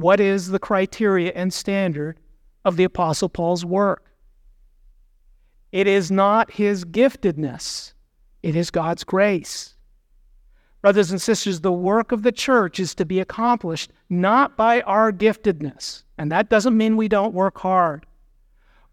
What 0.00 0.20
is 0.20 0.48
the 0.48 0.58
criteria 0.60 1.32
and 1.34 1.52
standard 1.52 2.20
of 2.64 2.76
the 2.76 2.84
Apostle 2.84 3.28
Paul's 3.28 3.64
work? 3.64 4.12
It 5.72 5.86
is 5.86 6.10
not 6.10 6.52
his 6.52 6.84
giftedness, 6.84 7.94
it 8.42 8.54
is 8.54 8.70
God's 8.70 9.02
grace. 9.02 9.74
Brothers 10.80 11.10
and 11.10 11.20
sisters, 11.20 11.60
the 11.60 11.72
work 11.72 12.12
of 12.12 12.22
the 12.22 12.30
church 12.30 12.78
is 12.78 12.94
to 12.94 13.04
be 13.04 13.18
accomplished 13.18 13.90
not 14.08 14.56
by 14.56 14.82
our 14.82 15.10
giftedness, 15.10 16.04
and 16.16 16.30
that 16.30 16.48
doesn't 16.48 16.76
mean 16.76 16.96
we 16.96 17.08
don't 17.08 17.34
work 17.34 17.58
hard, 17.58 18.06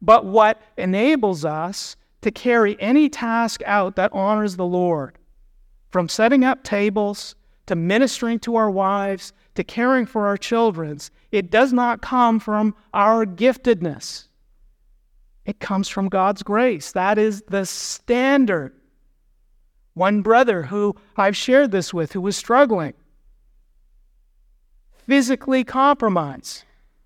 but 0.01 0.26
what 0.26 0.60
enables 0.76 1.45
us 1.45 1.95
to 2.22 2.32
carry 2.32 2.76
any 2.82 3.08
task 3.08 3.62
out 3.68 3.95
that 3.95 4.12
honors 4.12 4.56
the 4.56 4.66
Lord. 4.66 5.20
From 5.89 6.10
setting 6.10 6.43
up 6.43 6.64
tables 6.64 7.36
to 7.68 7.76
ministering 7.76 8.39
to 8.39 8.56
our 8.56 8.72
wives 8.72 9.32
to 9.56 9.64
caring 9.64 10.06
for 10.06 10.28
our 10.28 10.38
children, 10.38 10.99
it 11.32 11.49
does 11.49 11.74
not 11.74 12.01
come 12.01 12.39
from 12.39 12.76
our 12.93 13.26
giftedness. 13.26 14.28
It 15.45 15.60
comes 15.60 15.88
from 15.88 16.10
God's 16.10 16.43
grace. 16.43 16.91
That 16.91 17.18
is 17.18 17.43
the 17.47 17.66
standard. 17.66 18.74
One 19.93 20.22
brother 20.22 20.64
who 20.64 20.95
I've 21.16 21.38
shared 21.38 21.72
this 21.72 21.93
with 21.93 22.12
who 22.12 22.22
was 22.22 22.36
struggling, 22.36 22.93
physically 25.08 25.64
compromised. 25.64 26.64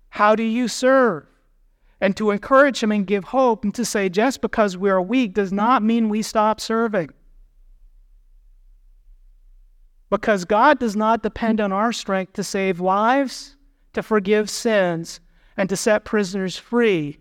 How 0.08 0.34
do 0.34 0.42
you 0.42 0.66
serve? 0.66 1.26
And 2.00 2.16
to 2.16 2.30
encourage 2.30 2.82
him 2.82 2.90
and 2.90 3.06
give 3.06 3.24
hope 3.24 3.62
and 3.62 3.74
to 3.74 3.84
say 3.84 4.08
just 4.08 4.40
because 4.40 4.76
we 4.76 4.90
are 4.90 5.02
weak 5.02 5.34
does 5.34 5.52
not 5.52 5.82
mean 5.82 6.08
we 6.08 6.22
stop 6.22 6.58
serving. 6.58 7.10
Because 10.10 10.44
God 10.44 10.80
does 10.80 10.96
not 10.96 11.22
depend 11.22 11.60
on 11.60 11.72
our 11.72 11.92
strength 11.92 12.32
to 12.34 12.44
save 12.44 12.80
lives, 12.80 13.56
to 13.92 14.02
forgive 14.02 14.50
sins, 14.50 15.20
and 15.56 15.68
to 15.68 15.76
set 15.76 16.04
prisoners 16.04 16.56
free. 16.56 17.20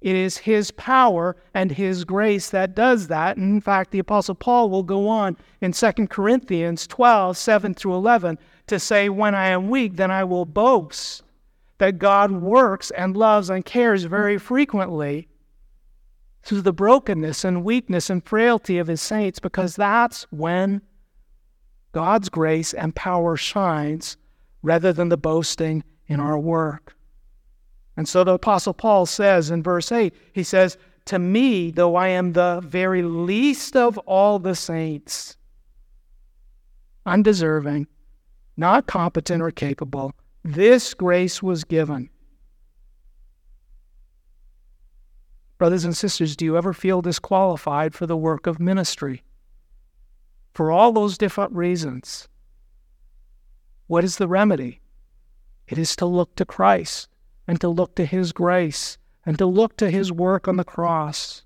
It 0.00 0.16
is 0.16 0.36
His 0.36 0.70
power 0.72 1.36
and 1.54 1.70
His 1.70 2.04
grace 2.04 2.50
that 2.50 2.74
does 2.74 3.06
that. 3.06 3.36
And 3.36 3.54
in 3.54 3.60
fact, 3.60 3.90
the 3.90 4.00
Apostle 4.00 4.34
Paul 4.34 4.68
will 4.68 4.82
go 4.82 5.08
on 5.08 5.36
in 5.62 5.72
2 5.72 5.92
Corinthians 6.08 6.86
12, 6.86 7.38
7 7.38 7.72
through 7.72 7.94
11, 7.94 8.38
to 8.66 8.78
say, 8.78 9.08
When 9.08 9.34
I 9.34 9.46
am 9.46 9.70
weak, 9.70 9.96
then 9.96 10.10
I 10.10 10.24
will 10.24 10.44
boast 10.44 11.22
that 11.78 11.98
God 11.98 12.32
works 12.32 12.90
and 12.90 13.16
loves 13.16 13.48
and 13.48 13.64
cares 13.64 14.04
very 14.04 14.38
frequently 14.38 15.28
through 16.42 16.60
the 16.60 16.72
brokenness 16.72 17.44
and 17.44 17.64
weakness 17.64 18.10
and 18.10 18.22
frailty 18.24 18.76
of 18.78 18.88
His 18.88 19.00
saints, 19.00 19.38
because 19.38 19.76
that's 19.76 20.24
when 20.30 20.82
God's 21.94 22.28
grace 22.28 22.74
and 22.74 22.92
power 22.96 23.36
shines 23.36 24.16
rather 24.62 24.92
than 24.92 25.10
the 25.10 25.16
boasting 25.16 25.84
in 26.08 26.18
our 26.18 26.36
work. 26.36 26.96
And 27.96 28.08
so 28.08 28.24
the 28.24 28.32
Apostle 28.32 28.74
Paul 28.74 29.06
says 29.06 29.48
in 29.52 29.62
verse 29.62 29.92
8, 29.92 30.12
he 30.32 30.42
says, 30.42 30.76
To 31.04 31.20
me, 31.20 31.70
though 31.70 31.94
I 31.94 32.08
am 32.08 32.32
the 32.32 32.60
very 32.64 33.04
least 33.04 33.76
of 33.76 33.96
all 33.98 34.40
the 34.40 34.56
saints, 34.56 35.36
undeserving, 37.06 37.86
not 38.56 38.88
competent 38.88 39.40
or 39.40 39.52
capable, 39.52 40.12
this 40.42 40.94
grace 40.94 41.44
was 41.44 41.62
given. 41.62 42.10
Brothers 45.58 45.84
and 45.84 45.96
sisters, 45.96 46.34
do 46.34 46.44
you 46.44 46.56
ever 46.56 46.72
feel 46.72 47.02
disqualified 47.02 47.94
for 47.94 48.06
the 48.06 48.16
work 48.16 48.48
of 48.48 48.58
ministry? 48.58 49.22
For 50.54 50.70
all 50.70 50.92
those 50.92 51.18
different 51.18 51.52
reasons. 51.52 52.28
What 53.88 54.04
is 54.04 54.16
the 54.16 54.28
remedy? 54.28 54.80
It 55.66 55.78
is 55.78 55.96
to 55.96 56.06
look 56.06 56.36
to 56.36 56.44
Christ 56.44 57.08
and 57.46 57.60
to 57.60 57.68
look 57.68 57.96
to 57.96 58.06
His 58.06 58.32
grace 58.32 58.96
and 59.26 59.36
to 59.38 59.46
look 59.46 59.76
to 59.78 59.90
His 59.90 60.12
work 60.12 60.46
on 60.46 60.56
the 60.56 60.64
cross. 60.64 61.42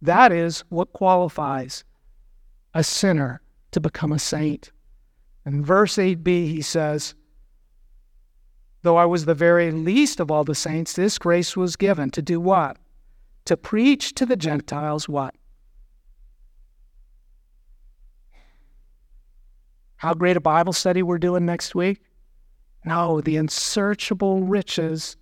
That 0.00 0.32
is 0.32 0.64
what 0.68 0.92
qualifies 0.92 1.84
a 2.72 2.84
sinner 2.84 3.42
to 3.72 3.80
become 3.80 4.12
a 4.12 4.18
saint. 4.18 4.70
In 5.44 5.64
verse 5.64 5.96
8b, 5.96 6.26
he 6.26 6.62
says, 6.62 7.14
Though 8.82 8.96
I 8.96 9.06
was 9.06 9.24
the 9.24 9.34
very 9.34 9.72
least 9.72 10.20
of 10.20 10.30
all 10.30 10.44
the 10.44 10.54
saints, 10.54 10.92
this 10.92 11.18
grace 11.18 11.56
was 11.56 11.76
given 11.76 12.10
to 12.12 12.22
do 12.22 12.40
what? 12.40 12.76
To 13.46 13.56
preach 13.56 14.14
to 14.14 14.24
the 14.24 14.36
Gentiles 14.36 15.08
what? 15.08 15.34
How 20.00 20.14
great 20.14 20.38
a 20.38 20.40
Bible 20.40 20.72
study 20.72 21.02
we're 21.02 21.18
doing 21.18 21.44
next 21.44 21.74
week? 21.74 22.00
No, 22.86 23.20
the 23.20 23.36
unsearchable 23.36 24.40
riches 24.40 25.18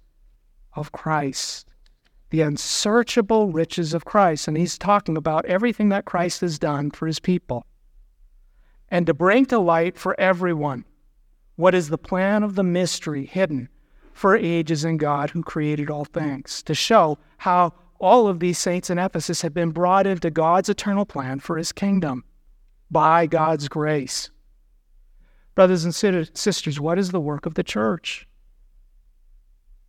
of 0.74 0.92
Christ. 0.92 1.68
The 2.30 2.42
unsearchable 2.42 3.50
riches 3.50 3.92
of 3.92 4.04
Christ. 4.04 4.46
And 4.46 4.56
he's 4.56 4.78
talking 4.78 5.16
about 5.16 5.44
everything 5.46 5.88
that 5.88 6.04
Christ 6.04 6.42
has 6.42 6.60
done 6.60 6.92
for 6.92 7.08
his 7.08 7.18
people. 7.18 7.66
And 8.88 9.04
to 9.08 9.14
bring 9.14 9.46
to 9.46 9.58
light 9.58 9.98
for 9.98 10.14
everyone 10.16 10.84
what 11.56 11.74
is 11.74 11.88
the 11.88 11.98
plan 11.98 12.44
of 12.44 12.54
the 12.54 12.62
mystery 12.62 13.26
hidden 13.26 13.68
for 14.12 14.36
ages 14.36 14.84
in 14.84 14.96
God 14.96 15.30
who 15.30 15.42
created 15.42 15.90
all 15.90 16.04
things, 16.04 16.62
to 16.62 16.74
show 16.76 17.18
how 17.38 17.72
all 17.98 18.28
of 18.28 18.38
these 18.38 18.58
saints 18.58 18.90
in 18.90 18.98
Ephesus 19.00 19.42
have 19.42 19.54
been 19.54 19.72
brought 19.72 20.06
into 20.06 20.30
God's 20.30 20.68
eternal 20.68 21.04
plan 21.04 21.40
for 21.40 21.58
his 21.58 21.72
kingdom 21.72 22.22
by 22.92 23.26
God's 23.26 23.66
grace. 23.66 24.30
Brothers 25.58 25.82
and 25.82 25.92
sisters, 25.92 26.78
what 26.78 27.00
is 27.00 27.10
the 27.10 27.18
work 27.18 27.44
of 27.44 27.54
the 27.54 27.64
church? 27.64 28.28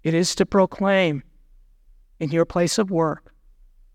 It 0.01 0.15
is 0.15 0.33
to 0.33 0.45
proclaim 0.47 1.21
in 2.19 2.31
your 2.31 2.43
place 2.43 2.79
of 2.79 2.89
work, 2.89 3.35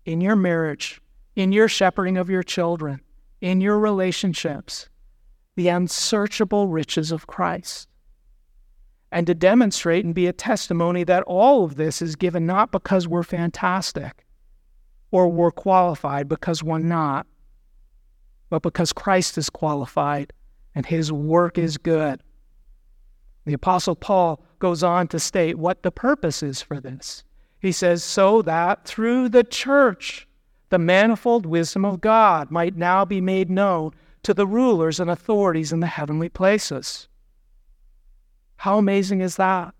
in 0.05 0.21
your 0.21 0.37
marriage, 0.37 1.01
in 1.35 1.51
your 1.51 1.67
shepherding 1.67 2.15
of 2.15 2.29
your 2.29 2.43
children, 2.43 3.01
in 3.41 3.59
your 3.59 3.77
relationships, 3.77 4.87
the 5.57 5.67
unsearchable 5.67 6.69
riches 6.69 7.11
of 7.11 7.27
Christ. 7.27 7.89
And 9.11 9.27
to 9.27 9.35
demonstrate 9.35 10.05
and 10.05 10.15
be 10.15 10.27
a 10.27 10.31
testimony 10.31 11.03
that 11.03 11.23
all 11.23 11.65
of 11.65 11.75
this 11.75 12.01
is 12.01 12.15
given 12.15 12.45
not 12.45 12.71
because 12.71 13.05
we're 13.05 13.21
fantastic 13.21 14.25
or 15.11 15.27
we're 15.27 15.51
qualified 15.51 16.29
because 16.29 16.63
we're 16.63 16.79
not, 16.79 17.27
but 18.49 18.61
because 18.61 18.93
Christ 18.93 19.37
is 19.37 19.49
qualified 19.49 20.31
and 20.75 20.85
his 20.85 21.11
work 21.11 21.57
is 21.57 21.77
good. 21.77 22.21
The 23.45 23.53
Apostle 23.53 23.95
Paul 23.95 24.43
goes 24.59 24.83
on 24.83 25.07
to 25.07 25.19
state 25.19 25.57
what 25.57 25.83
the 25.83 25.91
purpose 25.91 26.43
is 26.43 26.61
for 26.61 26.79
this. 26.79 27.23
He 27.59 27.71
says, 27.71 28.03
so 28.03 28.41
that 28.43 28.85
through 28.85 29.29
the 29.29 29.43
church, 29.43 30.27
the 30.69 30.77
manifold 30.77 31.45
wisdom 31.45 31.85
of 31.85 32.01
God 32.01 32.51
might 32.51 32.75
now 32.75 33.05
be 33.05 33.21
made 33.21 33.49
known 33.49 33.91
to 34.23 34.33
the 34.33 34.47
rulers 34.47 34.99
and 34.99 35.09
authorities 35.09 35.71
in 35.71 35.79
the 35.79 35.87
heavenly 35.87 36.29
places. 36.29 37.07
How 38.57 38.77
amazing 38.77 39.21
is 39.21 39.35
that? 39.37 39.73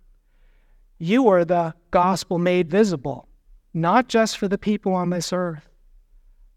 You 0.98 1.28
are 1.28 1.44
the 1.44 1.74
gospel 1.92 2.38
made 2.38 2.70
visible, 2.70 3.28
not 3.74 4.08
just 4.08 4.38
for 4.38 4.48
the 4.48 4.58
people 4.58 4.94
on 4.94 5.10
this 5.10 5.34
earth, 5.34 5.68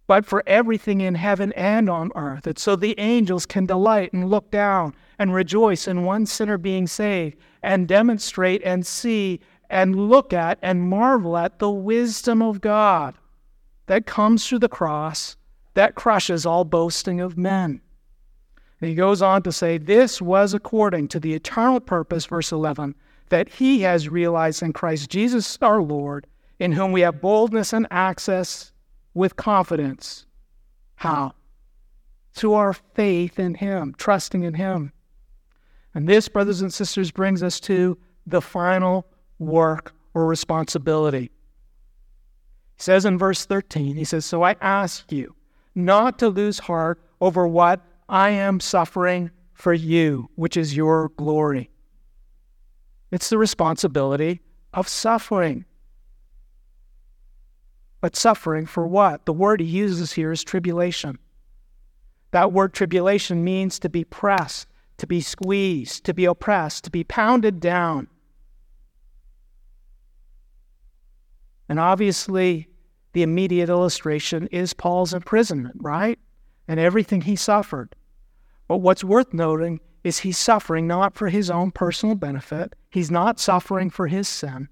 but 0.09 0.25
for 0.25 0.43
everything 0.47 1.03
in 1.03 1.15
heaven 1.15 1.53
and 1.53 1.89
on 1.89 2.11
earth. 2.17 2.47
It's 2.47 2.63
so 2.63 2.75
the 2.75 2.99
angels 2.99 3.47
can 3.47 3.67
delight 3.67 4.13
and 4.15 4.29
look 4.29 4.51
down 4.51 4.95
and 5.19 5.35
rejoice 5.35 5.87
in 5.87 6.03
one 6.03 6.25
sinner 6.25 6.57
being 6.57 6.87
saved 6.87 7.37
and 7.63 7.87
demonstrate 7.87 8.63
and 8.65 8.85
see 8.85 9.39
and 9.69 10.09
look 10.09 10.33
at 10.33 10.59
and 10.63 10.89
marvel 10.89 11.37
at 11.37 11.59
the 11.59 11.71
wisdom 11.71 12.41
of 12.41 12.63
God 12.63 13.15
that 13.87 14.07
comes 14.07 14.49
through 14.49 14.61
the 14.61 14.69
cross 14.69 15.37
that 15.75 15.95
crushes 15.95 16.47
all 16.47 16.65
boasting 16.65 17.21
of 17.21 17.37
men. 17.37 17.83
And 18.81 18.89
he 18.89 18.95
goes 18.95 19.21
on 19.21 19.43
to 19.43 19.53
say, 19.53 19.77
This 19.77 20.23
was 20.23 20.55
according 20.55 21.09
to 21.09 21.21
the 21.21 21.35
eternal 21.35 21.81
purpose, 21.81 22.25
verse 22.25 22.51
11, 22.51 22.95
that 23.29 23.49
he 23.49 23.83
has 23.83 24.09
realized 24.09 24.63
in 24.63 24.73
Christ 24.73 25.11
Jesus 25.11 25.59
our 25.61 25.83
Lord, 25.83 26.27
in 26.59 26.73
whom 26.73 26.93
we 26.93 27.03
have 27.03 27.21
boldness 27.21 27.75
and 27.75 27.87
access 27.91 28.73
with 29.19 29.35
confidence. 29.35 30.27
How? 30.95 31.35
Through 32.35 32.55
our 32.55 32.73
faith 32.73 33.39
in 33.41 33.55
him, 33.55 33.95
trusting 33.99 34.45
in 34.45 34.55
him. 34.55 34.93
And 35.93 36.09
this, 36.09 36.29
brothers 36.29 36.63
and 36.63 36.73
sisters, 36.73 37.11
brings 37.11 37.43
us 37.43 37.59
to 37.61 37.99
the 38.27 38.41
final 38.41 39.07
work 39.41 39.93
or 40.15 40.27
responsibility. 40.27 41.33
He 42.77 42.83
says 42.83 43.05
in 43.05 43.19
verse 43.19 43.45
13, 43.45 43.97
he 43.97 44.05
says, 44.05 44.25
So 44.25 44.45
I 44.45 44.55
ask 44.61 45.11
you 45.11 45.35
not 45.75 46.21
to 46.21 46.29
lose 46.29 46.61
heart 46.61 47.01
over 47.21 47.49
what 47.49 47.85
I 48.09 48.31
am 48.31 48.61
suffering 48.61 49.33
for 49.53 49.75
you, 49.75 50.31
which 50.37 50.57
is 50.57 50.77
your 50.77 51.09
glory. 51.17 51.71
It's 53.11 53.31
the 53.31 53.39
responsibility 53.39 54.43
of 54.73 54.87
suffering. 54.87 55.65
But 58.01 58.17
suffering 58.17 58.67
for 58.67 58.87
what? 58.87 59.27
The 59.27 59.33
word 59.33 59.61
he 59.61 59.67
uses 59.67 60.13
here 60.13 60.31
is 60.31 60.45
tribulation. 60.45 61.19
That 62.31 62.53
word 62.53 62.73
tribulation 62.73 63.43
means 63.43 63.79
to 63.81 63.89
be 63.89 64.05
pressed, 64.05 64.69
to 64.99 65.07
be 65.07 65.21
squeezed, 65.21 66.05
to 66.05 66.15
be 66.15 66.25
oppressed, 66.25 66.85
to 66.85 66.91
be 66.91 67.05
pounded 67.05 67.61
down. 67.61 68.09
And 71.69 71.81
obviously, 71.81 72.69
the 73.13 73.23
immediate 73.23 73.69
illustration 73.69 74.47
is 74.49 74.75
Paul's 74.75 75.13
imprisonment, 75.13 75.77
right? 75.81 76.19
And 76.67 76.79
everything 76.79 77.23
he 77.23 77.37
suffered. 77.37 77.95
But 78.69 78.79
what's 78.79 79.03
worth 79.03 79.33
noting 79.33 79.81
is 80.05 80.19
he's 80.19 80.39
suffering 80.39 80.87
not 80.87 81.15
for 81.15 81.29
his 81.29 81.51
own 81.51 81.71
personal 81.71 82.15
benefit, 82.15 82.75
he's 82.91 83.11
not 83.11 83.41
suffering 83.41 83.91
for 83.91 84.07
his 84.07 84.29
sin. 84.29 84.69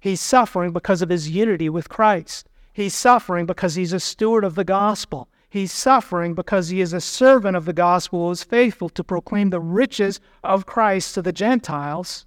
He's 0.00 0.20
suffering 0.20 0.72
because 0.72 1.02
of 1.02 1.10
his 1.10 1.30
unity 1.30 1.68
with 1.68 1.88
Christ. 1.88 2.48
He's 2.72 2.94
suffering 2.94 3.46
because 3.46 3.74
he's 3.74 3.92
a 3.92 4.00
steward 4.00 4.44
of 4.44 4.54
the 4.54 4.64
gospel. 4.64 5.28
He's 5.48 5.72
suffering 5.72 6.34
because 6.34 6.68
he 6.68 6.80
is 6.80 6.94
a 6.94 7.00
servant 7.00 7.56
of 7.56 7.66
the 7.66 7.74
gospel 7.74 8.26
who 8.26 8.30
is 8.30 8.42
faithful 8.42 8.88
to 8.90 9.04
proclaim 9.04 9.50
the 9.50 9.60
riches 9.60 10.18
of 10.42 10.64
Christ 10.64 11.14
to 11.14 11.22
the 11.22 11.32
Gentiles. 11.32 12.24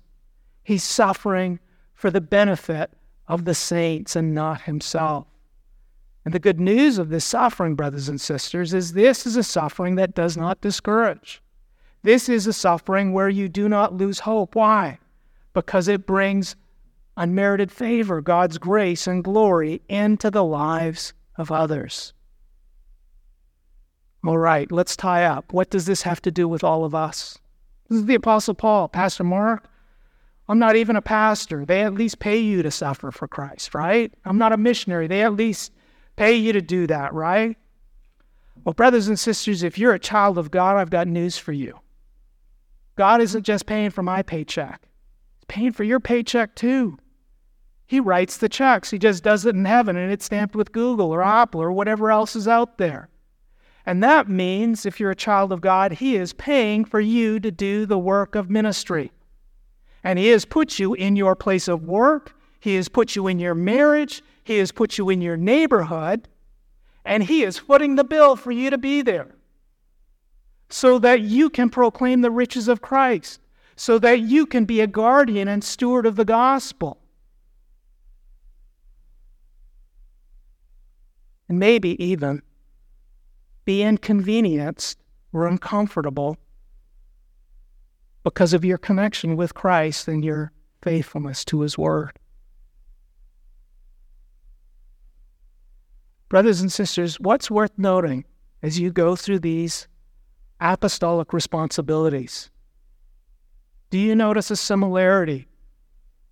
He's 0.64 0.84
suffering 0.84 1.60
for 1.96 2.12
the 2.12 2.22
benefit 2.22 2.92
of 3.28 3.46
the 3.46 3.56
saints 3.56 4.16
and 4.16 4.36
not 4.36 4.62
himself. 4.62 5.26
And 6.24 6.34
the 6.34 6.40
good 6.40 6.60
news 6.60 6.98
of 6.98 7.10
this 7.10 7.26
suffering, 7.26 7.76
brothers 7.76 8.10
and 8.10 8.22
sisters, 8.22 8.74
is 8.74 8.94
this 8.94 9.26
is 9.26 9.36
a 9.36 9.44
suffering 9.44 9.96
that 9.96 10.14
does 10.14 10.38
not 10.38 10.62
discourage. 10.62 11.42
This 12.04 12.30
is 12.30 12.46
a 12.46 12.54
suffering 12.54 13.14
where 13.14 13.30
you 13.30 13.50
do 13.50 13.68
not 13.68 13.94
lose 13.96 14.20
hope. 14.20 14.56
Why? 14.56 15.00
Because 15.54 15.88
it 15.88 16.06
brings 16.06 16.56
unmerited 17.18 17.72
favor, 17.72 18.22
God's 18.22 18.58
grace 18.58 19.08
and 19.08 19.24
glory 19.24 19.82
into 19.88 20.30
the 20.30 20.44
lives 20.44 21.14
of 21.38 21.52
others. 21.52 22.14
All 24.26 24.38
right, 24.38 24.72
let's 24.72 24.96
tie 24.96 25.24
up. 25.24 25.54
What 25.54 25.70
does 25.70 25.86
this 25.86 26.02
have 26.02 26.22
to 26.24 26.32
do 26.32 26.48
with 26.48 26.64
all 26.64 26.84
of 26.84 26.96
us? 26.96 27.38
This 27.90 28.00
is 28.00 28.06
the 28.06 28.16
Apostle 28.16 28.56
Paul. 28.56 28.88
Pastor 28.88 29.24
Mark, 29.24 29.68
I'm 30.48 30.58
not 30.58 30.76
even 30.76 30.96
a 30.96 31.02
pastor. 31.02 31.66
They 31.66 31.84
at 31.84 31.94
least 31.94 32.20
pay 32.20 32.38
you 32.38 32.64
to 32.64 32.72
suffer 32.72 33.12
for 33.12 33.28
Christ, 33.28 33.76
right? 33.76 34.12
I'm 34.26 34.38
not 34.38 34.54
a 34.54 34.58
missionary. 34.58 35.08
They 35.08 35.22
at 35.22 35.36
least 35.36 35.72
pay 36.16 36.36
you 36.36 36.54
to 36.54 36.62
do 36.62 36.88
that, 36.88 37.14
right? 37.14 37.56
Well, 38.64 38.74
brothers 38.74 39.08
and 39.08 39.20
sisters, 39.20 39.62
if 39.62 39.78
you're 39.78 39.94
a 39.94 40.00
child 40.00 40.40
of 40.40 40.50
God, 40.50 40.78
I've 40.78 40.90
got 40.90 41.08
news 41.08 41.38
for 41.38 41.52
you. 41.52 41.80
God 42.96 43.22
isn't 43.22 43.44
just 43.44 43.66
paying 43.66 43.92
for 43.92 44.02
my 44.02 44.24
paycheck, 44.24 44.88
He's 45.36 45.46
paying 45.48 45.72
for 45.72 45.84
your 45.84 46.00
paycheck 46.00 46.56
too. 46.56 46.98
He 47.88 48.00
writes 48.00 48.38
the 48.38 48.50
checks. 48.50 48.92
He 48.92 48.98
just 48.98 49.24
does 49.24 49.46
it 49.46 49.56
in 49.56 49.66
heaven 49.66 49.96
and 49.96 50.12
it's 50.12 50.26
stamped 50.26 50.56
with 50.56 50.72
Google 50.72 51.12
or 51.12 51.22
Apple 51.24 51.62
or 51.62 51.72
whatever 51.72 52.12
else 52.12 52.36
is 52.36 52.48
out 52.48 52.78
there. 52.78 53.10
And 53.86 54.04
that 54.04 54.28
means 54.28 54.86
if 54.86 55.00
you're 55.00 55.12
a 55.12 55.16
child 55.16 55.52
of 55.52 55.62
God, 55.62 55.94
He 55.94 56.16
is 56.16 56.34
paying 56.34 56.86
for 56.86 57.00
you 57.00 57.40
to 57.40 57.52
do 57.52 57.86
the 57.86 58.00
work 58.00 58.34
of 58.34 58.50
ministry. 58.50 59.12
And 60.04 60.18
He 60.18 60.30
has 60.30 60.46
put 60.46 60.80
you 60.80 60.96
in 60.96 61.16
your 61.16 61.36
place 61.36 61.68
of 61.68 61.84
work, 61.84 62.36
He 62.60 62.76
has 62.76 62.90
put 62.90 63.16
you 63.16 63.28
in 63.28 63.38
your 63.38 63.54
marriage, 63.54 64.24
He 64.44 64.58
has 64.58 64.72
put 64.72 64.98
you 64.98 65.10
in 65.10 65.22
your 65.22 65.38
neighborhood, 65.38 66.28
and 67.04 67.24
He 67.24 67.44
is 67.44 67.60
footing 67.60 67.96
the 67.96 68.04
bill 68.04 68.36
for 68.36 68.52
you 68.52 68.72
to 68.72 68.78
be 68.80 69.04
there 69.04 69.36
so 70.70 70.98
that 71.00 71.22
you 71.22 71.50
can 71.50 71.70
proclaim 71.70 72.22
the 72.22 72.32
riches 72.32 72.68
of 72.68 72.82
Christ, 72.82 73.40
so 73.76 74.00
that 74.00 74.22
you 74.22 74.46
can 74.46 74.66
be 74.66 74.82
a 74.82 74.88
guardian 74.88 75.48
and 75.48 75.64
steward 75.64 76.06
of 76.06 76.16
the 76.16 76.26
gospel. 76.26 76.98
And 81.48 81.60
maybe 81.60 82.02
even 82.04 82.42
be 83.66 83.82
inconvenienced 83.84 85.00
or 85.34 85.48
uncomfortable 85.48 86.38
because 88.24 88.54
of 88.54 88.66
your 88.66 88.78
connection 88.78 89.36
with 89.36 89.54
Christ 89.54 90.08
and 90.08 90.26
your 90.26 90.52
faithfulness 90.82 91.46
to 91.46 91.62
His 91.62 91.78
Word. 91.78 92.18
Brothers 96.30 96.62
and 96.62 96.72
sisters, 96.72 97.20
what's 97.20 97.52
worth 97.52 97.78
noting 97.78 98.26
as 98.64 98.80
you 98.80 98.92
go 98.92 99.16
through 99.16 99.40
these 99.40 99.88
apostolic 100.60 101.34
responsibilities? 101.34 102.50
Do 103.92 104.00
you 104.00 104.16
notice 104.16 104.50
a 104.50 104.56
similarity 104.56 105.48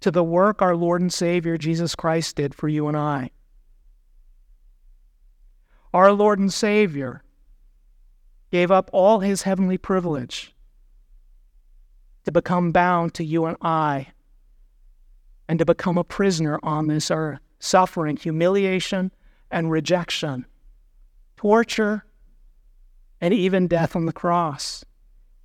to 0.01 0.11
the 0.11 0.23
work 0.23 0.61
our 0.61 0.75
Lord 0.75 1.01
and 1.01 1.13
Savior 1.13 1.57
Jesus 1.57 1.95
Christ 1.95 2.35
did 2.35 2.55
for 2.55 2.67
you 2.67 2.87
and 2.87 2.97
I? 2.97 3.29
Our 5.93 6.11
Lord 6.11 6.39
and 6.39 6.51
Savior 6.51 7.23
gave 8.51 8.71
up 8.71 8.89
all 8.91 9.19
his 9.19 9.43
heavenly 9.43 9.77
privilege 9.77 10.55
to 12.25 12.31
become 12.31 12.71
bound 12.71 13.13
to 13.15 13.23
you 13.23 13.45
and 13.45 13.57
I 13.61 14.07
and 15.47 15.59
to 15.59 15.65
become 15.65 15.97
a 15.97 16.03
prisoner 16.03 16.59
on 16.63 16.87
this 16.87 17.11
earth, 17.11 17.39
suffering 17.59 18.17
humiliation 18.17 19.11
and 19.51 19.69
rejection, 19.69 20.45
torture, 21.35 22.05
and 23.21 23.33
even 23.33 23.67
death 23.67 23.95
on 23.95 24.05
the 24.05 24.13
cross. 24.13 24.83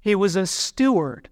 He 0.00 0.14
was 0.14 0.34
a 0.34 0.46
steward 0.46 1.28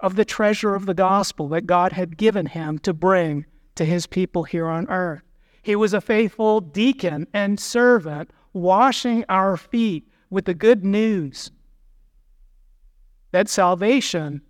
of 0.00 0.16
the 0.16 0.24
treasure 0.24 0.74
of 0.74 0.86
the 0.86 0.94
gospel 0.94 1.48
that 1.48 1.66
God 1.66 1.92
had 1.92 2.16
given 2.16 2.46
him 2.46 2.78
to 2.80 2.94
bring 2.94 3.44
to 3.74 3.84
his 3.84 4.06
people 4.06 4.44
here 4.44 4.68
on 4.68 4.88
earth. 4.88 5.22
He 5.62 5.76
was 5.76 5.94
a 5.94 6.00
faithful 6.00 6.60
deacon 6.60 7.26
and 7.32 7.58
servant, 7.58 8.30
washing 8.52 9.24
our 9.28 9.56
feet 9.56 10.08
with 10.28 10.44
the 10.44 10.54
good 10.54 10.84
news 10.84 11.50
that 13.32 13.48
salvation 13.48 14.42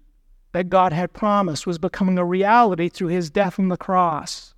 that 0.53 0.69
God 0.69 0.93
had 0.93 1.15
promised 1.15 1.67
was 1.67 1.79
becoming 1.79 2.19
a 2.19 2.25
reality 2.25 2.89
through 2.89 3.09
his 3.09 3.31
death 3.31 3.59
on 3.59 3.69
the 3.69 3.77
cross 3.77 4.55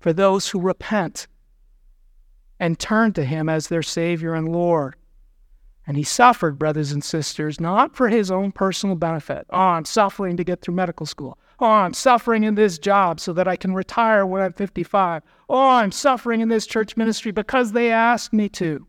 for 0.00 0.12
those 0.12 0.48
who 0.48 0.60
repent 0.60 1.26
and 2.58 2.78
turned 2.78 3.14
to 3.16 3.24
him 3.24 3.48
as 3.48 3.68
their 3.68 3.82
Savior 3.82 4.34
and 4.34 4.48
Lord. 4.48 4.96
And 5.86 5.96
he 5.96 6.04
suffered, 6.04 6.58
brothers 6.58 6.92
and 6.92 7.02
sisters, 7.02 7.60
not 7.60 7.96
for 7.96 8.08
his 8.08 8.30
own 8.30 8.52
personal 8.52 8.96
benefit. 8.96 9.46
Oh, 9.50 9.58
I'm 9.58 9.84
suffering 9.84 10.36
to 10.36 10.44
get 10.44 10.60
through 10.60 10.74
medical 10.74 11.06
school. 11.06 11.38
Oh, 11.60 11.66
I'm 11.66 11.94
suffering 11.94 12.44
in 12.44 12.54
this 12.54 12.78
job 12.78 13.18
so 13.18 13.32
that 13.32 13.48
I 13.48 13.56
can 13.56 13.74
retire 13.74 14.24
when 14.24 14.42
I'm 14.42 14.52
55. 14.52 15.22
Oh, 15.48 15.68
I'm 15.68 15.90
suffering 15.90 16.40
in 16.40 16.48
this 16.48 16.66
church 16.66 16.96
ministry 16.96 17.32
because 17.32 17.72
they 17.72 17.90
asked 17.90 18.32
me 18.32 18.48
to. 18.50 18.86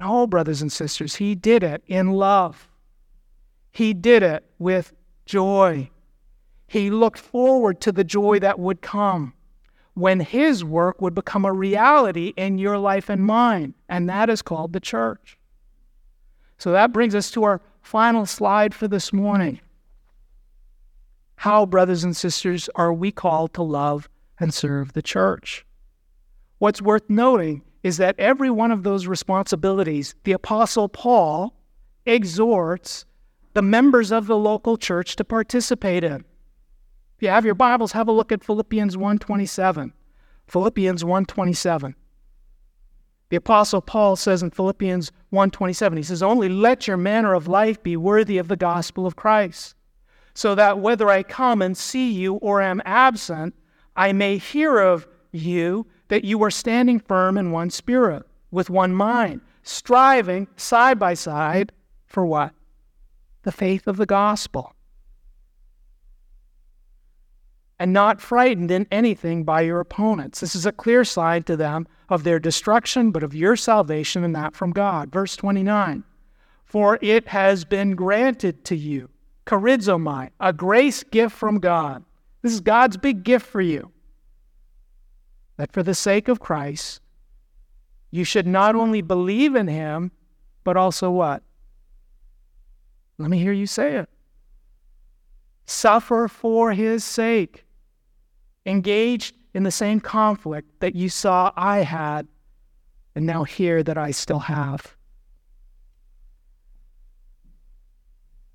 No, 0.00 0.26
brothers 0.26 0.62
and 0.62 0.72
sisters, 0.72 1.16
he 1.16 1.34
did 1.34 1.62
it 1.62 1.82
in 1.86 2.12
love. 2.12 2.68
He 3.70 3.92
did 3.92 4.22
it 4.22 4.44
with 4.58 4.92
joy. 5.26 5.90
He 6.66 6.90
looked 6.90 7.18
forward 7.18 7.80
to 7.82 7.92
the 7.92 8.04
joy 8.04 8.38
that 8.38 8.58
would 8.58 8.80
come 8.80 9.34
when 9.94 10.20
his 10.20 10.64
work 10.64 11.02
would 11.02 11.14
become 11.14 11.44
a 11.44 11.52
reality 11.52 12.32
in 12.36 12.56
your 12.56 12.78
life 12.78 13.08
and 13.08 13.24
mine, 13.24 13.74
and 13.88 14.08
that 14.08 14.30
is 14.30 14.42
called 14.42 14.72
the 14.72 14.80
church. 14.80 15.36
So 16.56 16.72
that 16.72 16.92
brings 16.92 17.14
us 17.14 17.30
to 17.32 17.42
our 17.44 17.60
final 17.82 18.24
slide 18.24 18.74
for 18.74 18.86
this 18.86 19.12
morning. 19.12 19.60
How, 21.42 21.66
brothers 21.66 22.02
and 22.02 22.16
sisters, 22.16 22.68
are 22.74 22.92
we 22.92 23.12
called 23.12 23.54
to 23.54 23.62
love 23.62 24.08
and 24.40 24.52
serve 24.52 24.92
the 24.92 25.02
church? 25.02 25.64
What's 26.58 26.82
worth 26.82 27.08
noting 27.08 27.62
is 27.84 27.96
that 27.98 28.18
every 28.18 28.50
one 28.50 28.72
of 28.72 28.82
those 28.82 29.06
responsibilities, 29.06 30.16
the 30.24 30.32
Apostle 30.32 30.88
Paul 30.88 31.54
exhorts 32.04 33.04
the 33.54 33.62
members 33.62 34.10
of 34.10 34.26
the 34.26 34.36
local 34.36 34.76
church 34.76 35.14
to 35.14 35.24
participate 35.24 36.02
in. 36.02 36.24
If 37.16 37.22
you 37.22 37.28
have 37.28 37.44
your 37.44 37.54
Bibles, 37.54 37.92
have 37.92 38.08
a 38.08 38.12
look 38.12 38.32
at 38.32 38.42
Philippians 38.42 38.96
1:27. 38.96 39.92
Philippians 40.48 41.04
1:27. 41.04 41.94
The 43.28 43.36
apostle 43.36 43.82
Paul 43.82 44.16
says 44.16 44.42
in 44.42 44.50
Philippians 44.50 45.12
1:27, 45.30 45.98
he 45.98 46.02
says, 46.02 46.22
"Only 46.22 46.48
let 46.48 46.88
your 46.88 46.96
manner 46.96 47.34
of 47.34 47.46
life 47.46 47.80
be 47.80 47.96
worthy 47.96 48.38
of 48.38 48.48
the 48.48 48.56
gospel 48.56 49.06
of 49.06 49.16
Christ, 49.16 49.76
so 50.38 50.54
that 50.54 50.78
whether 50.78 51.08
I 51.08 51.24
come 51.24 51.60
and 51.60 51.76
see 51.76 52.12
you 52.12 52.34
or 52.34 52.62
am 52.62 52.80
absent, 52.84 53.56
I 53.96 54.12
may 54.12 54.38
hear 54.38 54.78
of 54.78 55.08
you 55.32 55.88
that 56.06 56.22
you 56.22 56.40
are 56.44 56.50
standing 56.52 57.00
firm 57.00 57.36
in 57.36 57.50
one 57.50 57.70
spirit, 57.70 58.22
with 58.52 58.70
one 58.70 58.94
mind, 58.94 59.40
striving 59.64 60.46
side 60.56 60.96
by 60.96 61.14
side 61.14 61.72
for 62.06 62.24
what? 62.24 62.54
The 63.42 63.50
faith 63.50 63.88
of 63.88 63.96
the 63.96 64.06
gospel." 64.06 64.74
and 67.80 67.92
not 67.92 68.20
frightened 68.20 68.72
in 68.72 68.88
anything 68.90 69.44
by 69.44 69.60
your 69.60 69.78
opponents. 69.78 70.40
This 70.40 70.56
is 70.56 70.66
a 70.66 70.72
clear 70.72 71.04
sign 71.04 71.44
to 71.44 71.56
them 71.56 71.86
of 72.08 72.24
their 72.24 72.40
destruction, 72.40 73.12
but 73.12 73.22
of 73.22 73.36
your 73.36 73.54
salvation 73.54 74.24
and 74.24 74.34
that 74.34 74.56
from 74.56 74.72
God. 74.72 75.12
Verse 75.12 75.36
29 75.36 76.02
For 76.64 76.98
it 77.00 77.28
has 77.28 77.64
been 77.64 77.94
granted 77.94 78.64
to 78.64 78.76
you, 78.76 79.10
charizomai, 79.48 80.30
a 80.40 80.52
grace 80.52 81.02
gift 81.02 81.34
from 81.34 81.58
God. 81.58 82.04
This 82.42 82.52
is 82.52 82.60
God's 82.60 82.96
big 82.96 83.24
gift 83.24 83.46
for 83.46 83.62
you. 83.62 83.90
That 85.56 85.72
for 85.72 85.82
the 85.82 85.94
sake 85.94 86.28
of 86.28 86.38
Christ, 86.38 87.00
you 88.10 88.24
should 88.24 88.46
not 88.46 88.76
only 88.76 89.00
believe 89.00 89.56
in 89.56 89.66
him, 89.66 90.12
but 90.64 90.76
also 90.76 91.10
what? 91.10 91.42
Let 93.16 93.30
me 93.30 93.38
hear 93.38 93.52
you 93.52 93.66
say 93.66 93.96
it. 93.96 94.08
Suffer 95.66 96.28
for 96.28 96.72
his 96.72 97.04
sake 97.04 97.64
engaged 98.66 99.34
in 99.54 99.62
the 99.62 99.70
same 99.70 99.98
conflict 99.98 100.80
that 100.80 100.94
you 100.94 101.08
saw 101.08 101.52
I 101.56 101.78
had 101.78 102.28
and 103.14 103.26
now 103.26 103.44
hear 103.44 103.82
that 103.82 103.96
I 103.96 104.10
still 104.10 104.38
have. 104.40 104.96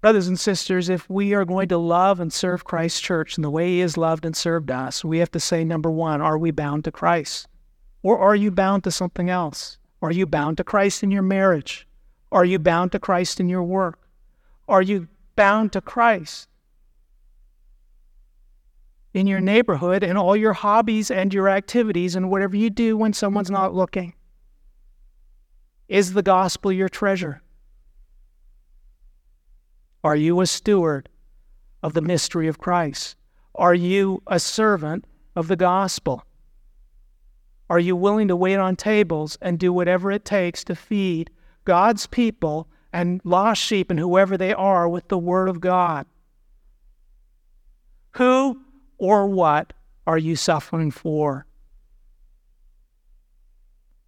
Brothers 0.03 0.27
and 0.27 0.37
sisters, 0.37 0.89
if 0.89 1.09
we 1.09 1.33
are 1.33 1.45
going 1.45 1.69
to 1.69 1.77
love 1.77 2.19
and 2.19 2.33
serve 2.33 2.65
Christ's 2.65 2.99
church 2.99 3.37
in 3.37 3.41
the 3.41 3.49
way 3.49 3.69
He 3.69 3.79
has 3.79 3.95
loved 3.95 4.25
and 4.25 4.35
served 4.35 4.69
us, 4.69 5.05
we 5.05 5.19
have 5.19 5.31
to 5.31 5.39
say, 5.39 5.63
number 5.63 5.89
one, 5.89 6.21
are 6.21 6.37
we 6.37 6.51
bound 6.51 6.83
to 6.83 6.91
Christ? 6.91 7.47
Or 8.01 8.19
are 8.19 8.35
you 8.35 8.51
bound 8.51 8.83
to 8.83 8.91
something 8.91 9.29
else? 9.29 9.77
Are 10.01 10.11
you 10.11 10.25
bound 10.25 10.57
to 10.57 10.63
Christ 10.65 11.03
in 11.03 11.11
your 11.11 11.21
marriage? 11.21 11.87
Are 12.33 12.43
you 12.43 12.59
bound 12.59 12.91
to 12.91 12.99
Christ 12.99 13.39
in 13.39 13.47
your 13.47 13.63
work? 13.63 13.97
Are 14.67 14.81
you 14.81 15.07
bound 15.37 15.71
to 15.71 15.79
Christ 15.79 16.49
in 19.13 19.25
your 19.25 19.39
neighborhood 19.39 20.03
and 20.03 20.17
all 20.17 20.35
your 20.35 20.51
hobbies 20.51 21.11
and 21.11 21.33
your 21.33 21.47
activities 21.47 22.13
and 22.13 22.29
whatever 22.29 22.57
you 22.57 22.69
do 22.69 22.97
when 22.97 23.13
someone's 23.13 23.49
not 23.49 23.73
looking? 23.73 24.15
Is 25.87 26.11
the 26.11 26.21
gospel 26.21 26.73
your 26.73 26.89
treasure? 26.89 27.41
Are 30.03 30.15
you 30.15 30.41
a 30.41 30.47
steward 30.47 31.07
of 31.81 31.93
the 31.93 32.01
mystery 32.01 32.47
of 32.47 32.57
Christ? 32.57 33.15
Are 33.55 33.73
you 33.73 34.21
a 34.27 34.39
servant 34.39 35.05
of 35.35 35.47
the 35.47 35.55
gospel? 35.55 36.25
Are 37.69 37.79
you 37.79 37.95
willing 37.95 38.27
to 38.27 38.35
wait 38.35 38.57
on 38.57 38.75
tables 38.75 39.37
and 39.41 39.57
do 39.57 39.71
whatever 39.71 40.11
it 40.11 40.25
takes 40.25 40.63
to 40.65 40.75
feed 40.75 41.29
God's 41.65 42.07
people 42.07 42.67
and 42.91 43.21
lost 43.23 43.61
sheep 43.61 43.89
and 43.89 43.99
whoever 43.99 44.37
they 44.37 44.53
are 44.53 44.87
with 44.89 45.07
the 45.07 45.17
Word 45.17 45.47
of 45.47 45.61
God? 45.61 46.05
Who 48.11 48.61
or 48.97 49.27
what 49.27 49.73
are 50.05 50.17
you 50.17 50.35
suffering 50.35 50.91
for? 50.91 51.47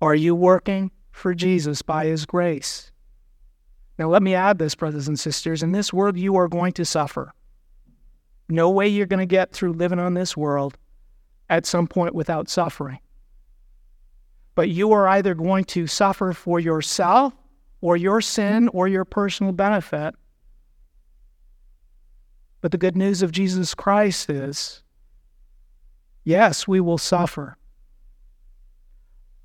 Are 0.02 0.16
you 0.16 0.36
working 0.36 0.92
for 1.12 1.34
Jesus 1.34 1.82
by 1.82 2.06
His 2.06 2.26
grace? 2.26 2.92
Now, 3.98 4.10
let 4.10 4.24
me 4.24 4.36
add 4.36 4.60
this, 4.60 4.76
brothers 4.76 5.08
and 5.08 5.20
sisters. 5.20 5.64
In 5.64 5.72
this 5.72 5.94
world, 5.94 6.18
you 6.18 6.36
are 6.36 6.48
going 6.48 6.74
to 6.74 6.86
suffer. 6.86 7.34
No 8.50 8.70
way 8.70 8.88
you're 8.88 9.06
going 9.06 9.20
to 9.20 9.26
get 9.26 9.52
through 9.52 9.74
living 9.74 10.00
on 10.00 10.14
this 10.14 10.36
world 10.36 10.78
at 11.50 11.66
some 11.66 11.88
point 11.88 12.14
without 12.14 12.50
suffering. 12.50 13.00
But 14.56 14.70
you 14.70 14.92
are 14.94 15.08
either 15.08 15.34
going 15.34 15.66
to 15.66 15.88
suffer 15.88 16.34
for 16.34 16.60
yourself 16.60 17.34
or 17.82 17.98
your 17.98 18.22
sin 18.22 18.70
or 18.70 18.88
your 18.88 19.06
personal 19.06 19.52
benefit, 19.52 20.16
but 22.62 22.72
the 22.72 22.78
good 22.78 22.96
news 22.96 23.22
of 23.22 23.32
Jesus 23.32 23.76
Christ 23.76 24.30
is 24.30 24.82
yes, 26.24 26.68
we 26.68 26.80
will 26.80 26.98
suffer. 26.98 27.58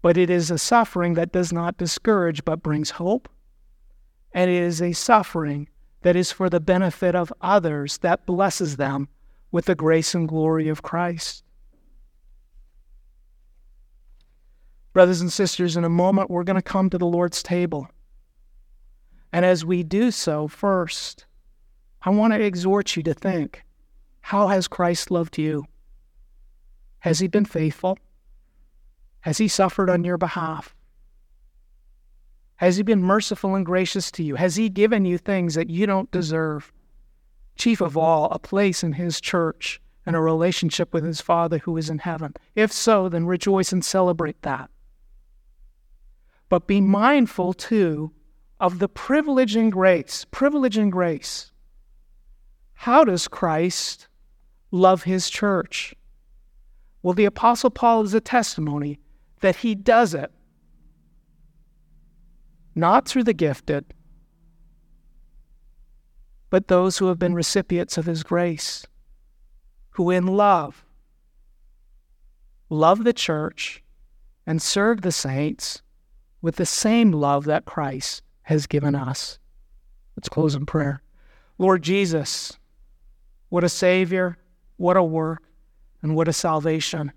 But 0.00 0.16
it 0.16 0.30
is 0.30 0.50
a 0.50 0.56
suffering 0.56 1.14
that 1.14 1.32
does 1.32 1.52
not 1.52 1.76
discourage 1.76 2.44
but 2.44 2.62
brings 2.62 2.90
hope. 2.90 3.28
And 4.32 4.50
it 4.50 4.62
is 4.62 4.80
a 4.80 4.92
suffering 4.92 5.68
that 6.02 6.16
is 6.16 6.32
for 6.32 6.48
the 6.48 6.60
benefit 6.60 7.14
of 7.14 7.32
others 7.40 7.98
that 7.98 8.26
blesses 8.26 8.76
them 8.76 9.08
with 9.50 9.66
the 9.66 9.74
grace 9.74 10.14
and 10.14 10.28
glory 10.28 10.68
of 10.68 10.82
Christ. 10.82 11.44
Brothers 14.92 15.20
and 15.20 15.32
sisters, 15.32 15.76
in 15.76 15.84
a 15.84 15.88
moment 15.88 16.30
we're 16.30 16.44
going 16.44 16.56
to 16.56 16.62
come 16.62 16.90
to 16.90 16.98
the 16.98 17.06
Lord's 17.06 17.42
table. 17.42 17.88
And 19.32 19.44
as 19.44 19.64
we 19.64 19.82
do 19.82 20.10
so, 20.10 20.48
first, 20.48 21.26
I 22.02 22.10
want 22.10 22.32
to 22.32 22.42
exhort 22.42 22.96
you 22.96 23.02
to 23.04 23.14
think 23.14 23.62
how 24.22 24.48
has 24.48 24.68
Christ 24.68 25.10
loved 25.10 25.38
you? 25.38 25.64
Has 27.00 27.18
he 27.18 27.28
been 27.28 27.44
faithful? 27.44 27.98
Has 29.20 29.38
he 29.38 29.48
suffered 29.48 29.90
on 29.90 30.04
your 30.04 30.18
behalf? 30.18 30.74
Has 32.60 32.76
he 32.76 32.82
been 32.82 33.02
merciful 33.02 33.54
and 33.54 33.64
gracious 33.64 34.10
to 34.12 34.22
you? 34.22 34.34
Has 34.34 34.56
he 34.56 34.68
given 34.68 35.06
you 35.06 35.16
things 35.16 35.54
that 35.54 35.70
you 35.70 35.86
don't 35.86 36.10
deserve? 36.10 36.72
Chief 37.56 37.80
of 37.80 37.96
all, 37.96 38.26
a 38.30 38.38
place 38.38 38.84
in 38.84 38.92
his 38.92 39.18
church 39.18 39.80
and 40.04 40.14
a 40.14 40.20
relationship 40.20 40.92
with 40.92 41.02
his 41.02 41.22
Father 41.22 41.56
who 41.58 41.76
is 41.78 41.88
in 41.88 41.98
heaven. 41.98 42.34
If 42.54 42.70
so, 42.70 43.08
then 43.08 43.24
rejoice 43.24 43.72
and 43.72 43.82
celebrate 43.82 44.42
that. 44.42 44.68
But 46.50 46.66
be 46.66 46.82
mindful, 46.82 47.54
too, 47.54 48.12
of 48.60 48.78
the 48.78 48.88
privilege 48.88 49.56
and 49.56 49.72
grace. 49.72 50.26
Privilege 50.30 50.76
and 50.76 50.92
grace 50.92 51.50
how 52.80 53.04
does 53.04 53.28
Christ 53.28 54.08
love 54.70 55.02
his 55.02 55.28
church? 55.28 55.94
Well, 57.02 57.12
the 57.12 57.26
Apostle 57.26 57.68
Paul 57.68 58.04
is 58.04 58.14
a 58.14 58.22
testimony 58.22 58.98
that 59.40 59.56
he 59.56 59.74
does 59.74 60.14
it 60.14 60.32
not 62.74 63.06
through 63.06 63.24
the 63.24 63.32
gifted, 63.32 63.84
but 66.50 66.68
those 66.68 66.98
who 66.98 67.06
have 67.06 67.18
been 67.18 67.34
recipients 67.34 67.96
of 67.96 68.06
his 68.06 68.22
grace, 68.22 68.86
who 69.90 70.10
in 70.10 70.26
love 70.26 70.84
love 72.68 73.04
the 73.04 73.12
church 73.12 73.82
and 74.46 74.62
serve 74.62 75.02
the 75.02 75.12
saints 75.12 75.82
with 76.42 76.56
the 76.56 76.66
same 76.66 77.12
love 77.12 77.44
that 77.44 77.64
Christ 77.64 78.22
has 78.42 78.66
given 78.66 78.94
us. 78.94 79.38
Let's 80.16 80.28
close 80.28 80.54
in 80.54 80.66
prayer. 80.66 81.02
Lord 81.58 81.82
Jesus, 81.82 82.58
what 83.48 83.64
a 83.64 83.68
Savior, 83.68 84.38
what 84.76 84.96
a 84.96 85.02
work, 85.02 85.42
and 86.02 86.16
what 86.16 86.28
a 86.28 86.32
salvation. 86.32 87.12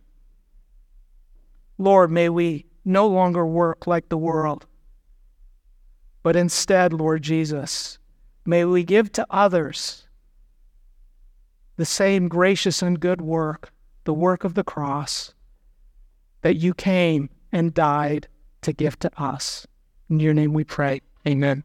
Lord, 1.77 2.11
may 2.11 2.29
we 2.29 2.65
no 2.85 3.07
longer 3.07 3.45
work 3.45 3.87
like 3.87 4.09
the 4.09 4.17
world, 4.17 4.65
but 6.23 6.35
instead, 6.35 6.93
Lord 6.93 7.21
Jesus, 7.21 7.99
may 8.45 8.65
we 8.65 8.83
give 8.83 9.11
to 9.13 9.27
others 9.29 10.07
the 11.75 11.85
same 11.85 12.27
gracious 12.27 12.81
and 12.81 12.99
good 12.99 13.21
work, 13.21 13.71
the 14.05 14.13
work 14.13 14.43
of 14.43 14.53
the 14.53 14.63
cross, 14.63 15.33
that 16.41 16.55
you 16.55 16.73
came 16.73 17.29
and 17.51 17.73
died 17.73 18.27
to 18.61 18.73
give 18.73 18.97
to 18.99 19.11
us. 19.21 19.67
In 20.09 20.19
your 20.19 20.33
name 20.33 20.53
we 20.53 20.63
pray. 20.63 21.01
Amen. 21.27 21.63